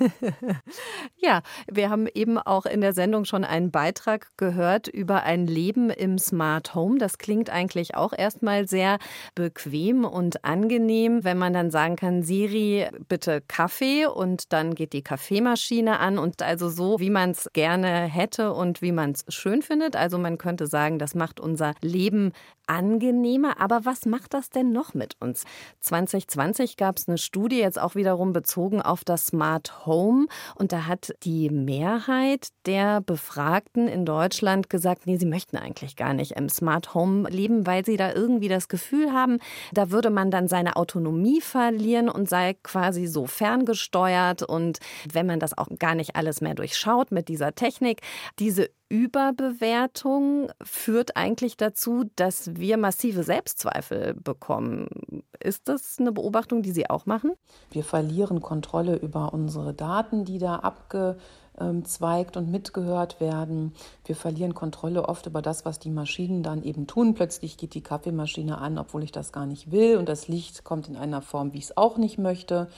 ja, 1.16 1.42
wir 1.70 1.90
haben 1.90 2.06
eben 2.14 2.38
auch 2.38 2.66
in 2.66 2.80
der 2.80 2.92
Sendung 2.92 3.24
schon 3.24 3.44
einen 3.44 3.70
Beitrag 3.70 4.28
gehört 4.36 4.88
über 4.88 5.22
ein 5.22 5.46
Leben 5.46 5.90
im 5.90 6.18
Smart 6.18 6.74
Home. 6.74 6.98
Das 6.98 7.18
klingt 7.18 7.50
eigentlich 7.50 7.94
auch 7.94 8.12
erstmal 8.12 8.68
sehr 8.68 8.98
bequem 9.34 10.04
und 10.04 10.44
angenehm, 10.44 11.24
wenn 11.24 11.38
man 11.38 11.52
dann 11.52 11.70
sagen 11.70 11.96
kann, 11.96 12.22
Siri, 12.22 12.88
bitte 13.08 13.40
Kaffee 13.40 14.06
und 14.06 14.52
dann 14.52 14.74
geht 14.74 14.92
die 14.92 15.02
Kaffeemaschine 15.02 15.98
an 15.98 16.18
und 16.18 16.42
also 16.42 16.68
so, 16.68 17.00
wie 17.00 17.10
man 17.10 17.30
es 17.30 17.48
gerne 17.52 18.04
hätte 18.04 18.52
und 18.52 18.82
wie 18.82 18.92
man 18.92 19.12
es 19.12 19.24
schön 19.28 19.62
findet. 19.62 19.96
Also 19.96 20.18
man 20.18 20.38
könnte 20.38 20.66
sagen, 20.66 20.98
das 20.98 21.14
macht 21.14 21.40
unser 21.40 21.74
Leben 21.82 22.32
angenehmer. 22.66 23.60
Aber 23.60 23.84
was 23.84 24.06
macht 24.06 24.34
das 24.34 24.50
denn 24.50 24.72
noch 24.72 24.94
mit 24.94 25.16
uns? 25.20 25.44
2020 25.80 26.76
gab 26.76 26.98
es 26.98 27.08
eine 27.08 27.18
Studie, 27.18 27.58
jetzt 27.58 27.80
auch 27.80 27.94
wiederum 27.94 28.32
bezogen 28.32 28.80
auf 28.80 29.04
das 29.04 29.26
Smart 29.26 29.61
Home. 29.86 30.26
Und 30.54 30.72
da 30.72 30.86
hat 30.86 31.14
die 31.22 31.50
Mehrheit 31.50 32.48
der 32.66 33.00
Befragten 33.00 33.88
in 33.88 34.04
Deutschland 34.04 34.70
gesagt, 34.70 35.06
nee, 35.06 35.16
sie 35.16 35.26
möchten 35.26 35.56
eigentlich 35.56 35.96
gar 35.96 36.14
nicht 36.14 36.32
im 36.32 36.48
Smart 36.48 36.94
Home 36.94 37.28
leben, 37.28 37.66
weil 37.66 37.84
sie 37.84 37.96
da 37.96 38.12
irgendwie 38.12 38.48
das 38.48 38.68
Gefühl 38.68 39.12
haben, 39.12 39.38
da 39.72 39.90
würde 39.90 40.10
man 40.10 40.30
dann 40.30 40.48
seine 40.48 40.76
Autonomie 40.76 41.40
verlieren 41.40 42.08
und 42.08 42.28
sei 42.28 42.54
quasi 42.62 43.06
so 43.06 43.26
ferngesteuert. 43.26 44.42
Und 44.42 44.78
wenn 45.10 45.26
man 45.26 45.40
das 45.40 45.56
auch 45.56 45.68
gar 45.78 45.94
nicht 45.94 46.16
alles 46.16 46.40
mehr 46.40 46.54
durchschaut 46.54 47.12
mit 47.12 47.28
dieser 47.28 47.54
Technik, 47.54 48.00
diese 48.38 48.70
Überbewertung 48.92 50.50
führt 50.62 51.16
eigentlich 51.16 51.56
dazu, 51.56 52.04
dass 52.14 52.56
wir 52.56 52.76
massive 52.76 53.22
Selbstzweifel 53.22 54.12
bekommen. 54.12 55.24
Ist 55.40 55.66
das 55.70 55.96
eine 55.98 56.12
Beobachtung, 56.12 56.60
die 56.60 56.72
Sie 56.72 56.90
auch 56.90 57.06
machen? 57.06 57.32
Wir 57.70 57.84
verlieren 57.84 58.42
Kontrolle 58.42 58.96
über 58.96 59.32
unsere 59.32 59.72
Daten, 59.72 60.26
die 60.26 60.38
da 60.38 60.56
abgezweigt 60.56 62.36
und 62.36 62.50
mitgehört 62.50 63.18
werden. 63.18 63.72
Wir 64.04 64.14
verlieren 64.14 64.52
Kontrolle 64.52 65.08
oft 65.08 65.24
über 65.24 65.40
das, 65.40 65.64
was 65.64 65.78
die 65.78 65.90
Maschinen 65.90 66.42
dann 66.42 66.62
eben 66.62 66.86
tun. 66.86 67.14
Plötzlich 67.14 67.56
geht 67.56 67.72
die 67.72 67.82
Kaffeemaschine 67.82 68.58
an, 68.58 68.76
obwohl 68.76 69.04
ich 69.04 69.12
das 69.12 69.32
gar 69.32 69.46
nicht 69.46 69.72
will 69.72 69.96
und 69.96 70.06
das 70.06 70.28
Licht 70.28 70.64
kommt 70.64 70.88
in 70.88 70.96
einer 70.96 71.22
Form, 71.22 71.54
wie 71.54 71.58
ich 71.58 71.64
es 71.64 71.76
auch 71.78 71.96
nicht 71.96 72.18
möchte. 72.18 72.68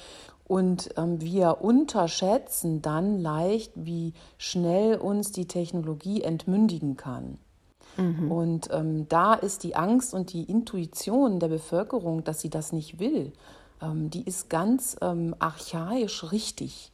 Und 0.46 0.90
ähm, 0.96 1.20
wir 1.20 1.62
unterschätzen 1.62 2.82
dann 2.82 3.18
leicht, 3.18 3.72
wie 3.76 4.12
schnell 4.36 4.96
uns 4.96 5.32
die 5.32 5.46
Technologie 5.46 6.22
entmündigen 6.22 6.96
kann. 6.96 7.38
Mhm. 7.96 8.30
Und 8.30 8.68
ähm, 8.72 9.08
da 9.08 9.34
ist 9.34 9.62
die 9.62 9.76
Angst 9.76 10.12
und 10.14 10.32
die 10.32 10.44
Intuition 10.44 11.40
der 11.40 11.48
Bevölkerung, 11.48 12.24
dass 12.24 12.40
sie 12.40 12.50
das 12.50 12.72
nicht 12.72 12.98
will, 12.98 13.32
ähm, 13.80 14.10
die 14.10 14.24
ist 14.24 14.50
ganz 14.50 14.96
ähm, 15.00 15.34
archaisch 15.38 16.30
richtig. 16.32 16.90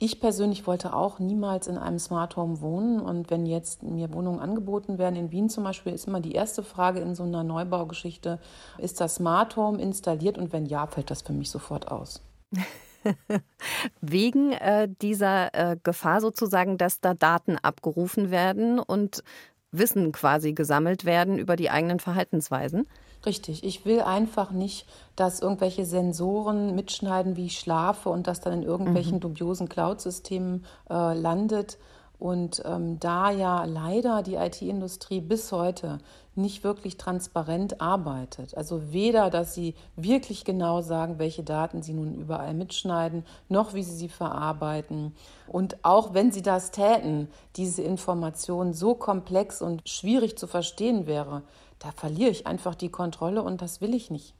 Ich 0.00 0.20
persönlich 0.20 0.66
wollte 0.66 0.94
auch 0.94 1.18
niemals 1.18 1.66
in 1.66 1.76
einem 1.76 1.98
Smart 1.98 2.36
Home 2.36 2.60
wohnen. 2.60 3.00
Und 3.00 3.30
wenn 3.30 3.46
jetzt 3.46 3.82
mir 3.82 4.12
Wohnungen 4.12 4.38
angeboten 4.38 4.96
werden, 4.96 5.16
in 5.16 5.32
Wien 5.32 5.50
zum 5.50 5.64
Beispiel, 5.64 5.92
ist 5.92 6.06
immer 6.06 6.20
die 6.20 6.32
erste 6.32 6.62
Frage 6.62 7.00
in 7.00 7.16
so 7.16 7.24
einer 7.24 7.42
Neubaugeschichte, 7.42 8.38
ist 8.78 9.00
das 9.00 9.16
Smart 9.16 9.56
Home 9.56 9.82
installiert? 9.82 10.38
Und 10.38 10.52
wenn 10.52 10.66
ja, 10.66 10.86
fällt 10.86 11.10
das 11.10 11.22
für 11.22 11.32
mich 11.32 11.50
sofort 11.50 11.90
aus. 11.90 12.22
Wegen 14.00 14.52
äh, 14.52 14.88
dieser 15.00 15.54
äh, 15.54 15.76
Gefahr 15.82 16.20
sozusagen, 16.20 16.78
dass 16.78 17.00
da 17.00 17.14
Daten 17.14 17.56
abgerufen 17.56 18.30
werden 18.30 18.78
und 18.78 19.22
Wissen 19.70 20.12
quasi 20.12 20.52
gesammelt 20.52 21.04
werden 21.04 21.38
über 21.38 21.56
die 21.56 21.70
eigenen 21.70 22.00
Verhaltensweisen? 22.00 22.86
Richtig. 23.26 23.64
Ich 23.64 23.84
will 23.84 24.00
einfach 24.00 24.52
nicht, 24.52 24.86
dass 25.16 25.40
irgendwelche 25.40 25.84
Sensoren 25.84 26.74
mitschneiden, 26.74 27.36
wie 27.36 27.46
ich 27.46 27.58
schlafe 27.58 28.08
und 28.08 28.26
das 28.26 28.40
dann 28.40 28.52
in 28.54 28.62
irgendwelchen 28.62 29.16
mhm. 29.16 29.20
dubiosen 29.20 29.68
Cloud-Systemen 29.68 30.64
äh, 30.88 31.14
landet. 31.14 31.78
Und 32.18 32.62
ähm, 32.64 32.98
da 32.98 33.30
ja 33.30 33.64
leider 33.64 34.22
die 34.22 34.34
IT-Industrie 34.34 35.20
bis 35.20 35.52
heute 35.52 35.98
nicht 36.38 36.64
wirklich 36.64 36.96
transparent 36.96 37.80
arbeitet, 37.80 38.56
also 38.56 38.92
weder, 38.92 39.28
dass 39.28 39.54
sie 39.54 39.74
wirklich 39.96 40.44
genau 40.44 40.80
sagen, 40.80 41.18
welche 41.18 41.42
Daten 41.42 41.82
sie 41.82 41.92
nun 41.92 42.14
überall 42.14 42.54
mitschneiden, 42.54 43.24
noch 43.48 43.74
wie 43.74 43.82
sie 43.82 43.94
sie 43.94 44.08
verarbeiten. 44.08 45.14
Und 45.46 45.84
auch 45.84 46.14
wenn 46.14 46.32
sie 46.32 46.42
das 46.42 46.70
täten, 46.70 47.28
diese 47.56 47.82
Information 47.82 48.72
so 48.72 48.94
komplex 48.94 49.60
und 49.60 49.88
schwierig 49.88 50.38
zu 50.38 50.46
verstehen 50.46 51.06
wäre, 51.06 51.42
da 51.78 51.90
verliere 51.92 52.30
ich 52.30 52.46
einfach 52.46 52.74
die 52.74 52.90
Kontrolle 52.90 53.42
und 53.42 53.60
das 53.60 53.80
will 53.80 53.94
ich 53.94 54.10
nicht. 54.10 54.34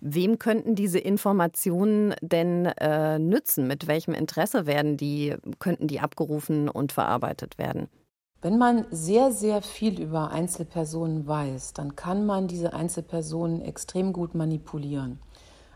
Wem 0.00 0.38
könnten 0.38 0.74
diese 0.74 0.98
Informationen 0.98 2.14
denn 2.20 2.66
äh, 2.66 3.18
nützen? 3.18 3.66
Mit 3.66 3.86
welchem 3.86 4.14
Interesse 4.14 4.66
werden 4.66 4.96
die, 4.96 5.34
könnten 5.58 5.88
die 5.88 6.00
abgerufen 6.00 6.68
und 6.68 6.92
verarbeitet 6.92 7.58
werden? 7.58 7.88
Wenn 8.42 8.58
man 8.58 8.86
sehr, 8.90 9.30
sehr 9.30 9.62
viel 9.62 10.00
über 10.00 10.32
Einzelpersonen 10.32 11.28
weiß, 11.28 11.74
dann 11.74 11.94
kann 11.94 12.26
man 12.26 12.48
diese 12.48 12.72
Einzelpersonen 12.72 13.62
extrem 13.62 14.12
gut 14.12 14.34
manipulieren. 14.34 15.20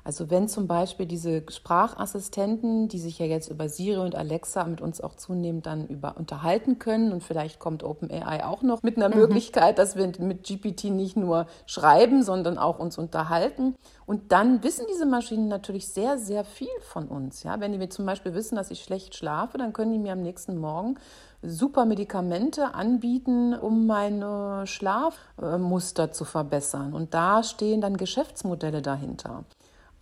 Also 0.02 0.30
wenn 0.30 0.48
zum 0.48 0.66
Beispiel 0.66 1.06
diese 1.06 1.44
Sprachassistenten, 1.48 2.88
die 2.88 2.98
sich 2.98 3.18
ja 3.18 3.26
jetzt 3.26 3.50
über 3.50 3.68
Siri 3.68 3.98
und 3.98 4.14
Alexa 4.14 4.64
mit 4.64 4.80
uns 4.80 5.00
auch 5.00 5.14
zunehmend 5.14 5.66
dann 5.66 5.86
über 5.86 6.16
unterhalten 6.16 6.78
können 6.80 7.12
und 7.12 7.22
vielleicht 7.22 7.58
kommt 7.58 7.82
OpenAI 7.82 8.44
auch 8.44 8.62
noch 8.62 8.84
mit 8.84 8.96
einer 8.96 9.08
mhm. 9.08 9.20
Möglichkeit, 9.20 9.78
dass 9.78 9.96
wir 9.96 10.12
mit 10.20 10.44
GPT 10.44 10.84
nicht 10.84 11.16
nur 11.16 11.46
schreiben, 11.66 12.22
sondern 12.22 12.56
auch 12.56 12.78
uns 12.80 12.98
unterhalten. 12.98 13.74
Und 14.06 14.30
dann 14.30 14.62
wissen 14.62 14.86
diese 14.92 15.06
Maschinen 15.06 15.48
natürlich 15.48 15.88
sehr, 15.88 16.18
sehr 16.18 16.44
viel 16.44 16.68
von 16.82 17.08
uns. 17.08 17.42
Ja, 17.42 17.58
wenn 17.60 17.72
die 17.72 17.88
zum 17.88 18.06
Beispiel 18.06 18.34
wissen, 18.34 18.54
dass 18.54 18.70
ich 18.70 18.84
schlecht 18.84 19.16
schlafe, 19.16 19.58
dann 19.58 19.72
können 19.72 19.92
die 19.92 19.98
mir 19.98 20.12
am 20.12 20.22
nächsten 20.22 20.56
Morgen 20.56 20.98
super 21.42 21.84
Medikamente 21.84 22.74
anbieten, 22.74 23.54
um 23.54 23.86
meine 23.86 24.66
Schlafmuster 24.66 26.12
zu 26.12 26.24
verbessern. 26.24 26.92
Und 26.94 27.14
da 27.14 27.42
stehen 27.42 27.80
dann 27.80 27.96
Geschäftsmodelle 27.96 28.82
dahinter. 28.82 29.44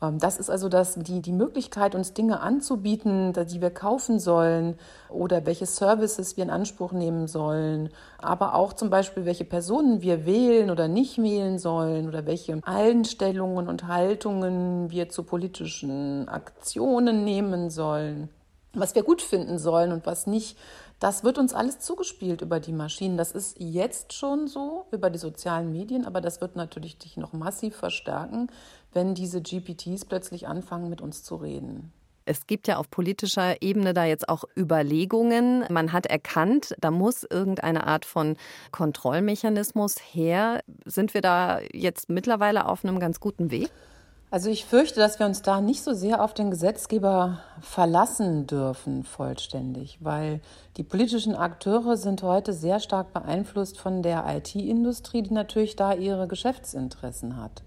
Ähm, 0.05 0.19
das 0.19 0.39
ist 0.39 0.51
also 0.51 0.69
das, 0.69 0.95
die, 0.95 1.21
die 1.21 1.33
Möglichkeit, 1.33 1.95
uns 1.95 2.13
Dinge 2.13 2.41
anzubieten, 2.41 3.33
die 3.33 3.61
wir 3.61 3.71
kaufen 3.71 4.19
sollen 4.19 4.77
oder 5.09 5.47
welche 5.47 5.67
Services 5.67 6.37
wir 6.37 6.45
in 6.45 6.51
Anspruch 6.51 6.93
nehmen 6.93 7.27
sollen, 7.27 7.91
aber 8.19 8.55
auch 8.55 8.73
zum 8.73 8.91
Beispiel, 8.91 9.25
welche 9.25 9.45
Personen 9.45 10.03
wir 10.03 10.27
wählen 10.27 10.71
oder 10.71 10.89
nicht 10.89 11.19
wählen 11.19 11.59
sollen 11.59 12.09
oder 12.09 12.27
welche 12.27 12.61
Einstellungen 12.65 13.69
und 13.69 13.87
Haltungen 13.87 14.91
wir 14.91 15.09
zu 15.09 15.23
politischen 15.23 16.29
Aktionen 16.29 17.25
nehmen 17.25 17.71
sollen, 17.71 18.29
was 18.73 18.95
wir 18.95 19.03
gut 19.03 19.23
finden 19.23 19.59
sollen 19.59 19.93
und 19.93 20.07
was 20.07 20.27
nicht. 20.27 20.57
Das 21.01 21.25
wird 21.25 21.39
uns 21.39 21.53
alles 21.53 21.81
zugespielt 21.81 22.41
über 22.41 22.61
die 22.61 22.73
Maschinen. 22.73 23.17
Das 23.17 23.33
ist 23.33 23.57
jetzt 23.59 24.13
schon 24.13 24.47
so 24.47 24.87
über 24.91 25.11
die 25.11 25.19
sozialen 25.19 25.73
Medien, 25.73 26.07
aber 26.07 26.21
das 26.21 26.41
wird 26.41 26.57
natürlich 26.57 26.99
dich 26.99 27.17
noch 27.17 27.33
massiv 27.33 27.77
verstärken, 27.77 28.49
wenn 28.93 29.15
diese 29.15 29.43
GPTs 29.43 30.05
plötzlich 30.05 30.47
anfangen, 30.47 30.89
mit 30.89 31.01
uns 31.01 31.23
zu 31.23 31.37
reden. 31.37 31.93
Es 32.27 32.47
gibt 32.47 32.69
ja 32.69 32.79
auf 32.79 32.91
politischer 32.91 33.61
Ebene 33.61 33.93
da 33.93 34.05
jetzt 34.05 34.29
auch 34.29 34.45
Überlegungen. 34.57 35.65
Man 35.69 35.93
hat 35.93 36.07
erkannt, 36.07 36.75
da 36.81 36.91
muss 36.91 37.25
irgendeine 37.29 37.87
Art 37.87 38.07
von 38.07 38.37
Kontrollmechanismus 38.71 39.97
her. 40.13 40.61
Sind 40.87 41.13
wir 41.13 41.21
da 41.21 41.61
jetzt 41.73 42.09
mittlerweile 42.09 42.67
auf 42.67 42.85
einem 42.85 42.99
ganz 42.99 43.21
guten 43.21 43.51
Weg? 43.51 43.71
Also 44.35 44.51
ich 44.51 44.65
fürchte, 44.65 44.99
dass 44.99 45.21
wir 45.21 45.27
uns 45.27 45.43
da 45.43 45.61
nicht 45.61 45.85
so 45.85 45.93
sehr 45.93 46.21
auf 46.21 46.35
den 46.35 46.51
Gesetzgeber 46.51 47.39
verlassen 47.61 48.49
dürfen 48.49 49.05
vollständig, 49.05 49.99
weil 50.01 50.41
die 50.77 50.83
politischen 50.83 51.37
Akteure 51.37 51.97
sind 51.97 52.21
heute 52.25 52.53
sehr 52.53 52.81
stark 52.81 53.13
beeinflusst 53.13 53.79
von 53.79 54.03
der 54.03 54.25
IT-Industrie, 54.27 55.23
die 55.23 55.33
natürlich 55.33 55.77
da 55.77 55.93
ihre 55.93 56.27
Geschäftsinteressen 56.27 57.37
hat. 57.37 57.63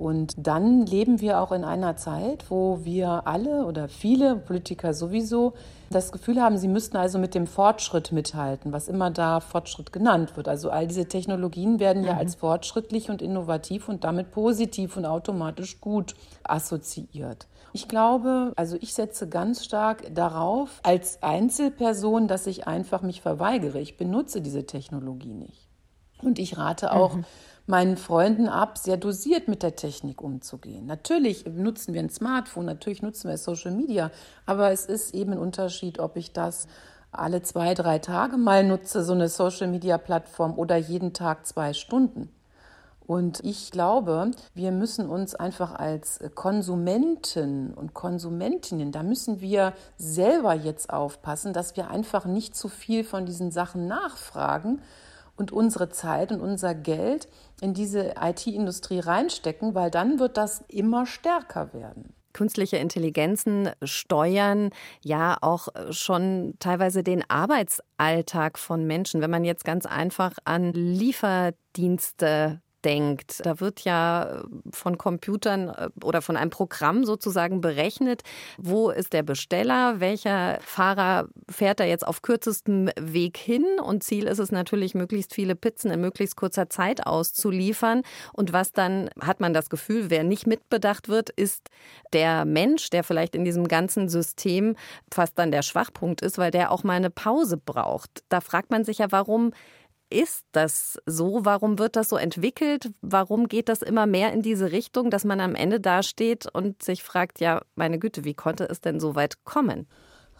Und 0.00 0.32
dann 0.38 0.86
leben 0.86 1.20
wir 1.20 1.42
auch 1.42 1.52
in 1.52 1.62
einer 1.62 1.94
Zeit, 1.94 2.50
wo 2.50 2.78
wir 2.84 3.26
alle 3.26 3.66
oder 3.66 3.90
viele 3.90 4.34
Politiker 4.34 4.94
sowieso 4.94 5.52
das 5.90 6.10
Gefühl 6.10 6.40
haben, 6.40 6.56
sie 6.56 6.68
müssten 6.68 6.96
also 6.96 7.18
mit 7.18 7.34
dem 7.34 7.46
Fortschritt 7.46 8.10
mithalten, 8.10 8.72
was 8.72 8.88
immer 8.88 9.10
da 9.10 9.40
Fortschritt 9.40 9.92
genannt 9.92 10.38
wird. 10.38 10.48
Also 10.48 10.70
all 10.70 10.86
diese 10.86 11.04
Technologien 11.04 11.80
werden 11.80 12.02
ja 12.02 12.14
mhm. 12.14 12.18
als 12.18 12.36
fortschrittlich 12.36 13.10
und 13.10 13.20
innovativ 13.20 13.90
und 13.90 14.02
damit 14.02 14.30
positiv 14.30 14.96
und 14.96 15.04
automatisch 15.04 15.82
gut 15.82 16.14
assoziiert. 16.44 17.46
Ich 17.74 17.86
glaube, 17.86 18.54
also 18.56 18.78
ich 18.80 18.94
setze 18.94 19.28
ganz 19.28 19.66
stark 19.66 20.14
darauf 20.14 20.80
als 20.82 21.22
Einzelperson, 21.22 22.26
dass 22.26 22.46
ich 22.46 22.66
einfach 22.66 23.02
mich 23.02 23.20
verweigere. 23.20 23.78
Ich 23.78 23.98
benutze 23.98 24.40
diese 24.40 24.64
Technologie 24.64 25.34
nicht. 25.34 25.68
Und 26.22 26.38
ich 26.38 26.56
rate 26.56 26.94
auch, 26.94 27.16
mhm 27.16 27.24
meinen 27.70 27.96
Freunden 27.96 28.48
ab, 28.48 28.76
sehr 28.76 28.98
dosiert 28.98 29.48
mit 29.48 29.62
der 29.62 29.76
Technik 29.76 30.20
umzugehen. 30.20 30.84
Natürlich 30.84 31.46
nutzen 31.46 31.94
wir 31.94 32.00
ein 32.00 32.10
Smartphone, 32.10 32.66
natürlich 32.66 33.00
nutzen 33.00 33.30
wir 33.30 33.38
Social 33.38 33.70
Media, 33.70 34.10
aber 34.44 34.72
es 34.72 34.84
ist 34.84 35.14
eben 35.14 35.32
ein 35.32 35.38
Unterschied, 35.38 35.98
ob 35.98 36.16
ich 36.16 36.32
das 36.32 36.66
alle 37.12 37.42
zwei, 37.42 37.74
drei 37.74 37.98
Tage 37.98 38.36
mal 38.36 38.64
nutze, 38.64 39.02
so 39.02 39.12
eine 39.12 39.28
Social-Media-Plattform 39.28 40.58
oder 40.58 40.76
jeden 40.76 41.12
Tag 41.12 41.46
zwei 41.46 41.72
Stunden. 41.72 42.30
Und 43.06 43.40
ich 43.42 43.72
glaube, 43.72 44.30
wir 44.54 44.70
müssen 44.70 45.08
uns 45.08 45.34
einfach 45.34 45.74
als 45.74 46.20
Konsumenten 46.36 47.74
und 47.74 47.92
Konsumentinnen, 47.92 48.92
da 48.92 49.02
müssen 49.02 49.40
wir 49.40 49.72
selber 49.96 50.54
jetzt 50.54 50.90
aufpassen, 50.90 51.52
dass 51.52 51.76
wir 51.76 51.90
einfach 51.90 52.24
nicht 52.24 52.54
zu 52.54 52.68
viel 52.68 53.02
von 53.02 53.26
diesen 53.26 53.50
Sachen 53.50 53.88
nachfragen, 53.88 54.80
und 55.40 55.50
unsere 55.52 55.88
Zeit 55.88 56.30
und 56.30 56.40
unser 56.40 56.74
Geld 56.74 57.26
in 57.60 57.74
diese 57.74 58.14
IT-Industrie 58.20 59.00
reinstecken, 59.00 59.74
weil 59.74 59.90
dann 59.90 60.20
wird 60.20 60.36
das 60.36 60.62
immer 60.68 61.06
stärker 61.06 61.72
werden. 61.72 62.14
Künstliche 62.32 62.76
Intelligenzen 62.76 63.70
steuern 63.82 64.70
ja 65.02 65.36
auch 65.40 65.68
schon 65.90 66.54
teilweise 66.60 67.02
den 67.02 67.24
Arbeitsalltag 67.28 68.56
von 68.58 68.86
Menschen. 68.86 69.20
Wenn 69.20 69.30
man 69.30 69.44
jetzt 69.44 69.64
ganz 69.64 69.84
einfach 69.84 70.34
an 70.44 70.72
Lieferdienste 70.72 72.60
denkt. 72.84 73.40
Da 73.44 73.60
wird 73.60 73.80
ja 73.80 74.42
von 74.72 74.98
Computern 74.98 75.68
äh, 75.68 75.88
oder 76.02 76.22
von 76.22 76.36
einem 76.36 76.50
Programm 76.50 77.04
sozusagen 77.04 77.60
berechnet, 77.60 78.22
wo 78.58 78.90
ist 78.90 79.12
der 79.12 79.22
Besteller, 79.22 80.00
welcher 80.00 80.58
Fahrer 80.60 81.28
fährt 81.48 81.80
da 81.80 81.84
jetzt 81.84 82.06
auf 82.06 82.22
kürzestem 82.22 82.90
Weg 82.98 83.36
hin 83.36 83.64
und 83.82 84.02
Ziel 84.02 84.26
ist 84.26 84.38
es 84.38 84.52
natürlich, 84.52 84.94
möglichst 84.94 85.34
viele 85.34 85.54
Pizzen 85.54 85.90
in 85.90 86.00
möglichst 86.00 86.36
kurzer 86.36 86.68
Zeit 86.68 87.06
auszuliefern. 87.06 88.02
Und 88.32 88.52
was 88.52 88.72
dann 88.72 89.10
hat 89.20 89.40
man 89.40 89.52
das 89.52 89.70
Gefühl, 89.70 90.10
wer 90.10 90.24
nicht 90.24 90.46
mitbedacht 90.46 91.08
wird, 91.08 91.30
ist 91.30 91.68
der 92.12 92.44
Mensch, 92.44 92.90
der 92.90 93.04
vielleicht 93.04 93.34
in 93.34 93.44
diesem 93.44 93.68
ganzen 93.68 94.08
System 94.08 94.76
fast 95.12 95.38
dann 95.38 95.50
der 95.50 95.62
Schwachpunkt 95.62 96.22
ist, 96.22 96.38
weil 96.38 96.50
der 96.50 96.70
auch 96.70 96.84
mal 96.84 96.94
eine 96.94 97.10
Pause 97.10 97.56
braucht. 97.56 98.24
Da 98.28 98.40
fragt 98.40 98.70
man 98.70 98.84
sich 98.84 98.98
ja, 98.98 99.06
warum 99.10 99.52
ist 100.10 100.44
das 100.52 100.98
so? 101.06 101.44
Warum 101.44 101.78
wird 101.78 101.96
das 101.96 102.08
so 102.08 102.16
entwickelt? 102.16 102.90
Warum 103.00 103.48
geht 103.48 103.68
das 103.68 103.82
immer 103.82 104.06
mehr 104.06 104.32
in 104.32 104.42
diese 104.42 104.72
Richtung, 104.72 105.10
dass 105.10 105.24
man 105.24 105.40
am 105.40 105.54
Ende 105.54 105.80
dasteht 105.80 106.46
und 106.52 106.82
sich 106.82 107.02
fragt, 107.02 107.40
ja, 107.40 107.62
meine 107.76 107.98
Güte, 107.98 108.24
wie 108.24 108.34
konnte 108.34 108.64
es 108.64 108.80
denn 108.80 109.00
so 109.00 109.14
weit 109.14 109.44
kommen? 109.44 109.86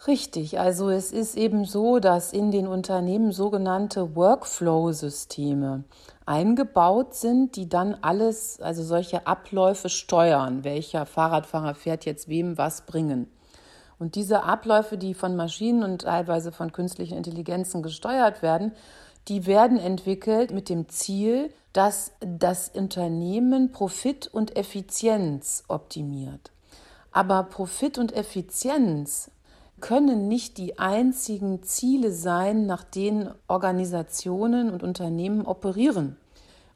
Richtig, 0.07 0.59
also 0.59 0.89
es 0.89 1.11
ist 1.11 1.37
eben 1.37 1.63
so, 1.63 1.99
dass 1.99 2.33
in 2.33 2.49
den 2.49 2.67
Unternehmen 2.67 3.31
sogenannte 3.31 4.15
Workflow-Systeme 4.15 5.83
eingebaut 6.25 7.13
sind, 7.13 7.55
die 7.55 7.69
dann 7.69 7.95
alles, 8.01 8.59
also 8.61 8.81
solche 8.81 9.27
Abläufe 9.27 9.89
steuern. 9.89 10.63
Welcher 10.63 11.05
Fahrradfahrer 11.05 11.75
fährt 11.75 12.05
jetzt 12.05 12.29
wem 12.29 12.57
was 12.57 12.87
bringen? 12.87 13.27
Und 13.99 14.15
diese 14.15 14.41
Abläufe, 14.41 14.97
die 14.97 15.13
von 15.13 15.35
Maschinen 15.35 15.83
und 15.83 16.01
teilweise 16.01 16.51
von 16.51 16.71
künstlichen 16.71 17.15
Intelligenzen 17.15 17.83
gesteuert 17.83 18.41
werden, 18.41 18.71
die 19.27 19.45
werden 19.45 19.77
entwickelt 19.77 20.51
mit 20.51 20.69
dem 20.69 20.89
Ziel, 20.89 21.53
dass 21.73 22.11
das 22.19 22.69
Unternehmen 22.69 23.71
Profit 23.71 24.27
und 24.27 24.57
Effizienz 24.57 25.63
optimiert. 25.67 26.51
Aber 27.11 27.43
Profit 27.43 27.97
und 27.97 28.13
Effizienz 28.13 29.31
können 29.79 30.27
nicht 30.27 30.57
die 30.57 30.79
einzigen 30.79 31.63
Ziele 31.63 32.11
sein, 32.11 32.65
nach 32.65 32.83
denen 32.83 33.31
Organisationen 33.47 34.69
und 34.69 34.83
Unternehmen 34.83 35.45
operieren. 35.45 36.17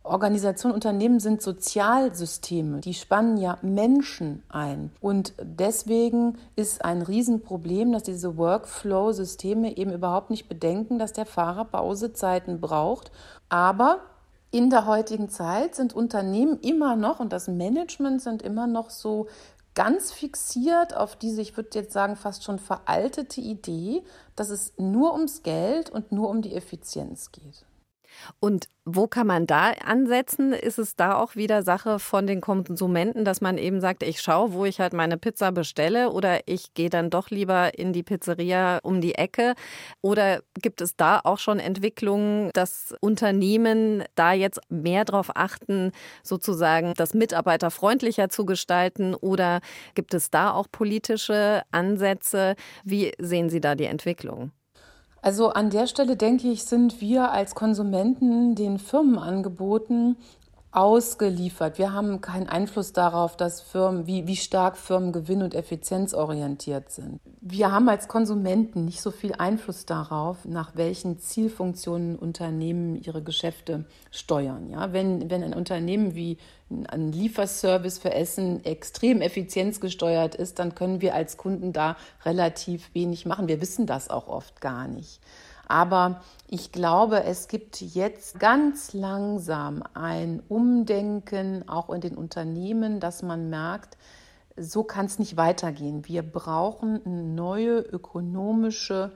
Organisationen, 0.05 0.75
Unternehmen 0.75 1.19
sind 1.19 1.41
Sozialsysteme, 1.41 2.79
die 2.79 2.93
spannen 2.93 3.37
ja 3.37 3.57
Menschen 3.61 4.43
ein. 4.49 4.91
Und 5.01 5.33
deswegen 5.41 6.37
ist 6.55 6.85
ein 6.85 7.01
Riesenproblem, 7.01 7.91
dass 7.91 8.03
diese 8.03 8.37
Workflow-Systeme 8.37 9.77
eben 9.77 9.91
überhaupt 9.91 10.29
nicht 10.29 10.47
bedenken, 10.47 10.99
dass 10.99 11.13
der 11.13 11.25
Fahrer 11.25 11.65
Pausezeiten 11.65 12.61
braucht. 12.61 13.11
Aber 13.49 13.99
in 14.51 14.69
der 14.69 14.85
heutigen 14.85 15.29
Zeit 15.29 15.75
sind 15.75 15.93
Unternehmen 15.93 16.59
immer 16.61 16.95
noch 16.95 17.19
und 17.19 17.33
das 17.33 17.47
Management 17.47 18.21
sind 18.21 18.41
immer 18.41 18.67
noch 18.67 18.89
so 18.89 19.27
ganz 19.73 20.11
fixiert 20.11 20.95
auf 20.95 21.15
diese, 21.15 21.41
ich 21.41 21.57
würde 21.57 21.69
jetzt 21.73 21.91
sagen, 21.91 22.15
fast 22.15 22.43
schon 22.43 22.59
veraltete 22.59 23.41
Idee, 23.41 24.03
dass 24.35 24.49
es 24.49 24.73
nur 24.77 25.13
ums 25.13 25.43
Geld 25.43 25.89
und 25.89 26.11
nur 26.11 26.29
um 26.29 26.41
die 26.41 26.55
Effizienz 26.55 27.31
geht. 27.31 27.65
Und 28.39 28.67
wo 28.85 29.07
kann 29.07 29.25
man 29.25 29.47
da 29.47 29.71
ansetzen? 29.71 30.53
Ist 30.53 30.77
es 30.77 30.95
da 30.95 31.17
auch 31.17 31.35
wieder 31.35 31.63
Sache 31.63 31.97
von 31.97 32.27
den 32.27 32.39
Konsumenten, 32.39 33.25
dass 33.25 33.41
man 33.41 33.57
eben 33.57 33.81
sagt, 33.81 34.03
ich 34.03 34.21
schaue, 34.21 34.53
wo 34.53 34.65
ich 34.65 34.79
halt 34.79 34.93
meine 34.93 35.17
Pizza 35.17 35.51
bestelle 35.51 36.11
oder 36.11 36.47
ich 36.47 36.73
gehe 36.75 36.89
dann 36.89 37.09
doch 37.09 37.31
lieber 37.31 37.77
in 37.77 37.93
die 37.93 38.03
Pizzeria 38.03 38.79
um 38.83 39.01
die 39.01 39.15
Ecke? 39.15 39.55
Oder 40.01 40.41
gibt 40.61 40.81
es 40.81 40.95
da 40.95 41.19
auch 41.23 41.39
schon 41.39 41.59
Entwicklungen, 41.59 42.51
dass 42.53 42.93
Unternehmen 43.01 44.03
da 44.13 44.33
jetzt 44.33 44.59
mehr 44.69 45.03
darauf 45.03 45.35
achten, 45.35 45.91
sozusagen 46.23 46.93
das 46.95 47.13
Mitarbeiter 47.15 47.71
freundlicher 47.71 48.29
zu 48.29 48.45
gestalten? 48.45 49.15
Oder 49.15 49.61
gibt 49.95 50.13
es 50.13 50.29
da 50.29 50.51
auch 50.51 50.67
politische 50.71 51.63
Ansätze? 51.71 52.55
Wie 52.83 53.13
sehen 53.19 53.49
Sie 53.49 53.61
da 53.61 53.73
die 53.75 53.85
Entwicklung? 53.85 54.51
Also 55.25 55.49
an 55.49 55.71
der 55.71 55.87
Stelle 55.87 56.17
denke 56.17 56.49
ich, 56.49 56.65
sind 56.65 57.01
wir 57.01 57.31
als 57.31 57.55
Konsumenten 57.55 58.53
den 58.53 58.77
Firmen 58.77 59.17
angeboten, 59.17 60.17
ausgeliefert. 60.75 61.77
Wir 61.77 61.93
haben 61.93 62.19
keinen 62.19 62.49
Einfluss 62.49 62.91
darauf, 62.91 63.37
dass 63.37 63.61
Firmen, 63.61 64.07
wie, 64.07 64.27
wie 64.27 64.35
stark 64.35 64.75
Firmen 64.75 65.13
gewinn- 65.13 65.41
und 65.41 65.55
effizienzorientiert 65.55 66.91
sind. 66.91 67.21
Wir 67.39 67.71
haben 67.71 67.87
als 67.87 68.09
Konsumenten 68.09 68.83
nicht 68.83 69.01
so 69.01 69.11
viel 69.11 69.33
Einfluss 69.33 69.85
darauf, 69.85 70.43
nach 70.43 70.75
welchen 70.75 71.17
Zielfunktionen 71.17 72.17
Unternehmen 72.17 72.95
ihre 72.95 73.23
Geschäfte 73.23 73.85
steuern. 74.11 74.69
Ja, 74.69 74.91
wenn, 74.91 75.29
wenn 75.29 75.43
ein 75.43 75.53
Unternehmen 75.53 76.13
wie 76.13 76.37
ein 76.89 77.11
Lieferservice 77.11 77.99
für 77.99 78.13
Essen 78.13 78.65
extrem 78.65 79.21
effizienzgesteuert 79.21 80.35
ist, 80.35 80.59
dann 80.59 80.75
können 80.75 80.99
wir 80.99 81.15
als 81.15 81.37
Kunden 81.37 81.71
da 81.71 81.95
relativ 82.25 82.93
wenig 82.93 83.25
machen. 83.25 83.47
Wir 83.47 83.61
wissen 83.61 83.85
das 83.85 84.09
auch 84.09 84.27
oft 84.27 84.59
gar 84.59 84.87
nicht. 84.89 85.21
Aber 85.67 86.21
ich 86.47 86.71
glaube, 86.71 87.23
es 87.23 87.47
gibt 87.47 87.81
jetzt 87.81 88.39
ganz 88.39 88.93
langsam 88.93 89.83
ein 89.93 90.43
Umdenken 90.47 91.67
auch 91.67 91.89
in 91.89 92.01
den 92.01 92.15
Unternehmen, 92.15 92.99
dass 92.99 93.23
man 93.23 93.49
merkt, 93.49 93.97
so 94.55 94.83
kann 94.83 95.07
es 95.07 95.17
nicht 95.17 95.37
weitergehen. 95.37 96.07
Wir 96.07 96.21
brauchen 96.21 97.35
neue 97.35 97.79
ökonomische 97.79 99.11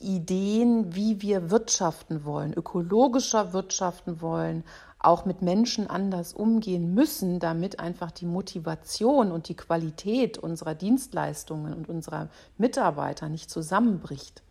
Ideen, 0.00 0.94
wie 0.94 1.22
wir 1.22 1.50
wirtschaften 1.50 2.24
wollen, 2.24 2.52
ökologischer 2.52 3.52
wirtschaften 3.52 4.20
wollen, 4.20 4.64
auch 4.98 5.24
mit 5.26 5.42
Menschen 5.42 5.88
anders 5.88 6.32
umgehen 6.32 6.92
müssen, 6.92 7.38
damit 7.38 7.78
einfach 7.78 8.10
die 8.10 8.26
Motivation 8.26 9.30
und 9.30 9.48
die 9.48 9.56
Qualität 9.56 10.38
unserer 10.38 10.74
Dienstleistungen 10.74 11.72
und 11.72 11.88
unserer 11.88 12.28
Mitarbeiter 12.58 13.28
nicht 13.28 13.50
zusammenbricht. 13.50 14.42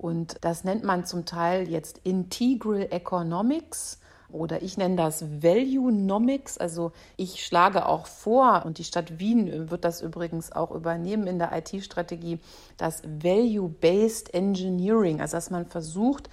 Und 0.00 0.38
das 0.40 0.64
nennt 0.64 0.82
man 0.82 1.04
zum 1.04 1.26
Teil 1.26 1.68
jetzt 1.68 2.00
Integral 2.04 2.88
Economics 2.90 3.98
oder 4.30 4.62
ich 4.62 4.78
nenne 4.78 4.96
das 4.96 5.42
Value-Nomics. 5.42 6.56
Also 6.56 6.92
ich 7.18 7.44
schlage 7.44 7.84
auch 7.84 8.06
vor, 8.06 8.62
und 8.64 8.78
die 8.78 8.84
Stadt 8.84 9.18
Wien 9.18 9.68
wird 9.68 9.84
das 9.84 10.00
übrigens 10.00 10.52
auch 10.52 10.70
übernehmen 10.70 11.26
in 11.26 11.38
der 11.38 11.52
IT-Strategie, 11.52 12.38
das 12.78 13.02
Value-Based 13.04 14.32
Engineering. 14.32 15.20
Also 15.20 15.36
dass 15.36 15.50
man 15.50 15.66
versucht, 15.66 16.30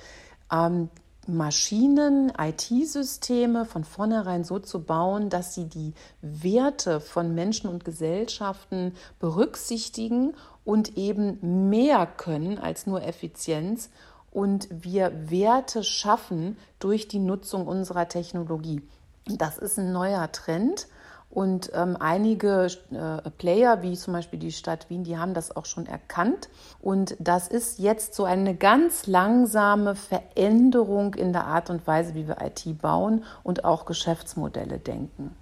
ähm, 0.49 0.89
Maschinen, 1.29 2.31
IT-Systeme 2.39 3.65
von 3.65 3.83
vornherein 3.83 4.45
so 4.45 4.59
zu 4.59 4.81
bauen, 4.83 5.29
dass 5.29 5.53
sie 5.53 5.65
die 5.65 5.93
Werte 6.21 7.01
von 7.01 7.35
Menschen 7.35 7.69
und 7.69 7.83
Gesellschaften 7.83 8.93
berücksichtigen 9.19 10.35
und 10.67 10.97
eben 10.97 11.69
mehr 11.69 12.05
können 12.05 12.59
als 12.59 12.87
nur 12.87 13.01
Effizienz 13.01 13.89
und 14.31 14.67
wir 14.69 15.31
Werte 15.31 15.81
schaffen 15.81 16.57
durch 16.79 17.07
die 17.07 17.19
Nutzung 17.19 17.65
unserer 17.67 18.09
Technologie. 18.09 18.81
Das 19.29 19.57
ist 19.57 19.79
ein 19.79 19.93
neuer 19.93 20.29
Trend 20.33 20.87
und 21.29 21.71
ähm, 21.73 21.95
einige 21.97 22.67
äh, 22.91 23.29
Player, 23.37 23.81
wie 23.81 23.95
zum 23.95 24.11
Beispiel 24.11 24.39
die 24.39 24.51
Stadt 24.51 24.89
Wien, 24.89 25.05
die 25.05 25.17
haben 25.17 25.33
das 25.33 25.55
auch 25.55 25.65
schon 25.65 25.85
erkannt. 25.85 26.49
Und 26.81 27.15
das 27.17 27.47
ist 27.47 27.79
jetzt 27.79 28.13
so 28.13 28.25
eine 28.25 28.53
ganz 28.53 29.07
langsame 29.07 29.95
Veränderung 29.95 31.13
in 31.13 31.31
der 31.31 31.45
Art 31.45 31.69
und 31.69 31.87
Weise, 31.87 32.13
wie 32.13 32.27
wir 32.27 32.41
IT 32.41 32.81
bauen 32.81 33.23
und 33.41 33.63
auch 33.63 33.85
Geschäftsmodelle 33.85 34.79
denken. 34.79 35.33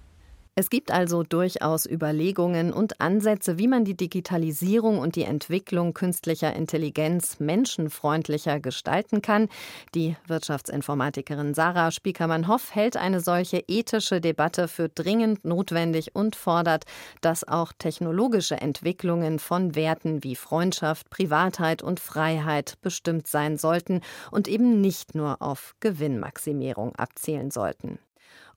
Es 0.58 0.70
gibt 0.70 0.90
also 0.90 1.22
durchaus 1.22 1.84
Überlegungen 1.84 2.72
und 2.72 2.98
Ansätze, 2.98 3.58
wie 3.58 3.68
man 3.68 3.84
die 3.84 3.94
Digitalisierung 3.94 4.98
und 4.98 5.14
die 5.14 5.24
Entwicklung 5.24 5.92
künstlicher 5.92 6.56
Intelligenz 6.56 7.40
menschenfreundlicher 7.40 8.58
gestalten 8.58 9.20
kann. 9.20 9.50
Die 9.94 10.16
Wirtschaftsinformatikerin 10.28 11.52
Sarah 11.52 11.90
Spiekermann-Hoff 11.90 12.74
hält 12.74 12.96
eine 12.96 13.20
solche 13.20 13.64
ethische 13.68 14.22
Debatte 14.22 14.66
für 14.66 14.88
dringend 14.88 15.44
notwendig 15.44 16.14
und 16.14 16.36
fordert, 16.36 16.84
dass 17.20 17.46
auch 17.46 17.74
technologische 17.78 18.56
Entwicklungen 18.58 19.38
von 19.38 19.74
Werten 19.74 20.24
wie 20.24 20.36
Freundschaft, 20.36 21.10
Privatheit 21.10 21.82
und 21.82 22.00
Freiheit 22.00 22.78
bestimmt 22.80 23.26
sein 23.26 23.58
sollten 23.58 24.00
und 24.30 24.48
eben 24.48 24.80
nicht 24.80 25.14
nur 25.14 25.42
auf 25.42 25.74
Gewinnmaximierung 25.80 26.96
abzielen 26.96 27.50
sollten. 27.50 27.98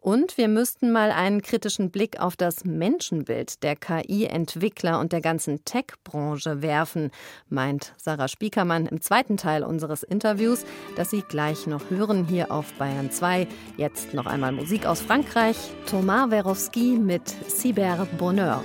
Und 0.02 0.38
wir 0.38 0.48
müssten 0.48 0.92
mal 0.92 1.12
einen 1.12 1.42
kritischen 1.42 1.92
Blick 1.92 2.20
auf 2.22 2.38
das 2.38 2.64
Menschenbild 2.64 3.64
der 3.64 3.76
KI-Entwickler 3.76 5.00
und 5.00 5.12
der 5.12 5.20
ganzen 5.20 5.66
Tech-Branche 5.66 6.62
werfen, 6.62 7.12
meint 7.50 7.94
Sarah 7.98 8.30
Spiekermann 8.30 8.86
im 8.86 9.02
zweiten 9.02 9.36
Teil 9.36 9.64
unseres 9.64 10.04
Interviews, 10.04 10.66
das 10.96 11.10
Sie 11.10 11.22
gleich 11.22 11.68
noch 11.68 11.90
hören 11.90 12.26
hier 12.26 12.52
auf 12.52 12.72
Bayern 12.74 13.12
2. 13.12 13.48
Jetzt 13.76 14.14
noch 14.14 14.26
einmal 14.26 14.54
Musik 14.54 14.86
aus 14.86 15.02
Frankreich. 15.02 15.58
Thomas 15.86 16.32
Werowski 16.32 16.98
mit 16.98 17.28
Cyber 17.50 18.08
Bonheur. 18.18 18.64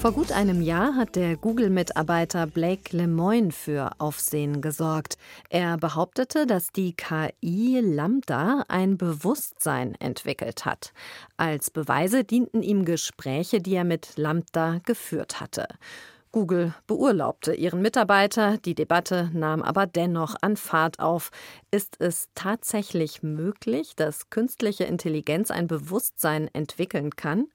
Vor 0.00 0.12
gut 0.12 0.32
einem 0.32 0.62
Jahr 0.62 0.96
hat 0.96 1.14
der 1.14 1.36
Google-Mitarbeiter 1.36 2.46
Blake 2.46 2.96
Lemoine 2.96 3.52
für 3.52 3.90
Aufsehen 3.98 4.62
gesorgt. 4.62 5.18
Er 5.50 5.76
behauptete, 5.76 6.46
dass 6.46 6.68
die 6.68 6.94
KI 6.94 7.80
Lambda 7.80 8.64
ein 8.68 8.96
Bewusstsein 8.96 9.94
entwickelt 9.96 10.64
hat. 10.64 10.94
Als 11.36 11.70
Beweise 11.70 12.24
dienten 12.24 12.62
ihm 12.62 12.86
Gespräche, 12.86 13.60
die 13.60 13.74
er 13.74 13.84
mit 13.84 14.16
Lambda 14.16 14.80
geführt 14.86 15.38
hatte. 15.38 15.68
Google 16.32 16.72
beurlaubte 16.86 17.52
ihren 17.52 17.82
Mitarbeiter, 17.82 18.56
die 18.56 18.74
Debatte 18.74 19.30
nahm 19.34 19.60
aber 19.60 19.86
dennoch 19.86 20.34
an 20.40 20.56
Fahrt 20.56 20.98
auf. 20.98 21.30
Ist 21.70 22.00
es 22.00 22.30
tatsächlich 22.34 23.22
möglich, 23.22 23.96
dass 23.96 24.30
künstliche 24.30 24.84
Intelligenz 24.84 25.50
ein 25.50 25.66
Bewusstsein 25.66 26.48
entwickeln 26.54 27.16
kann? 27.16 27.48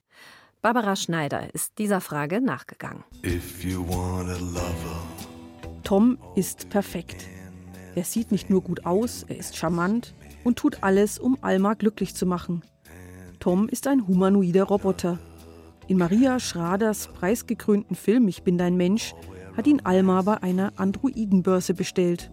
Barbara 0.66 0.96
Schneider 0.96 1.54
ist 1.54 1.78
dieser 1.78 2.02
Frage 2.02 2.42
nachgegangen. 2.42 3.04
Tom 5.84 6.18
ist 6.36 6.72
perfekt. 6.72 7.28
Er 7.94 8.04
sieht 8.04 8.32
nicht 8.32 8.50
nur 8.50 8.64
gut 8.64 8.84
aus, 8.84 9.22
er 9.28 9.38
ist 9.38 9.56
charmant 9.56 10.16
und 10.44 10.58
tut 10.58 10.82
alles, 10.82 11.20
um 11.20 11.38
Alma 11.42 11.76
glücklich 11.76 12.16
zu 12.16 12.26
machen. 12.26 12.64
Tom 13.40 13.70
ist 13.70 13.86
ein 13.86 14.08
humanoider 14.08 14.64
Roboter. 14.64 15.20
In 15.88 16.00
Maria 16.00 16.40
Schraders 16.40 17.10
preisgekrönten 17.10 17.96
Film 17.96 18.28
Ich 18.28 18.42
bin 18.42 18.58
dein 18.58 18.76
Mensch 18.76 19.14
hat 19.56 19.68
ihn 19.68 19.82
Alma 19.84 20.24
bei 20.24 20.42
einer 20.42 20.74
Androidenbörse 20.78 21.76
bestellt. 21.76 22.32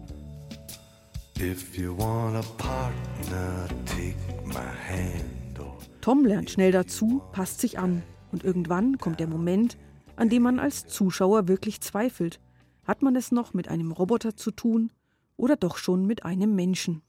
Tom 6.01 6.25
lernt 6.25 6.49
schnell 6.49 6.71
dazu, 6.71 7.21
passt 7.31 7.61
sich 7.61 7.77
an. 7.77 8.01
Und 8.33 8.43
irgendwann 8.43 8.97
kommt 8.97 9.19
der 9.19 9.27
Moment, 9.27 9.77
an 10.15 10.27
dem 10.27 10.41
man 10.41 10.59
als 10.59 10.87
Zuschauer 10.87 11.47
wirklich 11.47 11.81
zweifelt. 11.81 12.39
Hat 12.83 13.03
man 13.03 13.15
es 13.15 13.31
noch 13.31 13.53
mit 13.53 13.67
einem 13.67 13.91
Roboter 13.91 14.35
zu 14.35 14.49
tun 14.49 14.91
oder 15.37 15.55
doch 15.55 15.77
schon 15.77 16.07
mit 16.07 16.25
einem 16.25 16.55
Menschen? 16.55 17.03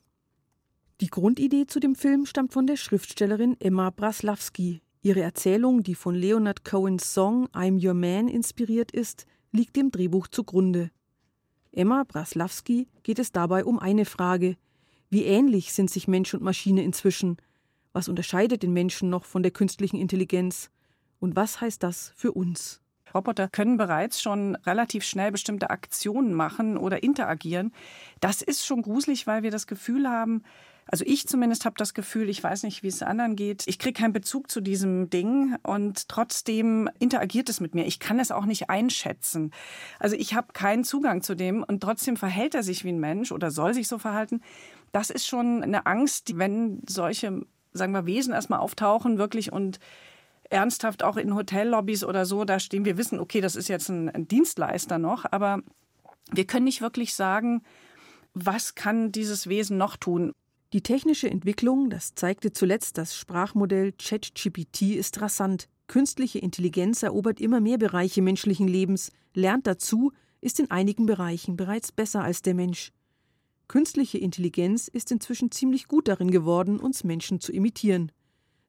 Die 1.00 1.08
Grundidee 1.08 1.66
zu 1.66 1.80
dem 1.80 1.96
Film 1.96 2.26
stammt 2.26 2.52
von 2.52 2.66
der 2.66 2.76
Schriftstellerin 2.76 3.56
Emma 3.58 3.88
Braslawski. 3.88 4.82
Ihre 5.02 5.22
Erzählung, 5.22 5.82
die 5.82 5.94
von 5.94 6.14
Leonard 6.14 6.64
Cohens 6.64 7.14
Song 7.14 7.48
I'm 7.48 7.84
Your 7.84 7.94
Man 7.94 8.28
inspiriert 8.28 8.92
ist, 8.92 9.26
liegt 9.50 9.76
dem 9.76 9.90
Drehbuch 9.90 10.28
zugrunde. 10.28 10.90
Emma 11.72 12.04
Braslawski 12.04 12.86
geht 13.02 13.18
es 13.18 13.32
dabei 13.32 13.64
um 13.64 13.78
eine 13.78 14.04
Frage. 14.04 14.56
Wie 15.08 15.24
ähnlich 15.24 15.72
sind 15.72 15.90
sich 15.90 16.06
Mensch 16.06 16.34
und 16.34 16.42
Maschine 16.42 16.84
inzwischen? 16.84 17.38
Was 17.94 18.08
unterscheidet 18.08 18.62
den 18.62 18.74
Menschen 18.74 19.08
noch 19.08 19.24
von 19.24 19.42
der 19.42 19.52
künstlichen 19.52 19.96
Intelligenz? 19.96 20.70
Und 21.24 21.36
was 21.36 21.62
heißt 21.62 21.82
das 21.82 22.12
für 22.16 22.32
uns? 22.32 22.82
Roboter 23.14 23.48
können 23.48 23.78
bereits 23.78 24.20
schon 24.20 24.56
relativ 24.56 25.04
schnell 25.04 25.32
bestimmte 25.32 25.70
Aktionen 25.70 26.34
machen 26.34 26.76
oder 26.76 27.02
interagieren. 27.02 27.72
Das 28.20 28.42
ist 28.42 28.66
schon 28.66 28.82
gruselig, 28.82 29.26
weil 29.26 29.42
wir 29.42 29.50
das 29.50 29.66
Gefühl 29.66 30.06
haben, 30.06 30.42
also 30.86 31.02
ich 31.06 31.26
zumindest 31.26 31.64
habe 31.64 31.76
das 31.78 31.94
Gefühl, 31.94 32.28
ich 32.28 32.44
weiß 32.44 32.64
nicht, 32.64 32.82
wie 32.82 32.88
es 32.88 33.02
anderen 33.02 33.36
geht, 33.36 33.64
ich 33.66 33.78
kriege 33.78 33.98
keinen 33.98 34.12
Bezug 34.12 34.50
zu 34.50 34.60
diesem 34.60 35.08
Ding 35.08 35.56
und 35.62 36.10
trotzdem 36.10 36.90
interagiert 36.98 37.48
es 37.48 37.58
mit 37.58 37.74
mir. 37.74 37.86
Ich 37.86 38.00
kann 38.00 38.20
es 38.20 38.30
auch 38.30 38.44
nicht 38.44 38.68
einschätzen. 38.68 39.50
Also 39.98 40.16
ich 40.16 40.34
habe 40.34 40.52
keinen 40.52 40.84
Zugang 40.84 41.22
zu 41.22 41.34
dem 41.34 41.62
und 41.62 41.82
trotzdem 41.82 42.18
verhält 42.18 42.54
er 42.54 42.62
sich 42.62 42.84
wie 42.84 42.92
ein 42.92 43.00
Mensch 43.00 43.32
oder 43.32 43.50
soll 43.50 43.72
sich 43.72 43.88
so 43.88 43.96
verhalten. 43.96 44.42
Das 44.92 45.08
ist 45.08 45.26
schon 45.26 45.62
eine 45.62 45.86
Angst, 45.86 46.36
wenn 46.36 46.82
solche, 46.86 47.46
sagen 47.72 47.92
wir, 47.92 48.04
Wesen 48.04 48.34
erstmal 48.34 48.60
auftauchen 48.60 49.16
wirklich 49.16 49.50
und 49.50 49.80
ernsthaft 50.50 51.02
auch 51.02 51.16
in 51.16 51.34
Hotellobbys 51.34 52.04
oder 52.04 52.26
so 52.26 52.44
da 52.44 52.58
stehen. 52.58 52.84
Wir 52.84 52.96
wissen, 52.98 53.18
okay, 53.18 53.40
das 53.40 53.56
ist 53.56 53.68
jetzt 53.68 53.88
ein, 53.88 54.08
ein 54.08 54.28
Dienstleister 54.28 54.98
noch, 54.98 55.24
aber 55.30 55.62
wir 56.30 56.46
können 56.46 56.64
nicht 56.64 56.80
wirklich 56.80 57.14
sagen, 57.14 57.62
was 58.34 58.74
kann 58.74 59.12
dieses 59.12 59.48
Wesen 59.48 59.78
noch 59.78 59.96
tun. 59.96 60.32
Die 60.72 60.82
technische 60.82 61.30
Entwicklung, 61.30 61.88
das 61.88 62.14
zeigte 62.14 62.52
zuletzt 62.52 62.98
das 62.98 63.16
Sprachmodell 63.16 63.92
ChatGPT, 63.92 64.96
ist 64.96 65.20
rasant. 65.20 65.68
Künstliche 65.86 66.38
Intelligenz 66.38 67.02
erobert 67.02 67.40
immer 67.40 67.60
mehr 67.60 67.78
Bereiche 67.78 68.22
menschlichen 68.22 68.66
Lebens, 68.66 69.12
lernt 69.34 69.66
dazu, 69.66 70.12
ist 70.40 70.58
in 70.58 70.70
einigen 70.70 71.06
Bereichen 71.06 71.56
bereits 71.56 71.92
besser 71.92 72.24
als 72.24 72.42
der 72.42 72.54
Mensch. 72.54 72.90
Künstliche 73.68 74.18
Intelligenz 74.18 74.88
ist 74.88 75.10
inzwischen 75.10 75.50
ziemlich 75.50 75.88
gut 75.88 76.08
darin 76.08 76.30
geworden, 76.30 76.80
uns 76.80 77.04
Menschen 77.04 77.40
zu 77.40 77.52
imitieren. 77.52 78.12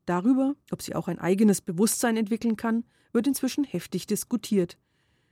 Darüber, 0.05 0.55
ob 0.71 0.81
sie 0.81 0.95
auch 0.95 1.07
ein 1.07 1.19
eigenes 1.19 1.61
Bewusstsein 1.61 2.17
entwickeln 2.17 2.57
kann, 2.57 2.83
wird 3.11 3.27
inzwischen 3.27 3.63
heftig 3.63 4.07
diskutiert. 4.07 4.77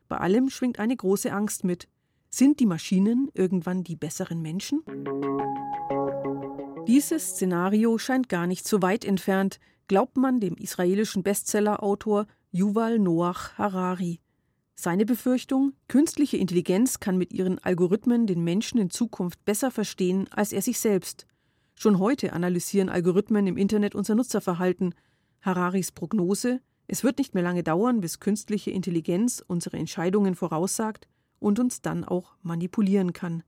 Bei 0.08 0.18
allem 0.18 0.50
schwingt 0.50 0.80
eine 0.80 0.96
große 0.96 1.32
Angst 1.32 1.64
mit. 1.64 1.88
Sind 2.30 2.60
die 2.60 2.66
Maschinen 2.66 3.30
irgendwann 3.34 3.84
die 3.84 3.96
besseren 3.96 4.42
Menschen? 4.42 4.82
Dieses 6.88 7.30
Szenario 7.30 7.98
scheint 7.98 8.28
gar 8.30 8.48
nicht 8.48 8.68
so 8.68 8.82
weit 8.82 9.06
entfernt, 9.06 9.60
glaubt 9.88 10.18
man 10.18 10.40
dem 10.40 10.56
israelischen 10.56 11.24
Bestsellerautor 11.24 12.28
Yuval 12.52 13.00
Noach 13.00 13.58
Harari. 13.58 14.20
Seine 14.76 15.06
Befürchtung, 15.06 15.74
künstliche 15.88 16.38
Intelligenz 16.38 17.00
kann 17.00 17.18
mit 17.18 17.32
ihren 17.32 17.60
Algorithmen 17.60 18.28
den 18.28 18.44
Menschen 18.44 18.80
in 18.80 18.90
Zukunft 18.90 19.46
besser 19.46 19.72
verstehen 19.72 20.28
als 20.32 20.52
er 20.52 20.62
sich 20.62 20.80
selbst. 20.80 21.28
Schon 21.76 22.00
heute 22.00 22.34
analysieren 22.34 22.90
Algorithmen 22.90 23.48
im 23.48 23.58
Internet 23.58 23.96
unser 23.96 24.16
Nutzerverhalten. 24.16 24.96
Hararis 25.42 25.92
Prognose, 25.92 26.62
es 26.88 27.04
wird 27.04 27.18
nicht 27.18 27.34
mehr 27.34 27.44
lange 27.44 27.64
dauern, 27.64 28.02
bis 28.02 28.20
künstliche 28.20 28.72
Intelligenz 28.72 29.44
unsere 29.46 29.78
Entscheidungen 29.78 30.36
voraussagt 30.36 31.08
und 31.40 31.60
uns 31.60 31.82
dann 31.82 32.04
auch 32.04 32.36
manipulieren 32.42 33.14
kann. 33.14 33.44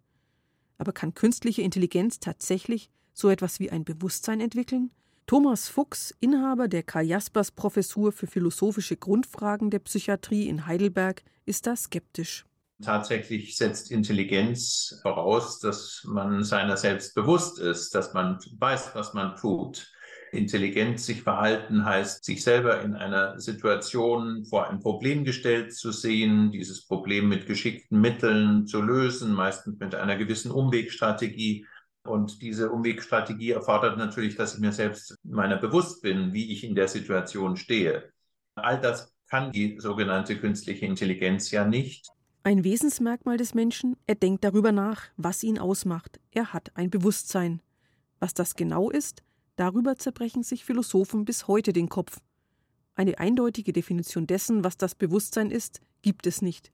Aber 0.78 0.92
kann 0.92 1.14
künstliche 1.14 1.62
Intelligenz 1.62 2.20
tatsächlich 2.20 2.90
so 3.14 3.30
etwas 3.30 3.60
wie 3.60 3.72
ein 3.72 3.86
Bewusstsein 3.86 4.42
entwickeln? 4.42 4.92
Thomas 5.28 5.70
Fuchs, 5.70 6.14
Inhaber 6.20 6.68
der 6.68 6.84
Karl 6.84 7.06
Jaspers 7.06 7.52
Professur 7.52 8.12
für 8.12 8.28
philosophische 8.28 8.98
Grundfragen 8.98 9.72
der 9.72 9.80
Psychiatrie 9.80 10.48
in 10.48 10.68
Heidelberg, 10.68 11.24
ist 11.46 11.66
da 11.66 11.76
skeptisch. 11.76 12.46
Tatsächlich 12.84 13.56
setzt 13.56 13.90
Intelligenz 13.92 15.00
voraus, 15.02 15.60
dass 15.60 16.04
man 16.06 16.44
seiner 16.44 16.76
selbst 16.76 17.16
bewusst 17.16 17.60
ist, 17.60 17.96
dass 17.96 18.14
man 18.14 18.38
weiß, 18.58 18.92
was 18.94 19.14
man 19.14 19.36
tut. 19.38 19.92
Intelligent 20.32 21.00
sich 21.00 21.22
verhalten 21.22 21.86
heißt, 21.86 22.26
sich 22.26 22.44
selber 22.44 22.82
in 22.82 22.94
einer 22.94 23.40
Situation 23.40 24.46
vor 24.46 24.70
ein 24.70 24.82
Problem 24.82 25.24
gestellt 25.24 25.74
zu 25.74 25.92
sehen, 25.92 26.52
dieses 26.52 26.86
Problem 26.86 27.30
mit 27.30 27.46
geschickten 27.46 28.02
Mitteln 28.02 28.68
zu 28.68 28.82
lösen, 28.82 29.34
meistens 29.34 29.80
mit 29.80 29.96
einer 29.96 30.18
gewissen 30.18 30.52
Umwegstrategie 30.52 31.66
und 32.06 32.42
diese 32.42 32.70
Umwegstrategie 32.70 33.52
erfordert 33.52 33.98
natürlich, 33.98 34.36
dass 34.36 34.56
ich 34.56 34.60
mir 34.60 34.72
selbst 34.72 35.18
meiner 35.24 35.58
bewusst 35.58 36.04
bin, 36.04 36.34
wie 36.34 36.52
ich 36.52 36.64
in 36.64 36.76
der 36.76 36.88
Situation 36.88 37.58
stehe. 37.58 38.12
All 38.54 38.80
das 38.80 39.12
kann 39.28 39.52
die 39.52 39.78
sogenannte 39.80 40.38
künstliche 40.38 40.86
Intelligenz 40.86 41.50
ja 41.50 41.66
nicht. 41.66 42.08
Ein 42.46 42.64
Wesensmerkmal 42.64 43.38
des 43.38 43.56
Menschen, 43.56 43.98
er 44.06 44.14
denkt 44.14 44.44
darüber 44.44 44.72
nach, 44.72 45.08
was 45.18 45.42
ihn 45.42 45.58
ausmacht. 45.58 46.20
Er 46.30 46.54
hat 46.54 46.78
ein 46.78 46.92
Bewusstsein. 46.92 47.60
Was 48.20 48.36
das 48.36 48.54
genau 48.54 48.92
ist, 48.92 49.24
darüber 49.56 49.96
zerbrechen 49.96 50.44
sich 50.44 50.64
Philosophen 50.64 51.26
bis 51.26 51.48
heute 51.48 51.74
den 51.74 51.90
Kopf. 51.90 52.20
Eine 52.94 53.18
eindeutige 53.18 53.74
Definition 53.74 54.28
dessen, 54.28 54.64
was 54.64 54.78
das 54.78 54.94
Bewusstsein 54.94 55.50
ist, 55.50 55.82
gibt 56.04 56.28
es 56.28 56.44
nicht 56.44 56.72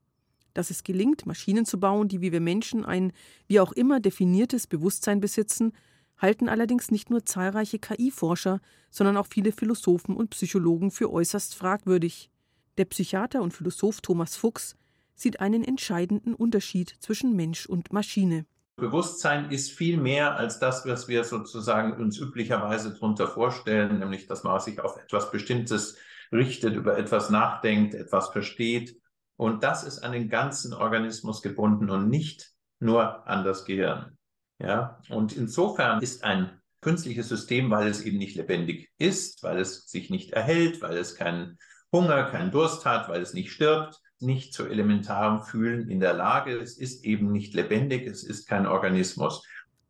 dass 0.54 0.68
es 0.68 0.84
gelingt, 0.84 1.24
Maschinen 1.24 1.64
zu 1.64 1.80
bauen, 1.80 2.08
die 2.08 2.20
wie 2.20 2.30
wir 2.30 2.40
Menschen 2.40 2.84
ein 2.84 3.12
wie 3.46 3.58
auch 3.58 3.72
immer 3.72 4.00
definiertes 4.00 4.66
Bewusstsein 4.66 5.18
besitzen, 5.18 5.72
halten 6.18 6.48
allerdings 6.48 6.90
nicht 6.90 7.08
nur 7.08 7.24
zahlreiche 7.24 7.78
KI-Forscher, 7.78 8.60
sondern 8.90 9.16
auch 9.16 9.26
viele 9.26 9.52
Philosophen 9.52 10.14
und 10.14 10.28
Psychologen 10.30 10.90
für 10.90 11.10
äußerst 11.10 11.54
fragwürdig. 11.54 12.30
Der 12.78 12.84
Psychiater 12.84 13.40
und 13.40 13.52
Philosoph 13.52 14.02
Thomas 14.02 14.36
Fuchs 14.36 14.76
sieht 15.22 15.40
einen 15.40 15.64
entscheidenden 15.64 16.34
Unterschied 16.34 16.96
zwischen 17.00 17.34
Mensch 17.34 17.66
und 17.66 17.92
Maschine. 17.92 18.44
Bewusstsein 18.76 19.50
ist 19.50 19.70
viel 19.70 19.96
mehr 19.96 20.36
als 20.36 20.58
das, 20.58 20.84
was 20.86 21.06
wir 21.06 21.24
sozusagen 21.24 21.92
uns 21.92 22.18
üblicherweise 22.18 22.92
darunter 22.92 23.28
vorstellen, 23.28 24.00
nämlich 24.00 24.26
dass 24.26 24.44
man 24.44 24.58
sich 24.60 24.80
auf 24.80 24.96
etwas 24.96 25.30
Bestimmtes 25.30 25.96
richtet, 26.32 26.74
über 26.74 26.98
etwas 26.98 27.30
nachdenkt, 27.30 27.94
etwas 27.94 28.30
versteht. 28.30 29.00
Und 29.36 29.62
das 29.62 29.84
ist 29.84 30.00
an 30.00 30.12
den 30.12 30.28
ganzen 30.28 30.72
Organismus 30.72 31.42
gebunden 31.42 31.90
und 31.90 32.08
nicht 32.08 32.52
nur 32.80 33.26
an 33.28 33.44
das 33.44 33.64
Gehirn. 33.64 34.16
Ja, 34.58 35.00
und 35.08 35.32
insofern 35.32 36.00
ist 36.00 36.24
ein 36.24 36.60
künstliches 36.80 37.28
System, 37.28 37.70
weil 37.70 37.88
es 37.88 38.02
eben 38.02 38.18
nicht 38.18 38.36
lebendig 38.36 38.90
ist, 38.98 39.42
weil 39.42 39.58
es 39.58 39.88
sich 39.88 40.10
nicht 40.10 40.32
erhält, 40.32 40.82
weil 40.82 40.96
es 40.96 41.14
keinen 41.14 41.58
Hunger, 41.92 42.24
keinen 42.24 42.50
Durst 42.50 42.84
hat, 42.84 43.08
weil 43.08 43.22
es 43.22 43.34
nicht 43.34 43.52
stirbt, 43.52 44.01
nicht 44.22 44.54
zu 44.54 44.66
elementarem 44.66 45.42
Fühlen 45.42 45.88
in 45.88 46.00
der 46.00 46.14
Lage. 46.14 46.56
Es 46.56 46.78
ist 46.78 47.04
eben 47.04 47.32
nicht 47.32 47.54
lebendig, 47.54 48.06
es 48.06 48.22
ist 48.22 48.46
kein 48.46 48.66
Organismus. 48.66 49.42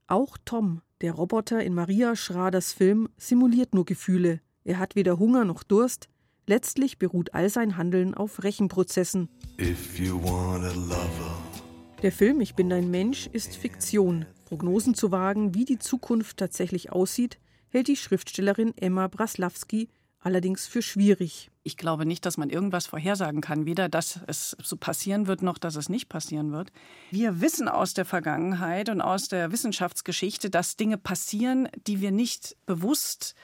Auch 0.06 0.36
Tom, 0.44 0.82
der 1.00 1.12
Roboter 1.12 1.62
in 1.62 1.74
Maria 1.74 2.16
Schraders 2.16 2.72
Film, 2.72 3.08
simuliert 3.16 3.74
nur 3.74 3.84
Gefühle. 3.84 4.40
Er 4.64 4.78
hat 4.78 4.96
weder 4.96 5.18
Hunger 5.18 5.44
noch 5.44 5.62
Durst, 5.62 6.08
Letztlich 6.46 6.98
beruht 6.98 7.34
all 7.34 7.48
sein 7.48 7.76
Handeln 7.76 8.14
auf 8.14 8.42
Rechenprozessen. 8.42 9.28
Der 12.02 12.12
Film 12.12 12.40
Ich 12.40 12.54
bin 12.56 12.68
dein 12.68 12.90
Mensch 12.90 13.28
ist 13.28 13.54
Fiktion. 13.54 14.26
Prognosen 14.46 14.94
zu 14.94 15.12
wagen, 15.12 15.54
wie 15.54 15.64
die 15.64 15.78
Zukunft 15.78 16.38
tatsächlich 16.38 16.90
aussieht, 16.90 17.38
hält 17.68 17.86
die 17.88 17.96
Schriftstellerin 17.96 18.76
Emma 18.76 19.06
Braslawski 19.06 19.88
allerdings 20.22 20.66
für 20.66 20.82
schwierig. 20.82 21.50
Ich 21.64 21.76
glaube 21.76 22.06
nicht, 22.06 22.24
dass 22.26 22.36
man 22.36 22.50
irgendwas 22.50 22.86
vorhersagen 22.86 23.40
kann, 23.40 23.66
weder 23.66 23.88
dass 23.88 24.20
es 24.26 24.56
so 24.62 24.76
passieren 24.76 25.26
wird, 25.26 25.42
noch 25.42 25.58
dass 25.58 25.76
es 25.76 25.88
nicht 25.88 26.08
passieren 26.08 26.52
wird. 26.52 26.72
Wir 27.10 27.40
wissen 27.40 27.68
aus 27.68 27.94
der 27.94 28.04
Vergangenheit 28.04 28.88
und 28.88 29.00
aus 29.00 29.28
der 29.28 29.52
Wissenschaftsgeschichte, 29.52 30.50
dass 30.50 30.76
Dinge 30.76 30.98
passieren, 30.98 31.68
die 31.86 32.00
wir 32.00 32.10
nicht 32.10 32.56
bewusst 32.66 33.34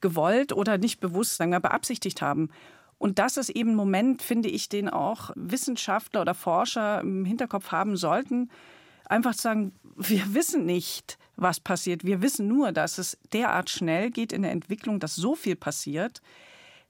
gewollt 0.00 0.52
oder 0.52 0.78
nicht 0.78 1.00
bewusst 1.00 1.36
sagen 1.36 1.50
wir, 1.50 1.60
beabsichtigt 1.60 2.22
haben. 2.22 2.50
Und 2.98 3.18
das 3.18 3.36
ist 3.36 3.50
eben 3.50 3.70
ein 3.70 3.76
Moment, 3.76 4.22
finde 4.22 4.48
ich, 4.48 4.68
den 4.68 4.88
auch 4.88 5.30
Wissenschaftler 5.34 6.22
oder 6.22 6.34
Forscher 6.34 7.00
im 7.00 7.24
Hinterkopf 7.24 7.72
haben 7.72 7.96
sollten. 7.96 8.50
Einfach 9.06 9.34
zu 9.34 9.42
sagen, 9.42 9.72
wir 9.96 10.34
wissen 10.34 10.66
nicht, 10.66 11.18
was 11.36 11.60
passiert. 11.60 12.04
Wir 12.04 12.22
wissen 12.22 12.48
nur, 12.48 12.72
dass 12.72 12.98
es 12.98 13.18
derart 13.32 13.70
schnell 13.70 14.10
geht 14.10 14.32
in 14.32 14.42
der 14.42 14.52
Entwicklung, 14.52 15.00
dass 15.00 15.14
so 15.14 15.34
viel 15.34 15.56
passiert, 15.56 16.20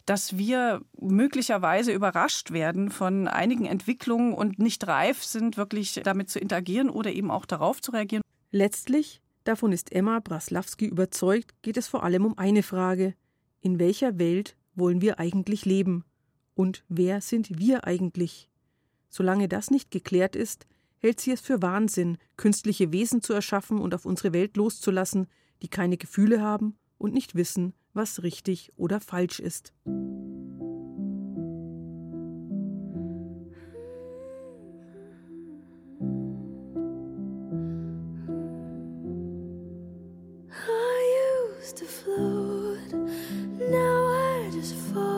dass 0.06 0.38
wir 0.38 0.80
möglicherweise 0.98 1.92
überrascht 1.92 2.52
werden 2.52 2.90
von 2.90 3.26
einigen 3.26 3.66
Entwicklungen 3.66 4.32
und 4.32 4.58
nicht 4.58 4.86
reif 4.86 5.24
sind, 5.24 5.56
wirklich 5.56 6.00
damit 6.04 6.30
zu 6.30 6.38
interagieren 6.38 6.88
oder 6.88 7.12
eben 7.12 7.30
auch 7.30 7.44
darauf 7.44 7.82
zu 7.82 7.90
reagieren. 7.90 8.22
Letztlich 8.52 9.20
davon 9.44 9.72
ist 9.72 9.92
Emma 9.92 10.20
Braslawski 10.20 10.86
überzeugt, 10.86 11.54
geht 11.62 11.76
es 11.76 11.88
vor 11.88 12.04
allem 12.04 12.24
um 12.24 12.38
eine 12.38 12.62
Frage. 12.62 13.14
In 13.60 13.78
welcher 13.80 14.18
Welt 14.18 14.56
wollen 14.76 15.00
wir 15.00 15.18
eigentlich 15.18 15.64
leben? 15.64 16.04
Und 16.54 16.84
wer 16.88 17.20
sind 17.20 17.58
wir 17.58 17.84
eigentlich? 17.84 18.48
Solange 19.08 19.48
das 19.48 19.70
nicht 19.70 19.90
geklärt 19.90 20.36
ist, 20.36 20.66
hält 20.98 21.20
sie 21.20 21.32
es 21.32 21.40
für 21.40 21.62
Wahnsinn, 21.62 22.18
künstliche 22.36 22.92
Wesen 22.92 23.22
zu 23.22 23.32
erschaffen 23.32 23.78
und 23.78 23.94
auf 23.94 24.06
unsere 24.06 24.32
Welt 24.32 24.56
loszulassen, 24.56 25.26
die 25.62 25.68
keine 25.68 25.96
Gefühle 25.96 26.40
haben 26.40 26.76
und 26.98 27.14
nicht 27.14 27.34
wissen, 27.34 27.74
was 27.92 28.22
richtig 28.22 28.72
oder 28.76 29.00
falsch 29.00 29.40
ist. 29.40 29.72
to 41.76 41.84
float. 41.84 42.92
Now 43.58 44.06
I 44.08 44.50
just 44.50 44.74
fall 44.74 45.15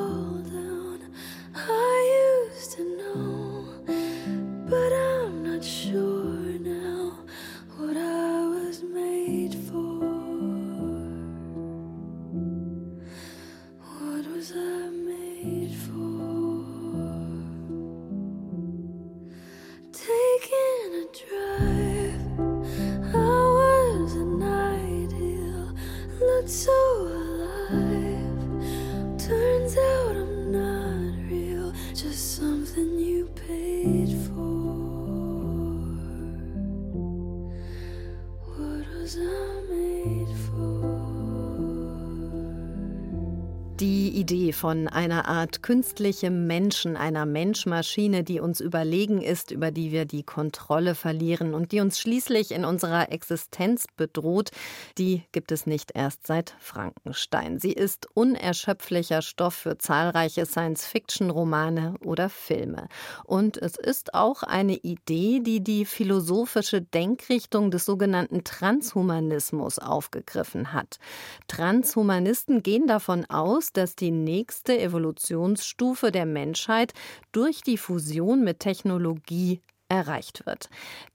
Die 44.08 44.20
Idee 44.20 44.54
von 44.54 44.88
einer 44.88 45.28
Art 45.28 45.62
künstlichem 45.62 46.46
Menschen, 46.46 46.96
einer 46.96 47.26
Menschmaschine, 47.26 48.24
die 48.24 48.40
uns 48.40 48.58
überlegen 48.58 49.20
ist, 49.20 49.50
über 49.50 49.70
die 49.70 49.92
wir 49.92 50.06
die 50.06 50.22
Kontrolle 50.22 50.94
verlieren 50.94 51.52
und 51.52 51.72
die 51.72 51.80
uns 51.80 51.98
schließlich 51.98 52.52
in 52.52 52.64
unserer 52.64 53.12
Existenz 53.12 53.84
bedroht, 53.98 54.50
die 54.96 55.24
gibt 55.32 55.52
es 55.52 55.66
nicht 55.66 55.90
erst 55.94 56.26
seit 56.26 56.54
Frankenstein. 56.58 57.58
Sie 57.58 57.74
ist 57.74 58.08
unerschöpflicher 58.14 59.20
Stoff 59.20 59.52
für 59.52 59.76
zahlreiche 59.76 60.46
Science-Fiction-Romane 60.46 61.96
oder 62.02 62.30
Filme. 62.30 62.88
Und 63.24 63.58
es 63.58 63.76
ist 63.76 64.14
auch 64.14 64.42
eine 64.42 64.76
Idee, 64.76 65.40
die 65.40 65.60
die 65.62 65.84
philosophische 65.84 66.80
Denkrichtung 66.80 67.70
des 67.70 67.84
sogenannten 67.84 68.42
Transhumanismus 68.42 69.78
aufgegriffen 69.78 70.72
hat. 70.72 70.98
Transhumanisten 71.46 72.62
gehen 72.62 72.86
davon 72.86 73.26
aus, 73.26 73.74
dass 73.74 73.97
die 74.00 74.10
nächste 74.10 74.78
Evolutionsstufe 74.78 76.10
der 76.12 76.26
Menschheit 76.26 76.92
durch 77.32 77.62
die 77.62 77.78
Fusion 77.78 78.44
mit 78.44 78.60
Technologie 78.60 79.60
erreicht 79.88 80.44
wird. 80.46 80.68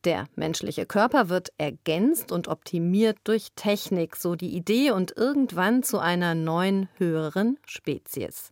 Der 0.04 0.28
menschliche 0.36 0.86
Körper 0.86 1.30
wird 1.30 1.54
ergänzt 1.58 2.32
und 2.32 2.48
optimiert 2.48 3.18
durch 3.24 3.50
Technik, 3.56 4.16
so 4.16 4.36
die 4.36 4.56
Idee, 4.56 4.92
und 4.92 5.16
irgendwann 5.16 5.84
zu 5.84 6.00
einer 6.00 6.36
neuen, 6.36 6.90
höheren 6.98 7.60
Spezies. 7.66 8.52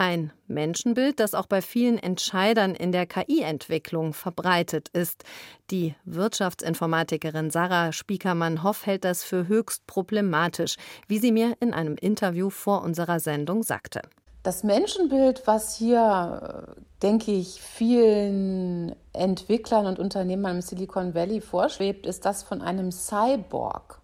Ein 0.00 0.32
Menschenbild, 0.46 1.20
das 1.20 1.34
auch 1.34 1.44
bei 1.44 1.60
vielen 1.60 1.98
Entscheidern 1.98 2.74
in 2.74 2.90
der 2.90 3.04
KI-Entwicklung 3.04 4.14
verbreitet 4.14 4.88
ist. 4.94 5.24
Die 5.70 5.94
Wirtschaftsinformatikerin 6.06 7.50
Sarah 7.50 7.92
Spiekermann-Hoff 7.92 8.86
hält 8.86 9.04
das 9.04 9.22
für 9.22 9.46
höchst 9.46 9.86
problematisch, 9.86 10.76
wie 11.06 11.18
sie 11.18 11.32
mir 11.32 11.54
in 11.60 11.74
einem 11.74 11.96
Interview 11.96 12.48
vor 12.48 12.80
unserer 12.80 13.20
Sendung 13.20 13.62
sagte. 13.62 14.00
Das 14.42 14.64
Menschenbild, 14.64 15.42
was 15.44 15.76
hier, 15.76 16.76
denke 17.02 17.32
ich, 17.32 17.60
vielen 17.60 18.96
Entwicklern 19.12 19.84
und 19.84 19.98
Unternehmern 19.98 20.56
im 20.56 20.62
Silicon 20.62 21.14
Valley 21.14 21.42
vorschwebt, 21.42 22.06
ist 22.06 22.24
das 22.24 22.42
von 22.42 22.62
einem 22.62 22.90
Cyborg. 22.90 23.99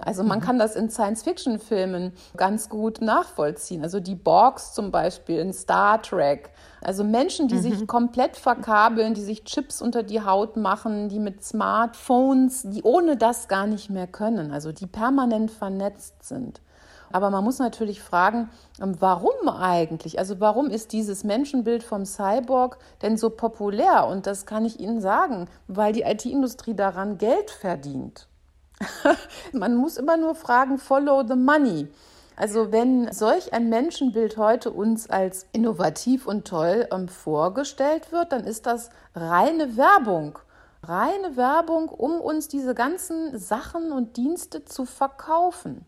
Also 0.00 0.22
man 0.22 0.40
kann 0.40 0.58
das 0.58 0.74
in 0.74 0.90
Science-Fiction-Filmen 0.90 2.12
ganz 2.36 2.68
gut 2.68 3.00
nachvollziehen. 3.00 3.82
Also 3.82 4.00
die 4.00 4.14
Borgs 4.14 4.72
zum 4.72 4.90
Beispiel 4.90 5.38
in 5.38 5.52
Star 5.52 6.00
Trek. 6.00 6.50
Also 6.80 7.04
Menschen, 7.04 7.48
die 7.48 7.56
mhm. 7.56 7.62
sich 7.62 7.86
komplett 7.86 8.36
verkabeln, 8.36 9.14
die 9.14 9.22
sich 9.22 9.44
Chips 9.44 9.82
unter 9.82 10.02
die 10.02 10.22
Haut 10.22 10.56
machen, 10.56 11.08
die 11.08 11.18
mit 11.18 11.44
Smartphones, 11.44 12.62
die 12.64 12.82
ohne 12.82 13.16
das 13.16 13.48
gar 13.48 13.66
nicht 13.66 13.90
mehr 13.90 14.06
können, 14.06 14.50
also 14.50 14.72
die 14.72 14.86
permanent 14.86 15.50
vernetzt 15.50 16.24
sind. 16.24 16.60
Aber 17.12 17.28
man 17.28 17.44
muss 17.44 17.58
natürlich 17.58 18.00
fragen, 18.00 18.48
warum 18.78 19.48
eigentlich? 19.48 20.18
Also 20.18 20.40
warum 20.40 20.68
ist 20.68 20.92
dieses 20.92 21.24
Menschenbild 21.24 21.82
vom 21.82 22.06
Cyborg 22.06 22.78
denn 23.02 23.18
so 23.18 23.28
populär? 23.28 24.06
Und 24.06 24.26
das 24.26 24.46
kann 24.46 24.64
ich 24.64 24.80
Ihnen 24.80 25.00
sagen, 25.02 25.46
weil 25.68 25.92
die 25.92 26.02
IT-Industrie 26.02 26.74
daran 26.74 27.18
Geld 27.18 27.50
verdient. 27.50 28.28
Man 29.52 29.76
muss 29.76 29.96
immer 29.96 30.16
nur 30.16 30.34
fragen, 30.34 30.78
follow 30.78 31.24
the 31.26 31.36
money. 31.36 31.88
Also 32.36 32.72
wenn 32.72 33.12
solch 33.12 33.52
ein 33.52 33.68
Menschenbild 33.68 34.36
heute 34.36 34.70
uns 34.70 35.08
als 35.10 35.46
innovativ 35.52 36.26
und 36.26 36.46
toll 36.46 36.88
ähm, 36.90 37.08
vorgestellt 37.08 38.10
wird, 38.10 38.32
dann 38.32 38.44
ist 38.44 38.66
das 38.66 38.90
reine 39.14 39.76
Werbung. 39.76 40.38
Reine 40.82 41.36
Werbung, 41.36 41.88
um 41.88 42.20
uns 42.20 42.48
diese 42.48 42.74
ganzen 42.74 43.38
Sachen 43.38 43.92
und 43.92 44.16
Dienste 44.16 44.64
zu 44.64 44.84
verkaufen. 44.84 45.84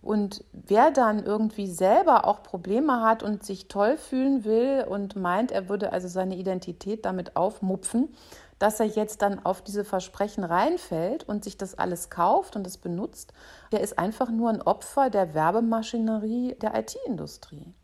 Und 0.00 0.44
wer 0.52 0.92
dann 0.92 1.24
irgendwie 1.24 1.66
selber 1.66 2.24
auch 2.24 2.44
Probleme 2.44 3.00
hat 3.02 3.24
und 3.24 3.42
sich 3.44 3.66
toll 3.66 3.96
fühlen 3.96 4.44
will 4.44 4.86
und 4.88 5.16
meint, 5.16 5.50
er 5.50 5.68
würde 5.68 5.92
also 5.92 6.06
seine 6.06 6.36
Identität 6.36 7.04
damit 7.04 7.34
aufmupfen, 7.34 8.14
dass 8.58 8.80
er 8.80 8.86
jetzt 8.86 9.22
dann 9.22 9.44
auf 9.44 9.62
diese 9.62 9.84
Versprechen 9.84 10.44
reinfällt 10.44 11.28
und 11.28 11.44
sich 11.44 11.56
das 11.56 11.76
alles 11.76 12.10
kauft 12.10 12.56
und 12.56 12.66
es 12.66 12.78
benutzt, 12.78 13.32
der 13.72 13.80
ist 13.80 13.98
einfach 13.98 14.30
nur 14.30 14.50
ein 14.50 14.62
Opfer 14.62 15.10
der 15.10 15.34
Werbemaschinerie 15.34 16.56
der 16.60 16.74
IT-Industrie. 16.78 17.74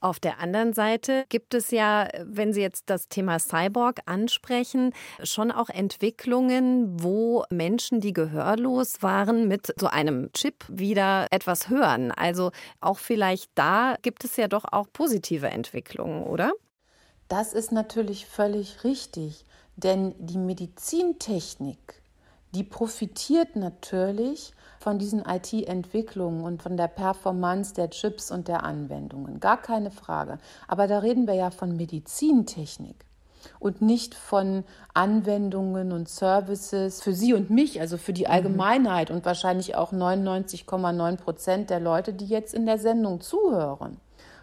Auf 0.00 0.20
der 0.20 0.40
anderen 0.40 0.72
Seite 0.72 1.24
gibt 1.28 1.54
es 1.54 1.70
ja, 1.70 2.08
wenn 2.22 2.52
Sie 2.52 2.60
jetzt 2.60 2.90
das 2.90 3.08
Thema 3.08 3.38
Cyborg 3.38 4.00
ansprechen, 4.06 4.92
schon 5.22 5.50
auch 5.50 5.68
Entwicklungen, 5.68 7.02
wo 7.02 7.44
Menschen, 7.50 8.00
die 8.00 8.12
gehörlos 8.12 9.02
waren, 9.02 9.48
mit 9.48 9.74
so 9.78 9.86
einem 9.86 10.32
Chip 10.32 10.64
wieder 10.68 11.26
etwas 11.30 11.68
hören. 11.68 12.12
Also 12.12 12.50
auch 12.80 12.98
vielleicht 12.98 13.50
da 13.54 13.96
gibt 14.02 14.24
es 14.24 14.36
ja 14.36 14.48
doch 14.48 14.64
auch 14.64 14.86
positive 14.92 15.48
Entwicklungen, 15.48 16.24
oder? 16.24 16.52
Das 17.28 17.52
ist 17.52 17.72
natürlich 17.72 18.26
völlig 18.26 18.84
richtig. 18.84 19.45
Denn 19.76 20.14
die 20.18 20.38
Medizintechnik, 20.38 22.02
die 22.54 22.64
profitiert 22.64 23.56
natürlich 23.56 24.52
von 24.80 24.98
diesen 24.98 25.24
IT-Entwicklungen 25.26 26.44
und 26.44 26.62
von 26.62 26.76
der 26.76 26.88
Performance 26.88 27.74
der 27.74 27.90
Chips 27.90 28.30
und 28.30 28.48
der 28.48 28.62
Anwendungen. 28.62 29.40
Gar 29.40 29.60
keine 29.60 29.90
Frage. 29.90 30.38
Aber 30.68 30.86
da 30.86 31.00
reden 31.00 31.26
wir 31.26 31.34
ja 31.34 31.50
von 31.50 31.76
Medizintechnik 31.76 33.04
und 33.58 33.82
nicht 33.82 34.14
von 34.14 34.64
Anwendungen 34.94 35.92
und 35.92 36.08
Services 36.08 37.02
für 37.02 37.12
Sie 37.12 37.34
und 37.34 37.50
mich, 37.50 37.80
also 37.80 37.98
für 37.98 38.12
die 38.12 38.24
mhm. 38.24 38.30
Allgemeinheit 38.30 39.10
und 39.10 39.24
wahrscheinlich 39.24 39.74
auch 39.74 39.92
99,9 39.92 41.16
Prozent 41.16 41.70
der 41.70 41.80
Leute, 41.80 42.12
die 42.12 42.26
jetzt 42.26 42.54
in 42.54 42.66
der 42.66 42.78
Sendung 42.78 43.20
zuhören. 43.20 43.98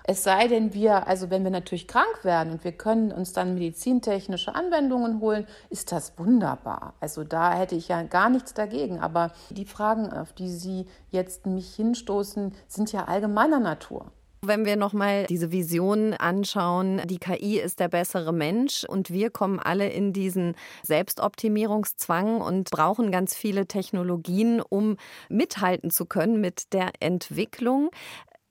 Es 0.06 0.24
sei 0.24 0.50
denn, 0.50 0.74
wir, 0.74 1.08
also 1.08 1.30
wenn 1.30 1.44
wir 1.44 1.52
natürlich 1.52 1.88
krank 1.88 2.24
werden 2.24 2.52
und 2.52 2.66
wir 2.66 2.74
können 2.74 3.14
uns 3.14 3.32
dann 3.32 3.54
medizintechnische 3.54 4.54
Anwendungen 4.54 5.22
holen, 5.22 5.48
ist 5.70 5.94
das 5.94 6.18
wunderbar. 6.18 6.94
Also 7.00 7.24
da 7.24 7.54
hätte 7.54 7.76
ich 7.76 7.88
ja 7.88 8.04
gar 8.04 8.30
nichts 8.30 8.54
dagegen. 8.54 9.00
Aber 9.00 9.32
die 9.50 9.66
Fragen, 9.66 10.12
auf 10.12 10.34
die 10.34 10.50
Sie 10.50 10.88
jetzt 11.12 11.46
mich 11.46 11.74
hinstoßen, 11.76 12.54
sind 12.68 12.92
ja 12.92 13.06
allgemeiner 13.06 13.62
Natur. 13.62 14.12
Wenn 14.46 14.66
wir 14.66 14.76
nochmal 14.76 15.26
diese 15.28 15.54
Vision 15.54 16.14
anschauen, 16.14 17.02
die 17.06 17.18
KI 17.18 17.62
ist 17.62 17.80
der 17.80 17.88
bessere 17.88 18.34
Mensch 18.34 18.84
und 18.84 19.10
wir 19.10 19.30
kommen 19.30 19.62
alle 19.62 19.88
in 19.88 20.12
diesen 20.12 20.56
Selbstoptimierungszwang 20.82 22.42
und 22.42 22.70
brauchen 22.70 23.10
ganz 23.10 23.36
viele 23.36 23.68
Technologien, 23.68 24.62
um 24.62 24.98
mithalten 25.30 25.92
zu 25.92 26.06
können 26.06 26.42
mit 26.42 26.74
der 26.74 26.92
Entwicklung. 27.00 27.90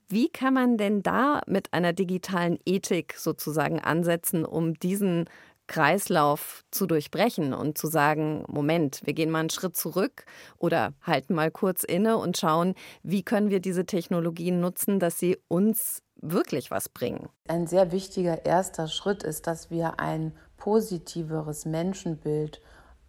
Wie 0.09 0.29
kann 0.29 0.53
man 0.53 0.77
denn 0.77 1.01
da 1.03 1.41
mit 1.47 1.73
einer 1.73 1.93
digitalen 1.93 2.59
Ethik 2.65 3.15
sozusagen 3.17 3.79
ansetzen, 3.79 4.45
um 4.45 4.73
diesen 4.75 5.25
Kreislauf 5.67 6.63
zu 6.71 6.85
durchbrechen 6.87 7.53
und 7.53 7.77
zu 7.77 7.87
sagen, 7.87 8.43
Moment, 8.47 9.01
wir 9.05 9.13
gehen 9.13 9.31
mal 9.31 9.39
einen 9.39 9.49
Schritt 9.49 9.75
zurück 9.75 10.25
oder 10.57 10.93
halten 11.01 11.33
mal 11.33 11.51
kurz 11.51 11.83
inne 11.83 12.17
und 12.17 12.37
schauen, 12.37 12.75
wie 13.01 13.23
können 13.23 13.49
wir 13.49 13.59
diese 13.59 13.85
Technologien 13.85 14.59
nutzen, 14.59 14.99
dass 14.99 15.19
sie 15.19 15.37
uns 15.47 16.03
wirklich 16.17 16.69
was 16.69 16.89
bringen. 16.89 17.29
Ein 17.47 17.67
sehr 17.67 17.91
wichtiger 17.91 18.45
erster 18.45 18.87
Schritt 18.87 19.23
ist, 19.23 19.47
dass 19.47 19.71
wir 19.71 19.99
ein 19.99 20.33
positiveres 20.57 21.65
Menschenbild 21.65 22.61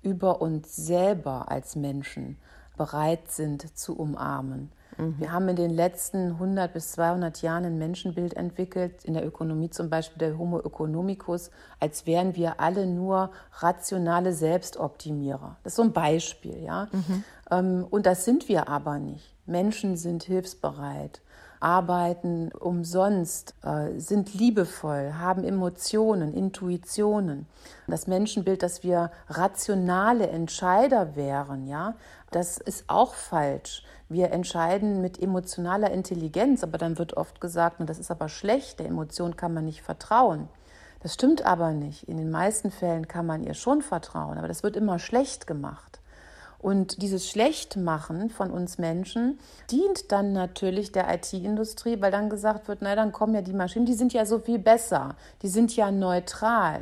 über 0.03 0.41
uns 0.41 0.75
selber 0.77 1.51
als 1.51 1.77
Menschen 1.77 2.39
bereit 2.77 3.31
sind 3.31 3.77
zu 3.77 3.97
umarmen. 3.97 4.73
Mhm. 4.97 5.15
Wir 5.19 5.33
haben 5.33 5.49
in 5.49 5.57
den 5.57 5.71
letzten 5.71 6.33
100 6.33 6.73
bis 6.73 6.93
200 6.93 7.43
Jahren 7.43 7.65
ein 7.65 7.79
Menschenbild 7.79 8.35
entwickelt, 8.35 9.05
in 9.05 9.15
der 9.15 9.27
Ökonomie 9.27 9.71
zum 9.71 9.91
Beispiel 9.91 10.19
der 10.19 10.39
Homo 10.39 10.61
economicus, 10.61 11.51
als 11.81 12.07
wären 12.07 12.35
wir 12.37 12.61
alle 12.61 12.87
nur 12.87 13.31
rationale 13.59 14.33
Selbstoptimierer. 14.33 15.57
Das 15.63 15.73
ist 15.73 15.77
so 15.77 15.83
ein 15.83 15.93
Beispiel, 15.93 16.63
ja. 16.63 16.89
Mhm. 16.93 17.25
Ähm, 17.51 17.87
und 17.91 18.07
das 18.07 18.25
sind 18.25 18.49
wir 18.49 18.69
aber 18.69 18.99
nicht. 18.99 19.35
Menschen 19.47 19.97
sind 19.97 20.23
hilfsbereit, 20.23 21.21
arbeiten 21.61 22.51
umsonst, 22.53 23.55
äh, 23.63 23.99
sind 23.99 24.35
liebevoll, 24.35 25.15
haben 25.19 25.45
Emotionen, 25.45 26.35
Intuitionen. 26.35 27.47
Das 27.87 28.07
Menschenbild, 28.07 28.63
dass 28.63 28.83
wir 28.83 29.11
rationale 29.29 30.29
Entscheider 30.29 31.17
wären, 31.17 31.67
ja, 31.67 31.95
das 32.35 32.59
ist 32.59 32.85
auch 32.89 33.15
falsch. 33.15 33.85
Wir 34.09 34.33
entscheiden 34.33 35.01
mit 35.01 35.23
emotionaler 35.23 35.91
Intelligenz, 35.91 36.63
aber 36.63 36.79
dann 36.79 36.99
wird 36.99 37.17
oft 37.17 37.41
gesagt, 37.41 37.77
das 37.81 37.99
ist 37.99 38.11
aber 38.11 38.29
schlecht, 38.29 38.81
der 38.81 38.87
Emotion 38.87 39.37
kann 39.37 39.55
man 39.55 39.65
nicht 39.65 39.83
vertrauen. 39.83 40.49
Das 41.01 41.15
stimmt 41.15 41.45
aber 41.45 41.73
nicht. 41.73 42.09
In 42.09 42.17
den 42.17 42.31
meisten 42.31 42.71
Fällen 42.71 43.09
kann 43.09 43.27
man 43.27 43.45
ihr 43.45 43.55
schon 43.55 43.83
vertrauen, 43.83 44.39
aber 44.39 44.49
das 44.49 44.63
wird 44.63 44.77
immer 44.77 44.99
schlecht 44.99 45.47
gemacht. 45.47 46.01
Und 46.59 47.03
dieses 47.03 47.29
Schlechtmachen 47.29 48.31
von 48.31 48.51
uns 48.51 48.79
Menschen 48.79 49.39
dient 49.71 50.11
dann 50.11 50.33
natürlich 50.33 50.93
der 50.93 51.13
IT-Industrie, 51.15 52.01
weil 52.01 52.11
dann 52.11 52.31
gesagt 52.31 52.69
wird, 52.69 52.79
na 52.81 52.97
dann 52.97 53.13
kommen 53.13 53.35
ja 53.35 53.43
die 53.43 53.53
Maschinen, 53.53 53.85
die 53.85 53.93
sind 53.93 54.15
ja 54.15 54.25
so 54.25 54.39
viel 54.39 54.59
besser, 54.59 55.15
die 55.43 55.49
sind 55.49 55.77
ja 55.77 55.91
neutral. 55.91 56.81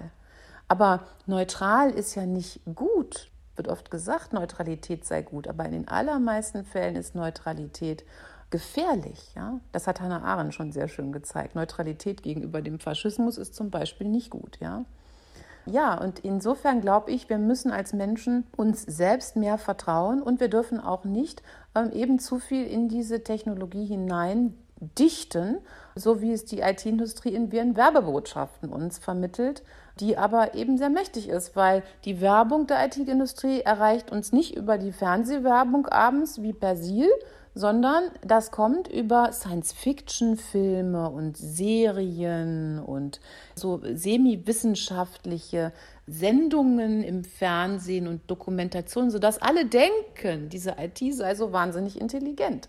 Aber 0.68 1.00
neutral 1.26 1.90
ist 1.90 2.14
ja 2.14 2.26
nicht 2.26 2.60
gut. 2.76 3.31
Wird 3.56 3.68
oft 3.68 3.90
gesagt, 3.90 4.32
Neutralität 4.32 5.04
sei 5.04 5.22
gut, 5.22 5.46
aber 5.46 5.64
in 5.64 5.72
den 5.72 5.88
allermeisten 5.88 6.64
Fällen 6.64 6.96
ist 6.96 7.14
Neutralität 7.14 8.04
gefährlich. 8.50 9.32
Ja? 9.34 9.60
Das 9.72 9.86
hat 9.86 10.00
Hannah 10.00 10.22
Arendt 10.22 10.54
schon 10.54 10.72
sehr 10.72 10.88
schön 10.88 11.12
gezeigt. 11.12 11.54
Neutralität 11.54 12.22
gegenüber 12.22 12.62
dem 12.62 12.78
Faschismus 12.78 13.38
ist 13.38 13.54
zum 13.54 13.70
Beispiel 13.70 14.08
nicht 14.08 14.30
gut. 14.30 14.58
Ja? 14.60 14.84
Ja, 15.66 15.94
und 15.94 16.20
insofern 16.20 16.80
glaube 16.80 17.10
ich, 17.10 17.28
wir 17.28 17.38
müssen 17.38 17.70
als 17.70 17.92
Menschen 17.92 18.44
uns 18.56 18.82
selbst 18.82 19.36
mehr 19.36 19.58
vertrauen 19.58 20.22
und 20.22 20.40
wir 20.40 20.48
dürfen 20.48 20.80
auch 20.80 21.04
nicht 21.04 21.42
ähm, 21.74 21.90
eben 21.92 22.18
zu 22.18 22.38
viel 22.38 22.66
in 22.66 22.88
diese 22.88 23.22
Technologie 23.22 23.86
hinein 23.86 24.54
dichten, 24.98 25.58
so 25.94 26.20
wie 26.20 26.32
es 26.32 26.44
die 26.44 26.60
IT-Industrie 26.60 27.34
in 27.34 27.50
ihren 27.50 27.76
Werbebotschaften 27.76 28.70
uns 28.70 28.98
vermittelt, 28.98 29.62
die 30.00 30.16
aber 30.16 30.54
eben 30.54 30.78
sehr 30.78 30.90
mächtig 30.90 31.28
ist, 31.28 31.56
weil 31.56 31.82
die 32.04 32.20
Werbung 32.20 32.66
der 32.66 32.86
IT-Industrie 32.86 33.60
erreicht 33.60 34.10
uns 34.10 34.32
nicht 34.32 34.56
über 34.56 34.78
die 34.78 34.92
Fernsehwerbung 34.92 35.86
abends 35.86 36.42
wie 36.42 36.52
Persil, 36.52 37.08
sondern 37.54 38.04
das 38.22 38.50
kommt 38.50 38.88
über 38.88 39.30
Science-Fiction-Filme 39.32 41.10
und 41.10 41.36
Serien 41.36 42.78
und 42.78 43.20
so 43.54 43.80
semi-wissenschaftliche 43.82 45.72
Sendungen 46.06 47.02
im 47.02 47.24
Fernsehen 47.24 48.08
und 48.08 48.22
Dokumentationen, 48.30 49.10
sodass 49.10 49.40
alle 49.40 49.66
denken, 49.66 50.48
diese 50.48 50.76
IT 50.78 51.14
sei 51.14 51.34
so 51.34 51.52
wahnsinnig 51.52 52.00
intelligent. 52.00 52.68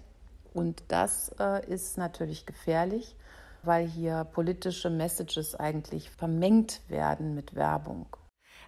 Und 0.53 0.83
das 0.89 1.33
äh, 1.39 1.65
ist 1.71 1.97
natürlich 1.97 2.45
gefährlich, 2.45 3.15
weil 3.63 3.87
hier 3.87 4.23
politische 4.25 4.89
Messages 4.89 5.55
eigentlich 5.55 6.09
vermengt 6.09 6.81
werden 6.87 7.33
mit 7.33 7.55
Werbung. 7.55 8.07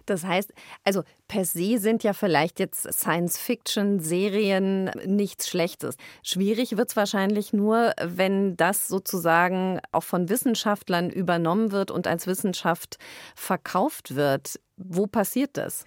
Das 0.06 0.24
heißt, 0.24 0.52
also 0.84 1.02
per 1.26 1.44
se 1.44 1.78
sind 1.78 2.04
ja 2.04 2.12
vielleicht 2.12 2.60
jetzt 2.60 2.82
Science-Fiction-Serien 2.92 4.84
nichts 5.04 5.48
Schlechtes. 5.48 5.96
Schwierig 6.22 6.76
wird 6.76 6.90
es 6.90 6.96
wahrscheinlich 6.96 7.52
nur, 7.52 7.92
wenn 8.00 8.56
das 8.56 8.86
sozusagen 8.86 9.80
auch 9.90 10.04
von 10.04 10.28
Wissenschaftlern 10.28 11.10
übernommen 11.10 11.72
wird 11.72 11.90
und 11.90 12.06
als 12.06 12.28
Wissenschaft 12.28 12.98
verkauft 13.34 14.14
wird. 14.14 14.60
Wo 14.76 15.08
passiert 15.08 15.56
das? 15.56 15.86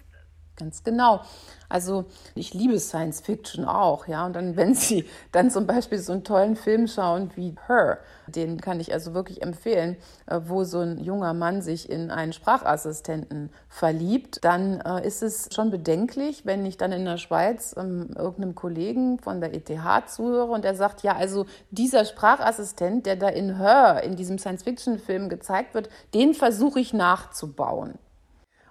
Ganz 0.60 0.84
genau. 0.84 1.22
Also 1.70 2.04
ich 2.34 2.52
liebe 2.52 2.78
Science 2.78 3.22
Fiction 3.22 3.64
auch, 3.64 4.06
ja. 4.06 4.26
Und 4.26 4.34
dann, 4.34 4.56
wenn 4.58 4.74
Sie 4.74 5.06
dann 5.32 5.50
zum 5.50 5.66
Beispiel 5.66 5.98
so 5.98 6.12
einen 6.12 6.22
tollen 6.22 6.54
Film 6.54 6.86
schauen 6.86 7.30
wie 7.34 7.54
Her, 7.66 7.98
den 8.26 8.60
kann 8.60 8.78
ich 8.78 8.92
also 8.92 9.14
wirklich 9.14 9.40
empfehlen, 9.40 9.96
äh, 10.26 10.38
wo 10.44 10.64
so 10.64 10.80
ein 10.80 10.98
junger 10.98 11.32
Mann 11.32 11.62
sich 11.62 11.88
in 11.88 12.10
einen 12.10 12.34
Sprachassistenten 12.34 13.48
verliebt, 13.70 14.44
dann 14.44 14.82
äh, 14.82 15.06
ist 15.06 15.22
es 15.22 15.48
schon 15.50 15.70
bedenklich, 15.70 16.44
wenn 16.44 16.66
ich 16.66 16.76
dann 16.76 16.92
in 16.92 17.06
der 17.06 17.16
Schweiz 17.16 17.74
ähm, 17.78 18.10
irgendeinem 18.18 18.54
Kollegen 18.54 19.18
von 19.18 19.40
der 19.40 19.54
ETH 19.54 20.10
zuhöre 20.10 20.52
und 20.52 20.62
der 20.62 20.74
sagt, 20.74 21.02
ja, 21.02 21.16
also 21.16 21.46
dieser 21.70 22.04
Sprachassistent, 22.04 23.06
der 23.06 23.16
da 23.16 23.28
in 23.28 23.56
Her, 23.56 24.02
in 24.04 24.14
diesem 24.14 24.36
Science-Fiction-Film 24.36 25.30
gezeigt 25.30 25.72
wird, 25.72 25.88
den 26.12 26.34
versuche 26.34 26.80
ich 26.80 26.92
nachzubauen. 26.92 27.94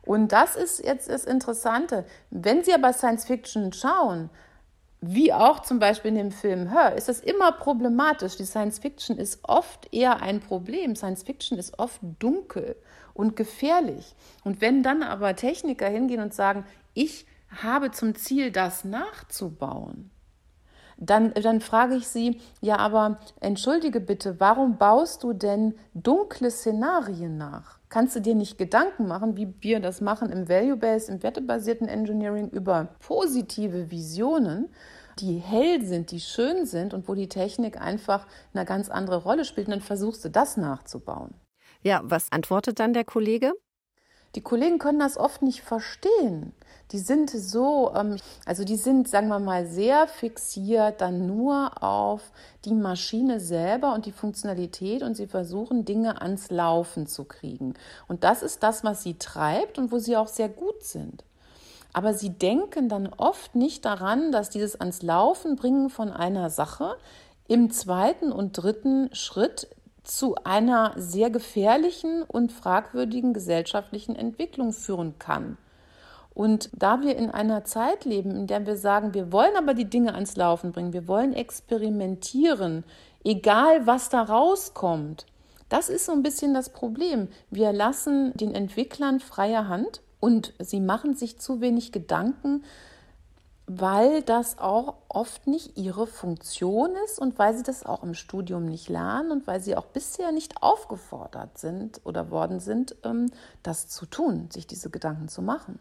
Und 0.10 0.32
das 0.32 0.56
ist 0.56 0.84
jetzt 0.84 1.08
das 1.08 1.24
Interessante. 1.24 2.04
Wenn 2.32 2.64
Sie 2.64 2.74
aber 2.74 2.94
Science 2.94 3.26
Fiction 3.26 3.72
schauen, 3.74 4.32
wie 5.02 5.32
auch 5.32 5.60
zum 5.60 5.78
Beispiel 5.78 6.10
in 6.10 6.16
dem 6.16 6.32
Film 6.32 6.68
Her, 6.72 6.96
ist 6.96 7.10
das 7.10 7.20
immer 7.20 7.52
problematisch. 7.52 8.36
Die 8.36 8.46
Science 8.46 8.80
Fiction 8.80 9.20
ist 9.20 9.38
oft 9.44 9.94
eher 9.94 10.24
ein 10.24 10.40
Problem. 10.40 10.96
Science 10.96 11.22
Fiction 11.22 11.60
ist 11.60 11.78
oft 11.78 12.02
dunkel 12.18 12.76
und 13.14 13.36
gefährlich. 13.36 14.16
Und 14.44 14.62
wenn 14.62 14.82
dann 14.82 15.04
aber 15.04 15.36
Techniker 15.36 15.88
hingehen 15.88 16.22
und 16.24 16.34
sagen, 16.34 16.66
ich 16.96 17.28
habe 17.62 17.92
zum 17.92 18.16
Ziel, 18.16 18.52
das 18.52 18.86
nachzubauen, 18.86 20.10
dann, 20.98 21.36
dann 21.36 21.62
frage 21.62 21.94
ich 21.94 22.08
sie, 22.08 22.42
ja, 22.62 22.78
aber 22.78 23.20
entschuldige 23.42 24.00
bitte, 24.00 24.40
warum 24.40 24.80
baust 24.80 25.22
du 25.22 25.34
denn 25.34 25.76
dunkle 25.94 26.50
Szenarien 26.50 27.38
nach? 27.38 27.79
Kannst 27.90 28.16
du 28.16 28.22
dir 28.22 28.36
nicht 28.36 28.58
Gedanken 28.58 29.08
machen, 29.08 29.36
wie 29.36 29.54
wir 29.62 29.80
das 29.80 30.00
machen 30.00 30.32
im 30.32 30.48
Value-Based, 30.48 31.10
im 31.10 31.24
wertebasierten 31.24 31.88
Engineering 31.88 32.50
über 32.50 32.96
positive 33.00 33.92
Visionen, 33.92 34.70
die 35.20 35.38
hell 35.38 35.84
sind, 35.84 36.12
die 36.12 36.20
schön 36.20 36.66
sind 36.66 36.94
und 36.94 37.08
wo 37.08 37.16
die 37.16 37.28
Technik 37.28 37.82
einfach 37.82 38.28
eine 38.54 38.66
ganz 38.66 38.90
andere 38.90 39.18
Rolle 39.18 39.44
spielt. 39.44 39.68
Und 39.68 39.72
dann 39.72 39.82
versuchst 39.82 40.24
du 40.24 40.30
das 40.30 40.56
nachzubauen. 40.56 41.34
Ja, 41.82 42.02
was 42.04 42.32
antwortet 42.32 42.80
dann 42.80 42.94
der 42.94 43.06
Kollege? 43.06 43.54
Die 44.36 44.42
Kollegen 44.42 44.78
können 44.78 45.00
das 45.00 45.18
oft 45.18 45.42
nicht 45.42 45.62
verstehen. 45.62 46.54
Die 46.92 47.00
sind 47.00 47.30
so, 47.30 47.94
ähm, 47.96 48.18
also 48.46 48.64
die 48.64 48.76
sind, 48.76 49.08
sagen 49.08 49.28
wir 49.28 49.40
mal, 49.40 49.68
sehr 49.68 50.08
fixiert 50.08 51.02
dann 51.02 51.28
nur 51.28 51.84
auf 51.84 52.32
die 52.66 52.74
Maschine 52.74 53.40
selber 53.40 53.94
und 53.94 54.08
die 54.08 54.12
Funktionalität 54.12 55.04
und 55.04 55.16
sie 55.16 55.28
versuchen 55.28 55.86
Dinge 55.86 56.22
ans 56.22 56.50
Laufen 56.50 57.06
zu 57.06 57.26
kriegen. 57.26 57.76
Und 58.08 58.24
das 58.24 58.42
ist 58.42 58.64
das, 58.64 58.84
was 58.84 59.04
sie 59.04 59.20
treibt 59.20 59.78
und 59.78 59.92
wo 59.92 60.00
sie 60.00 60.18
auch 60.18 60.28
sehr 60.28 60.50
gut 60.50 60.84
sind. 60.84 61.24
Aber 61.94 62.14
sie 62.14 62.32
denken 62.32 62.90
dann 62.90 63.08
oft 63.08 63.56
nicht 63.56 63.86
daran, 63.86 64.32
dass 64.32 64.50
dieses 64.50 64.80
ans 64.80 65.02
Laufen 65.02 65.56
bringen 65.56 65.90
von 65.90 66.12
einer 66.12 66.50
Sache 66.50 66.98
im 67.48 67.72
zweiten 67.72 68.32
und 68.32 68.54
dritten 68.54 69.14
Schritt 69.14 69.68
zu 70.04 70.36
einer 70.44 70.94
sehr 70.98 71.30
gefährlichen 71.30 72.24
und 72.24 72.52
fragwürdigen 72.52 73.34
gesellschaftlichen 73.34 74.16
Entwicklung 74.16 74.74
führen 74.74 75.20
kann. 75.20 75.58
Und 76.40 76.70
da 76.72 77.02
wir 77.02 77.18
in 77.18 77.30
einer 77.30 77.66
Zeit 77.66 78.06
leben, 78.06 78.34
in 78.34 78.48
der 78.48 78.66
wir 78.66 78.78
sagen, 78.78 79.14
wir 79.14 79.34
wollen 79.34 79.58
aber 79.58 79.74
die 79.74 79.90
Dinge 79.90 80.14
ans 80.14 80.38
Laufen 80.38 80.72
bringen, 80.72 80.94
wir 80.94 81.06
wollen 81.06 81.34
experimentieren, 81.34 82.86
egal 83.26 83.86
was 83.86 84.08
da 84.08 84.22
rauskommt, 84.22 85.26
das 85.68 85.90
ist 85.90 86.06
so 86.06 86.14
ein 86.14 86.24
bisschen 86.24 86.54
das 86.54 86.70
Problem. 86.70 87.28
Wir 87.50 87.74
lassen 87.74 88.32
den 88.38 88.56
Entwicklern 88.56 89.20
freie 89.20 89.68
Hand 89.68 90.02
und 90.22 90.54
sie 90.60 90.80
machen 90.80 91.14
sich 91.14 91.40
zu 91.40 91.60
wenig 91.60 91.92
Gedanken 91.92 92.64
weil 93.72 94.24
das 94.24 94.58
auch 94.58 94.96
oft 95.10 95.46
nicht 95.46 95.78
ihre 95.78 96.08
Funktion 96.08 96.90
ist 97.06 97.20
und 97.20 97.38
weil 97.38 97.56
sie 97.56 97.62
das 97.62 97.86
auch 97.86 98.02
im 98.02 98.16
Studium 98.16 98.66
nicht 98.66 98.90
lernen 98.90 99.32
und 99.32 99.46
weil 99.46 99.60
sie 99.62 99.76
auch 99.76 99.86
bisher 99.86 100.32
nicht 100.32 100.64
aufgefordert 100.64 101.60
sind 101.60 102.02
oder 102.04 102.32
worden 102.32 102.60
sind, 102.60 102.96
ähm, 103.04 103.30
das 103.62 103.88
zu 103.88 104.08
tun, 104.08 104.50
sich 104.50 104.66
diese 104.66 104.90
Gedanken 104.90 105.28
zu 105.28 105.44
machen. 105.44 105.78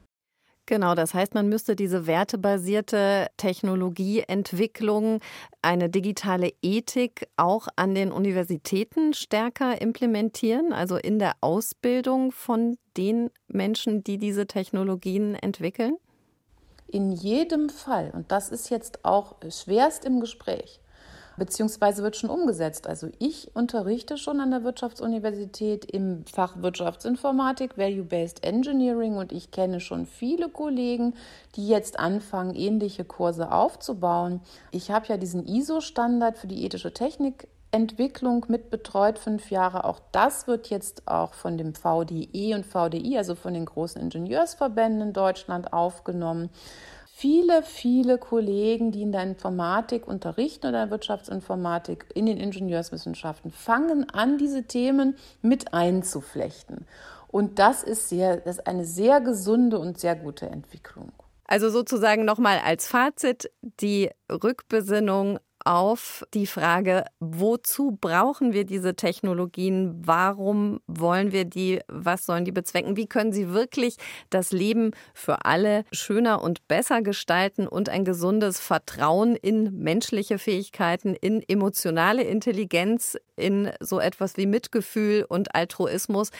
Genau, 0.68 0.94
das 0.94 1.14
heißt, 1.14 1.32
man 1.32 1.48
müsste 1.48 1.76
diese 1.76 2.06
wertebasierte 2.06 3.28
Technologieentwicklung, 3.38 5.20
eine 5.62 5.88
digitale 5.88 6.52
Ethik 6.60 7.26
auch 7.38 7.68
an 7.76 7.94
den 7.94 8.12
Universitäten 8.12 9.14
stärker 9.14 9.80
implementieren, 9.80 10.74
also 10.74 10.96
in 10.96 11.18
der 11.18 11.36
Ausbildung 11.40 12.32
von 12.32 12.76
den 12.98 13.30
Menschen, 13.46 14.04
die 14.04 14.18
diese 14.18 14.46
Technologien 14.46 15.34
entwickeln? 15.36 15.96
In 16.86 17.12
jedem 17.12 17.70
Fall, 17.70 18.10
und 18.14 18.30
das 18.30 18.50
ist 18.50 18.68
jetzt 18.68 19.06
auch 19.06 19.36
schwerst 19.48 20.04
im 20.04 20.20
Gespräch, 20.20 20.80
beziehungsweise 21.38 22.02
wird 22.02 22.16
schon 22.16 22.30
umgesetzt. 22.30 22.86
Also 22.86 23.08
ich 23.18 23.50
unterrichte 23.54 24.18
schon 24.18 24.40
an 24.40 24.50
der 24.50 24.64
Wirtschaftsuniversität 24.64 25.84
im 25.84 26.24
Fach 26.26 26.60
Wirtschaftsinformatik, 26.60 27.78
Value-Based 27.78 28.44
Engineering 28.44 29.16
und 29.16 29.32
ich 29.32 29.50
kenne 29.50 29.80
schon 29.80 30.06
viele 30.06 30.48
Kollegen, 30.48 31.14
die 31.56 31.68
jetzt 31.68 31.98
anfangen, 31.98 32.54
ähnliche 32.54 33.04
Kurse 33.04 33.52
aufzubauen. 33.52 34.40
Ich 34.70 34.90
habe 34.90 35.06
ja 35.06 35.16
diesen 35.16 35.46
ISO-Standard 35.46 36.38
für 36.38 36.46
die 36.46 36.64
ethische 36.64 36.92
Technik 36.92 37.48
Entwicklung 37.70 38.46
mit 38.48 38.70
betreut, 38.70 39.18
fünf 39.18 39.50
Jahre. 39.50 39.84
Auch 39.84 40.00
das 40.12 40.46
wird 40.46 40.68
jetzt 40.68 41.06
auch 41.06 41.34
von 41.34 41.58
dem 41.58 41.74
VDE 41.74 42.54
und 42.54 42.64
VDI, 42.64 43.18
also 43.18 43.34
von 43.34 43.52
den 43.52 43.66
großen 43.66 44.00
Ingenieursverbänden 44.00 45.08
in 45.08 45.12
Deutschland 45.12 45.72
aufgenommen. 45.72 46.48
Viele, 47.20 47.64
viele 47.64 48.16
Kollegen, 48.16 48.92
die 48.92 49.02
in 49.02 49.10
der 49.10 49.24
Informatik 49.24 50.06
unterrichten 50.06 50.68
oder 50.68 50.84
in 50.84 50.88
der 50.88 50.90
Wirtschaftsinformatik, 50.92 52.06
in 52.14 52.26
den 52.26 52.38
Ingenieurswissenschaften, 52.38 53.50
fangen 53.50 54.08
an, 54.10 54.38
diese 54.38 54.68
Themen 54.68 55.16
mit 55.42 55.74
einzuflechten. 55.74 56.86
Und 57.26 57.58
das 57.58 57.82
ist, 57.82 58.08
sehr, 58.08 58.36
das 58.36 58.58
ist 58.58 58.68
eine 58.68 58.84
sehr 58.84 59.20
gesunde 59.20 59.80
und 59.80 59.98
sehr 59.98 60.14
gute 60.14 60.46
Entwicklung. 60.46 61.10
Also 61.42 61.70
sozusagen 61.70 62.24
nochmal 62.24 62.60
als 62.64 62.86
Fazit 62.86 63.50
die 63.62 64.10
Rückbesinnung 64.30 65.40
auf 65.68 66.24
die 66.32 66.46
Frage, 66.46 67.04
wozu 67.20 67.98
brauchen 68.00 68.54
wir 68.54 68.64
diese 68.64 68.96
Technologien? 68.96 70.00
Warum 70.02 70.80
wollen 70.86 71.30
wir 71.30 71.44
die? 71.44 71.80
Was 71.88 72.24
sollen 72.24 72.46
die 72.46 72.52
bezwecken? 72.52 72.96
Wie 72.96 73.06
können 73.06 73.32
sie 73.32 73.50
wirklich 73.50 73.96
das 74.30 74.50
Leben 74.50 74.92
für 75.12 75.44
alle 75.44 75.84
schöner 75.92 76.40
und 76.42 76.66
besser 76.68 77.02
gestalten 77.02 77.68
und 77.68 77.90
ein 77.90 78.06
gesundes 78.06 78.58
Vertrauen 78.58 79.36
in 79.36 79.78
menschliche 79.78 80.38
Fähigkeiten, 80.38 81.14
in 81.14 81.46
emotionale 81.46 82.22
Intelligenz, 82.22 83.18
in 83.36 83.70
so 83.78 84.00
etwas 84.00 84.38
wie 84.38 84.46
Mitgefühl 84.46 85.26
und 85.28 85.54
Altruismus? 85.54 86.30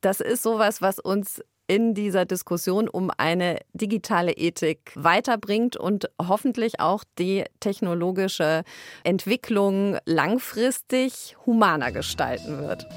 Das 0.00 0.20
ist 0.20 0.42
sowas, 0.42 0.80
was 0.80 0.98
uns 0.98 1.42
in 1.70 1.94
dieser 1.94 2.24
Diskussion 2.24 2.88
um 2.88 3.12
eine 3.16 3.60
digitale 3.74 4.32
Ethik 4.32 4.90
weiterbringt 4.96 5.76
und 5.76 6.10
hoffentlich 6.20 6.80
auch 6.80 7.04
die 7.16 7.44
technologische 7.60 8.64
Entwicklung 9.04 9.96
langfristig 10.04 11.36
humaner 11.46 11.92
gestalten 11.92 12.58
wird. 12.58 12.88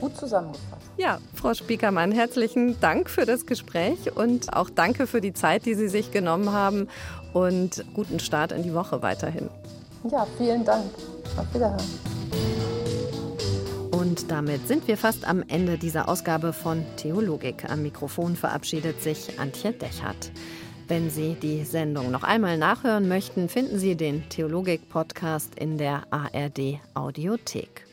Gut 0.00 0.16
zusammengefasst. 0.16 0.90
Ja, 0.96 1.20
Frau 1.34 1.54
Spiekermann, 1.54 2.10
herzlichen 2.10 2.80
Dank 2.80 3.10
für 3.10 3.26
das 3.26 3.46
Gespräch 3.46 4.16
und 4.16 4.52
auch 4.52 4.70
danke 4.70 5.06
für 5.06 5.20
die 5.20 5.32
Zeit, 5.32 5.64
die 5.64 5.74
Sie 5.74 5.88
sich 5.88 6.10
genommen 6.10 6.50
haben 6.50 6.88
und 7.32 7.84
guten 7.94 8.18
Start 8.18 8.50
in 8.50 8.64
die 8.64 8.74
Woche 8.74 9.02
weiterhin. 9.02 9.48
Ja, 10.10 10.26
vielen 10.36 10.64
Dank. 10.64 10.86
Auf 11.38 11.54
Wiederhören. 11.54 12.15
Und 13.96 14.30
damit 14.30 14.68
sind 14.68 14.88
wir 14.88 14.98
fast 14.98 15.26
am 15.26 15.42
Ende 15.48 15.78
dieser 15.78 16.06
Ausgabe 16.06 16.52
von 16.52 16.84
Theologik. 16.98 17.64
Am 17.70 17.80
Mikrofon 17.80 18.36
verabschiedet 18.36 19.02
sich 19.02 19.40
Antje 19.40 19.72
Dechert. 19.72 20.32
Wenn 20.86 21.08
Sie 21.08 21.32
die 21.32 21.64
Sendung 21.64 22.10
noch 22.10 22.22
einmal 22.22 22.58
nachhören 22.58 23.08
möchten, 23.08 23.48
finden 23.48 23.78
Sie 23.78 23.96
den 23.96 24.28
Theologik-Podcast 24.28 25.54
in 25.54 25.78
der 25.78 26.02
ARD 26.10 26.78
Audiothek. 26.92 27.86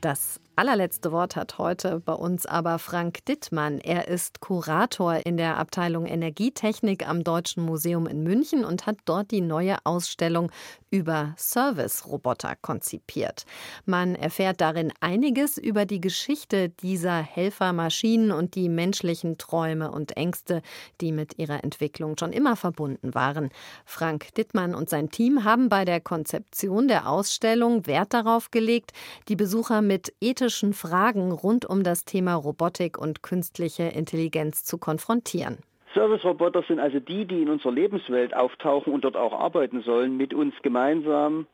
Das 0.00 0.38
allerletzte 0.54 1.10
Wort 1.10 1.34
hat 1.34 1.58
heute 1.58 1.98
bei 1.98 2.12
uns 2.12 2.46
aber 2.46 2.78
Frank 2.78 3.24
Dittmann. 3.24 3.80
Er 3.80 4.06
ist 4.06 4.40
Kurator 4.40 5.26
in 5.26 5.36
der 5.36 5.56
Abteilung 5.56 6.06
Energietechnik 6.06 7.08
am 7.08 7.24
Deutschen 7.24 7.64
Museum 7.64 8.06
in 8.06 8.22
München 8.22 8.64
und 8.64 8.86
hat 8.86 8.98
dort 9.04 9.32
die 9.32 9.40
neue 9.40 9.78
Ausstellung 9.84 10.52
über 10.94 11.34
Service-Roboter 11.36 12.54
konzipiert. 12.62 13.46
Man 13.84 14.14
erfährt 14.14 14.60
darin 14.60 14.92
einiges 15.00 15.58
über 15.58 15.86
die 15.86 16.00
Geschichte 16.00 16.68
dieser 16.68 17.20
Helfermaschinen 17.20 18.30
und 18.30 18.54
die 18.54 18.68
menschlichen 18.68 19.36
Träume 19.36 19.90
und 19.90 20.16
Ängste, 20.16 20.62
die 21.00 21.10
mit 21.10 21.36
ihrer 21.36 21.64
Entwicklung 21.64 22.16
schon 22.16 22.32
immer 22.32 22.54
verbunden 22.54 23.12
waren. 23.12 23.50
Frank 23.84 24.32
Dittmann 24.34 24.72
und 24.72 24.88
sein 24.88 25.10
Team 25.10 25.42
haben 25.42 25.68
bei 25.68 25.84
der 25.84 26.00
Konzeption 26.00 26.86
der 26.86 27.08
Ausstellung 27.08 27.88
Wert 27.88 28.14
darauf 28.14 28.52
gelegt, 28.52 28.92
die 29.26 29.34
Besucher 29.34 29.82
mit 29.82 30.14
ethischen 30.20 30.74
Fragen 30.74 31.32
rund 31.32 31.64
um 31.66 31.82
das 31.82 32.04
Thema 32.04 32.36
Robotik 32.36 32.98
und 32.98 33.24
künstliche 33.24 33.82
Intelligenz 33.82 34.62
zu 34.62 34.78
konfrontieren. 34.78 35.58
Service-Roboter 35.94 36.62
sind 36.62 36.80
also 36.80 37.00
die, 37.00 37.24
die 37.24 37.42
in 37.42 37.48
unserer 37.48 37.72
Lebenswelt 37.72 38.34
auftauchen 38.34 38.92
und 38.92 39.04
dort 39.04 39.16
auch 39.16 39.32
arbeiten 39.32 39.82
sollen, 39.82 40.16
mit 40.16 40.34
uns 40.34 40.54
gemeinsam 40.62 41.46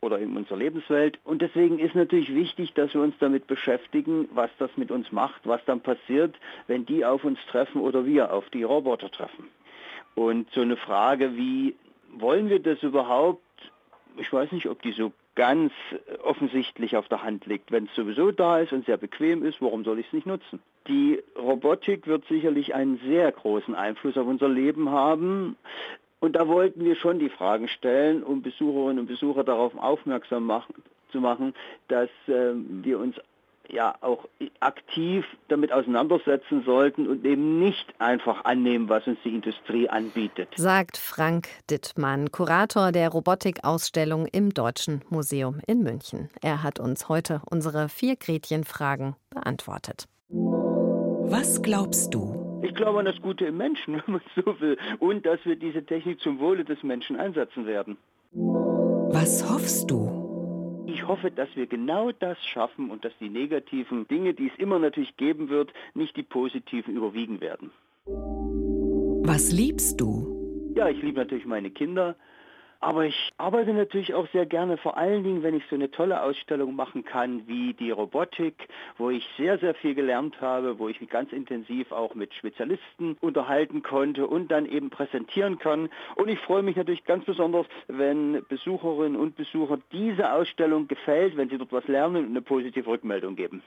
oder 0.00 0.18
in 0.18 0.36
unserer 0.36 0.56
Lebenswelt. 0.56 1.18
Und 1.24 1.42
deswegen 1.42 1.78
ist 1.78 1.94
natürlich 1.94 2.34
wichtig, 2.34 2.74
dass 2.74 2.94
wir 2.94 3.00
uns 3.00 3.14
damit 3.20 3.46
beschäftigen, 3.46 4.28
was 4.34 4.50
das 4.58 4.70
mit 4.76 4.90
uns 4.90 5.10
macht, 5.12 5.42
was 5.44 5.64
dann 5.64 5.80
passiert, 5.80 6.34
wenn 6.66 6.86
die 6.86 7.04
auf 7.04 7.24
uns 7.24 7.38
treffen 7.50 7.80
oder 7.80 8.04
wir 8.06 8.32
auf 8.32 8.48
die 8.50 8.62
Roboter 8.62 9.10
treffen. 9.10 9.48
Und 10.14 10.50
so 10.52 10.60
eine 10.60 10.76
Frage 10.76 11.36
wie, 11.36 11.76
wollen 12.14 12.48
wir 12.50 12.60
das 12.60 12.82
überhaupt? 12.82 13.40
Ich 14.18 14.32
weiß 14.32 14.52
nicht, 14.52 14.66
ob 14.66 14.82
die 14.82 14.92
so 14.92 15.12
ganz 15.34 15.72
offensichtlich 16.22 16.96
auf 16.96 17.08
der 17.08 17.22
Hand 17.22 17.46
liegt. 17.46 17.72
Wenn 17.72 17.86
es 17.86 17.94
sowieso 17.94 18.32
da 18.32 18.58
ist 18.58 18.72
und 18.72 18.86
sehr 18.86 18.96
bequem 18.96 19.44
ist, 19.44 19.62
warum 19.62 19.84
soll 19.84 19.98
ich 19.98 20.06
es 20.06 20.12
nicht 20.12 20.26
nutzen? 20.26 20.60
Die 20.88 21.22
Robotik 21.38 22.06
wird 22.06 22.24
sicherlich 22.26 22.74
einen 22.74 22.98
sehr 23.06 23.30
großen 23.32 23.74
Einfluss 23.74 24.16
auf 24.16 24.26
unser 24.26 24.48
Leben 24.48 24.90
haben. 24.90 25.56
Und 26.20 26.36
da 26.36 26.46
wollten 26.48 26.84
wir 26.84 26.96
schon 26.96 27.18
die 27.18 27.30
Fragen 27.30 27.68
stellen, 27.68 28.22
um 28.22 28.42
Besucherinnen 28.42 29.00
und 29.00 29.06
Besucher 29.06 29.42
darauf 29.42 29.76
aufmerksam 29.76 30.46
machen, 30.46 30.74
zu 31.10 31.20
machen, 31.20 31.54
dass 31.88 32.10
äh, 32.26 32.52
wir 32.54 32.98
uns 32.98 33.16
ja 33.72 33.94
auch 34.00 34.28
aktiv 34.60 35.24
damit 35.48 35.72
auseinandersetzen 35.72 36.62
sollten 36.64 37.08
und 37.08 37.24
eben 37.24 37.58
nicht 37.58 37.94
einfach 37.98 38.44
annehmen, 38.44 38.88
was 38.88 39.06
uns 39.06 39.18
die 39.24 39.34
Industrie 39.34 39.88
anbietet. 39.88 40.48
Sagt 40.56 40.96
Frank 40.96 41.48
Dittmann, 41.70 42.30
Kurator 42.30 42.92
der 42.92 43.08
Robotikausstellung 43.08 44.26
im 44.26 44.50
Deutschen 44.50 45.02
Museum 45.08 45.60
in 45.66 45.82
München. 45.82 46.28
Er 46.42 46.62
hat 46.62 46.78
uns 46.78 47.08
heute 47.08 47.40
unsere 47.50 47.88
vier 47.88 48.16
Gretchenfragen 48.16 49.16
beantwortet. 49.30 50.06
Was 50.28 51.62
glaubst 51.62 52.14
du? 52.14 52.60
Ich 52.62 52.74
glaube 52.74 53.00
an 53.00 53.06
das 53.06 53.20
Gute 53.20 53.46
im 53.46 53.56
Menschen, 53.56 53.94
wenn 54.06 54.14
man 54.14 54.22
so 54.36 54.60
will, 54.60 54.78
und 55.00 55.26
dass 55.26 55.44
wir 55.44 55.56
diese 55.56 55.84
Technik 55.84 56.20
zum 56.20 56.38
Wohle 56.38 56.64
des 56.64 56.82
Menschen 56.82 57.16
einsetzen 57.16 57.66
werden. 57.66 57.96
Was 58.32 59.48
hoffst 59.48 59.90
du? 59.90 60.21
Ich 61.12 61.18
hoffe, 61.18 61.30
dass 61.30 61.54
wir 61.54 61.66
genau 61.66 62.10
das 62.10 62.38
schaffen 62.42 62.90
und 62.90 63.04
dass 63.04 63.12
die 63.20 63.28
negativen 63.28 64.08
Dinge, 64.08 64.32
die 64.32 64.46
es 64.46 64.58
immer 64.58 64.78
natürlich 64.78 65.14
geben 65.18 65.50
wird, 65.50 65.70
nicht 65.92 66.16
die 66.16 66.22
positiven 66.22 66.96
überwiegen 66.96 67.42
werden. 67.42 67.70
Was 69.26 69.52
liebst 69.52 70.00
du? 70.00 70.72
Ja, 70.74 70.88
ich 70.88 71.02
liebe 71.02 71.20
natürlich 71.20 71.44
meine 71.44 71.70
Kinder, 71.70 72.16
aber 72.82 73.06
ich 73.06 73.30
arbeite 73.38 73.72
natürlich 73.72 74.12
auch 74.12 74.26
sehr 74.32 74.44
gerne, 74.44 74.76
vor 74.76 74.96
allen 74.96 75.22
Dingen, 75.22 75.44
wenn 75.44 75.54
ich 75.54 75.62
so 75.70 75.76
eine 75.76 75.90
tolle 75.90 76.20
Ausstellung 76.20 76.74
machen 76.74 77.04
kann 77.04 77.46
wie 77.46 77.74
die 77.74 77.92
Robotik, 77.92 78.68
wo 78.98 79.08
ich 79.08 79.24
sehr, 79.38 79.58
sehr 79.58 79.74
viel 79.74 79.94
gelernt 79.94 80.40
habe, 80.40 80.80
wo 80.80 80.88
ich 80.88 81.00
mich 81.00 81.08
ganz 81.08 81.32
intensiv 81.32 81.92
auch 81.92 82.16
mit 82.16 82.34
Spezialisten 82.34 83.16
unterhalten 83.20 83.84
konnte 83.84 84.26
und 84.26 84.50
dann 84.50 84.66
eben 84.66 84.90
präsentieren 84.90 85.60
kann. 85.60 85.90
Und 86.16 86.28
ich 86.28 86.40
freue 86.40 86.64
mich 86.64 86.74
natürlich 86.74 87.04
ganz 87.04 87.24
besonders, 87.24 87.66
wenn 87.86 88.44
Besucherinnen 88.48 89.18
und 89.18 89.36
Besucher 89.36 89.78
diese 89.92 90.32
Ausstellung 90.32 90.88
gefällt, 90.88 91.36
wenn 91.36 91.50
sie 91.50 91.58
dort 91.58 91.72
was 91.72 91.86
lernen 91.86 92.24
und 92.24 92.30
eine 92.30 92.42
positive 92.42 92.88
Rückmeldung 92.88 93.36
geben. 93.36 93.62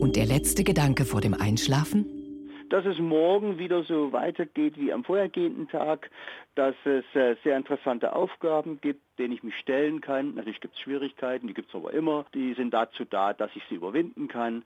Und 0.00 0.16
der 0.16 0.26
letzte 0.26 0.64
Gedanke 0.64 1.04
vor 1.04 1.20
dem 1.20 1.34
Einschlafen? 1.34 2.23
Dass 2.70 2.84
es 2.86 2.98
morgen 2.98 3.58
wieder 3.58 3.82
so 3.84 4.12
weitergeht 4.12 4.78
wie 4.78 4.92
am 4.92 5.04
vorhergehenden 5.04 5.68
Tag, 5.68 6.10
dass 6.54 6.74
es 6.84 7.04
äh, 7.14 7.36
sehr 7.44 7.56
interessante 7.56 8.14
Aufgaben 8.14 8.80
gibt, 8.80 9.02
denen 9.18 9.34
ich 9.34 9.42
mich 9.42 9.56
stellen 9.58 10.00
kann. 10.00 10.34
Natürlich 10.34 10.60
gibt 10.60 10.74
es 10.74 10.80
Schwierigkeiten, 10.80 11.46
die 11.46 11.54
gibt 11.54 11.68
es 11.68 11.74
aber 11.74 11.92
immer. 11.92 12.26
Die 12.34 12.54
sind 12.54 12.72
dazu 12.72 13.04
da, 13.04 13.32
dass 13.32 13.50
ich 13.54 13.62
sie 13.68 13.76
überwinden 13.76 14.28
kann. 14.28 14.64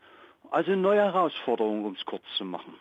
Also 0.51 0.74
neue 0.74 1.03
Herausforderung, 1.03 1.84
um 1.84 1.94
es 1.94 2.05
kurz 2.05 2.24
zu 2.36 2.44
machen. 2.44 2.74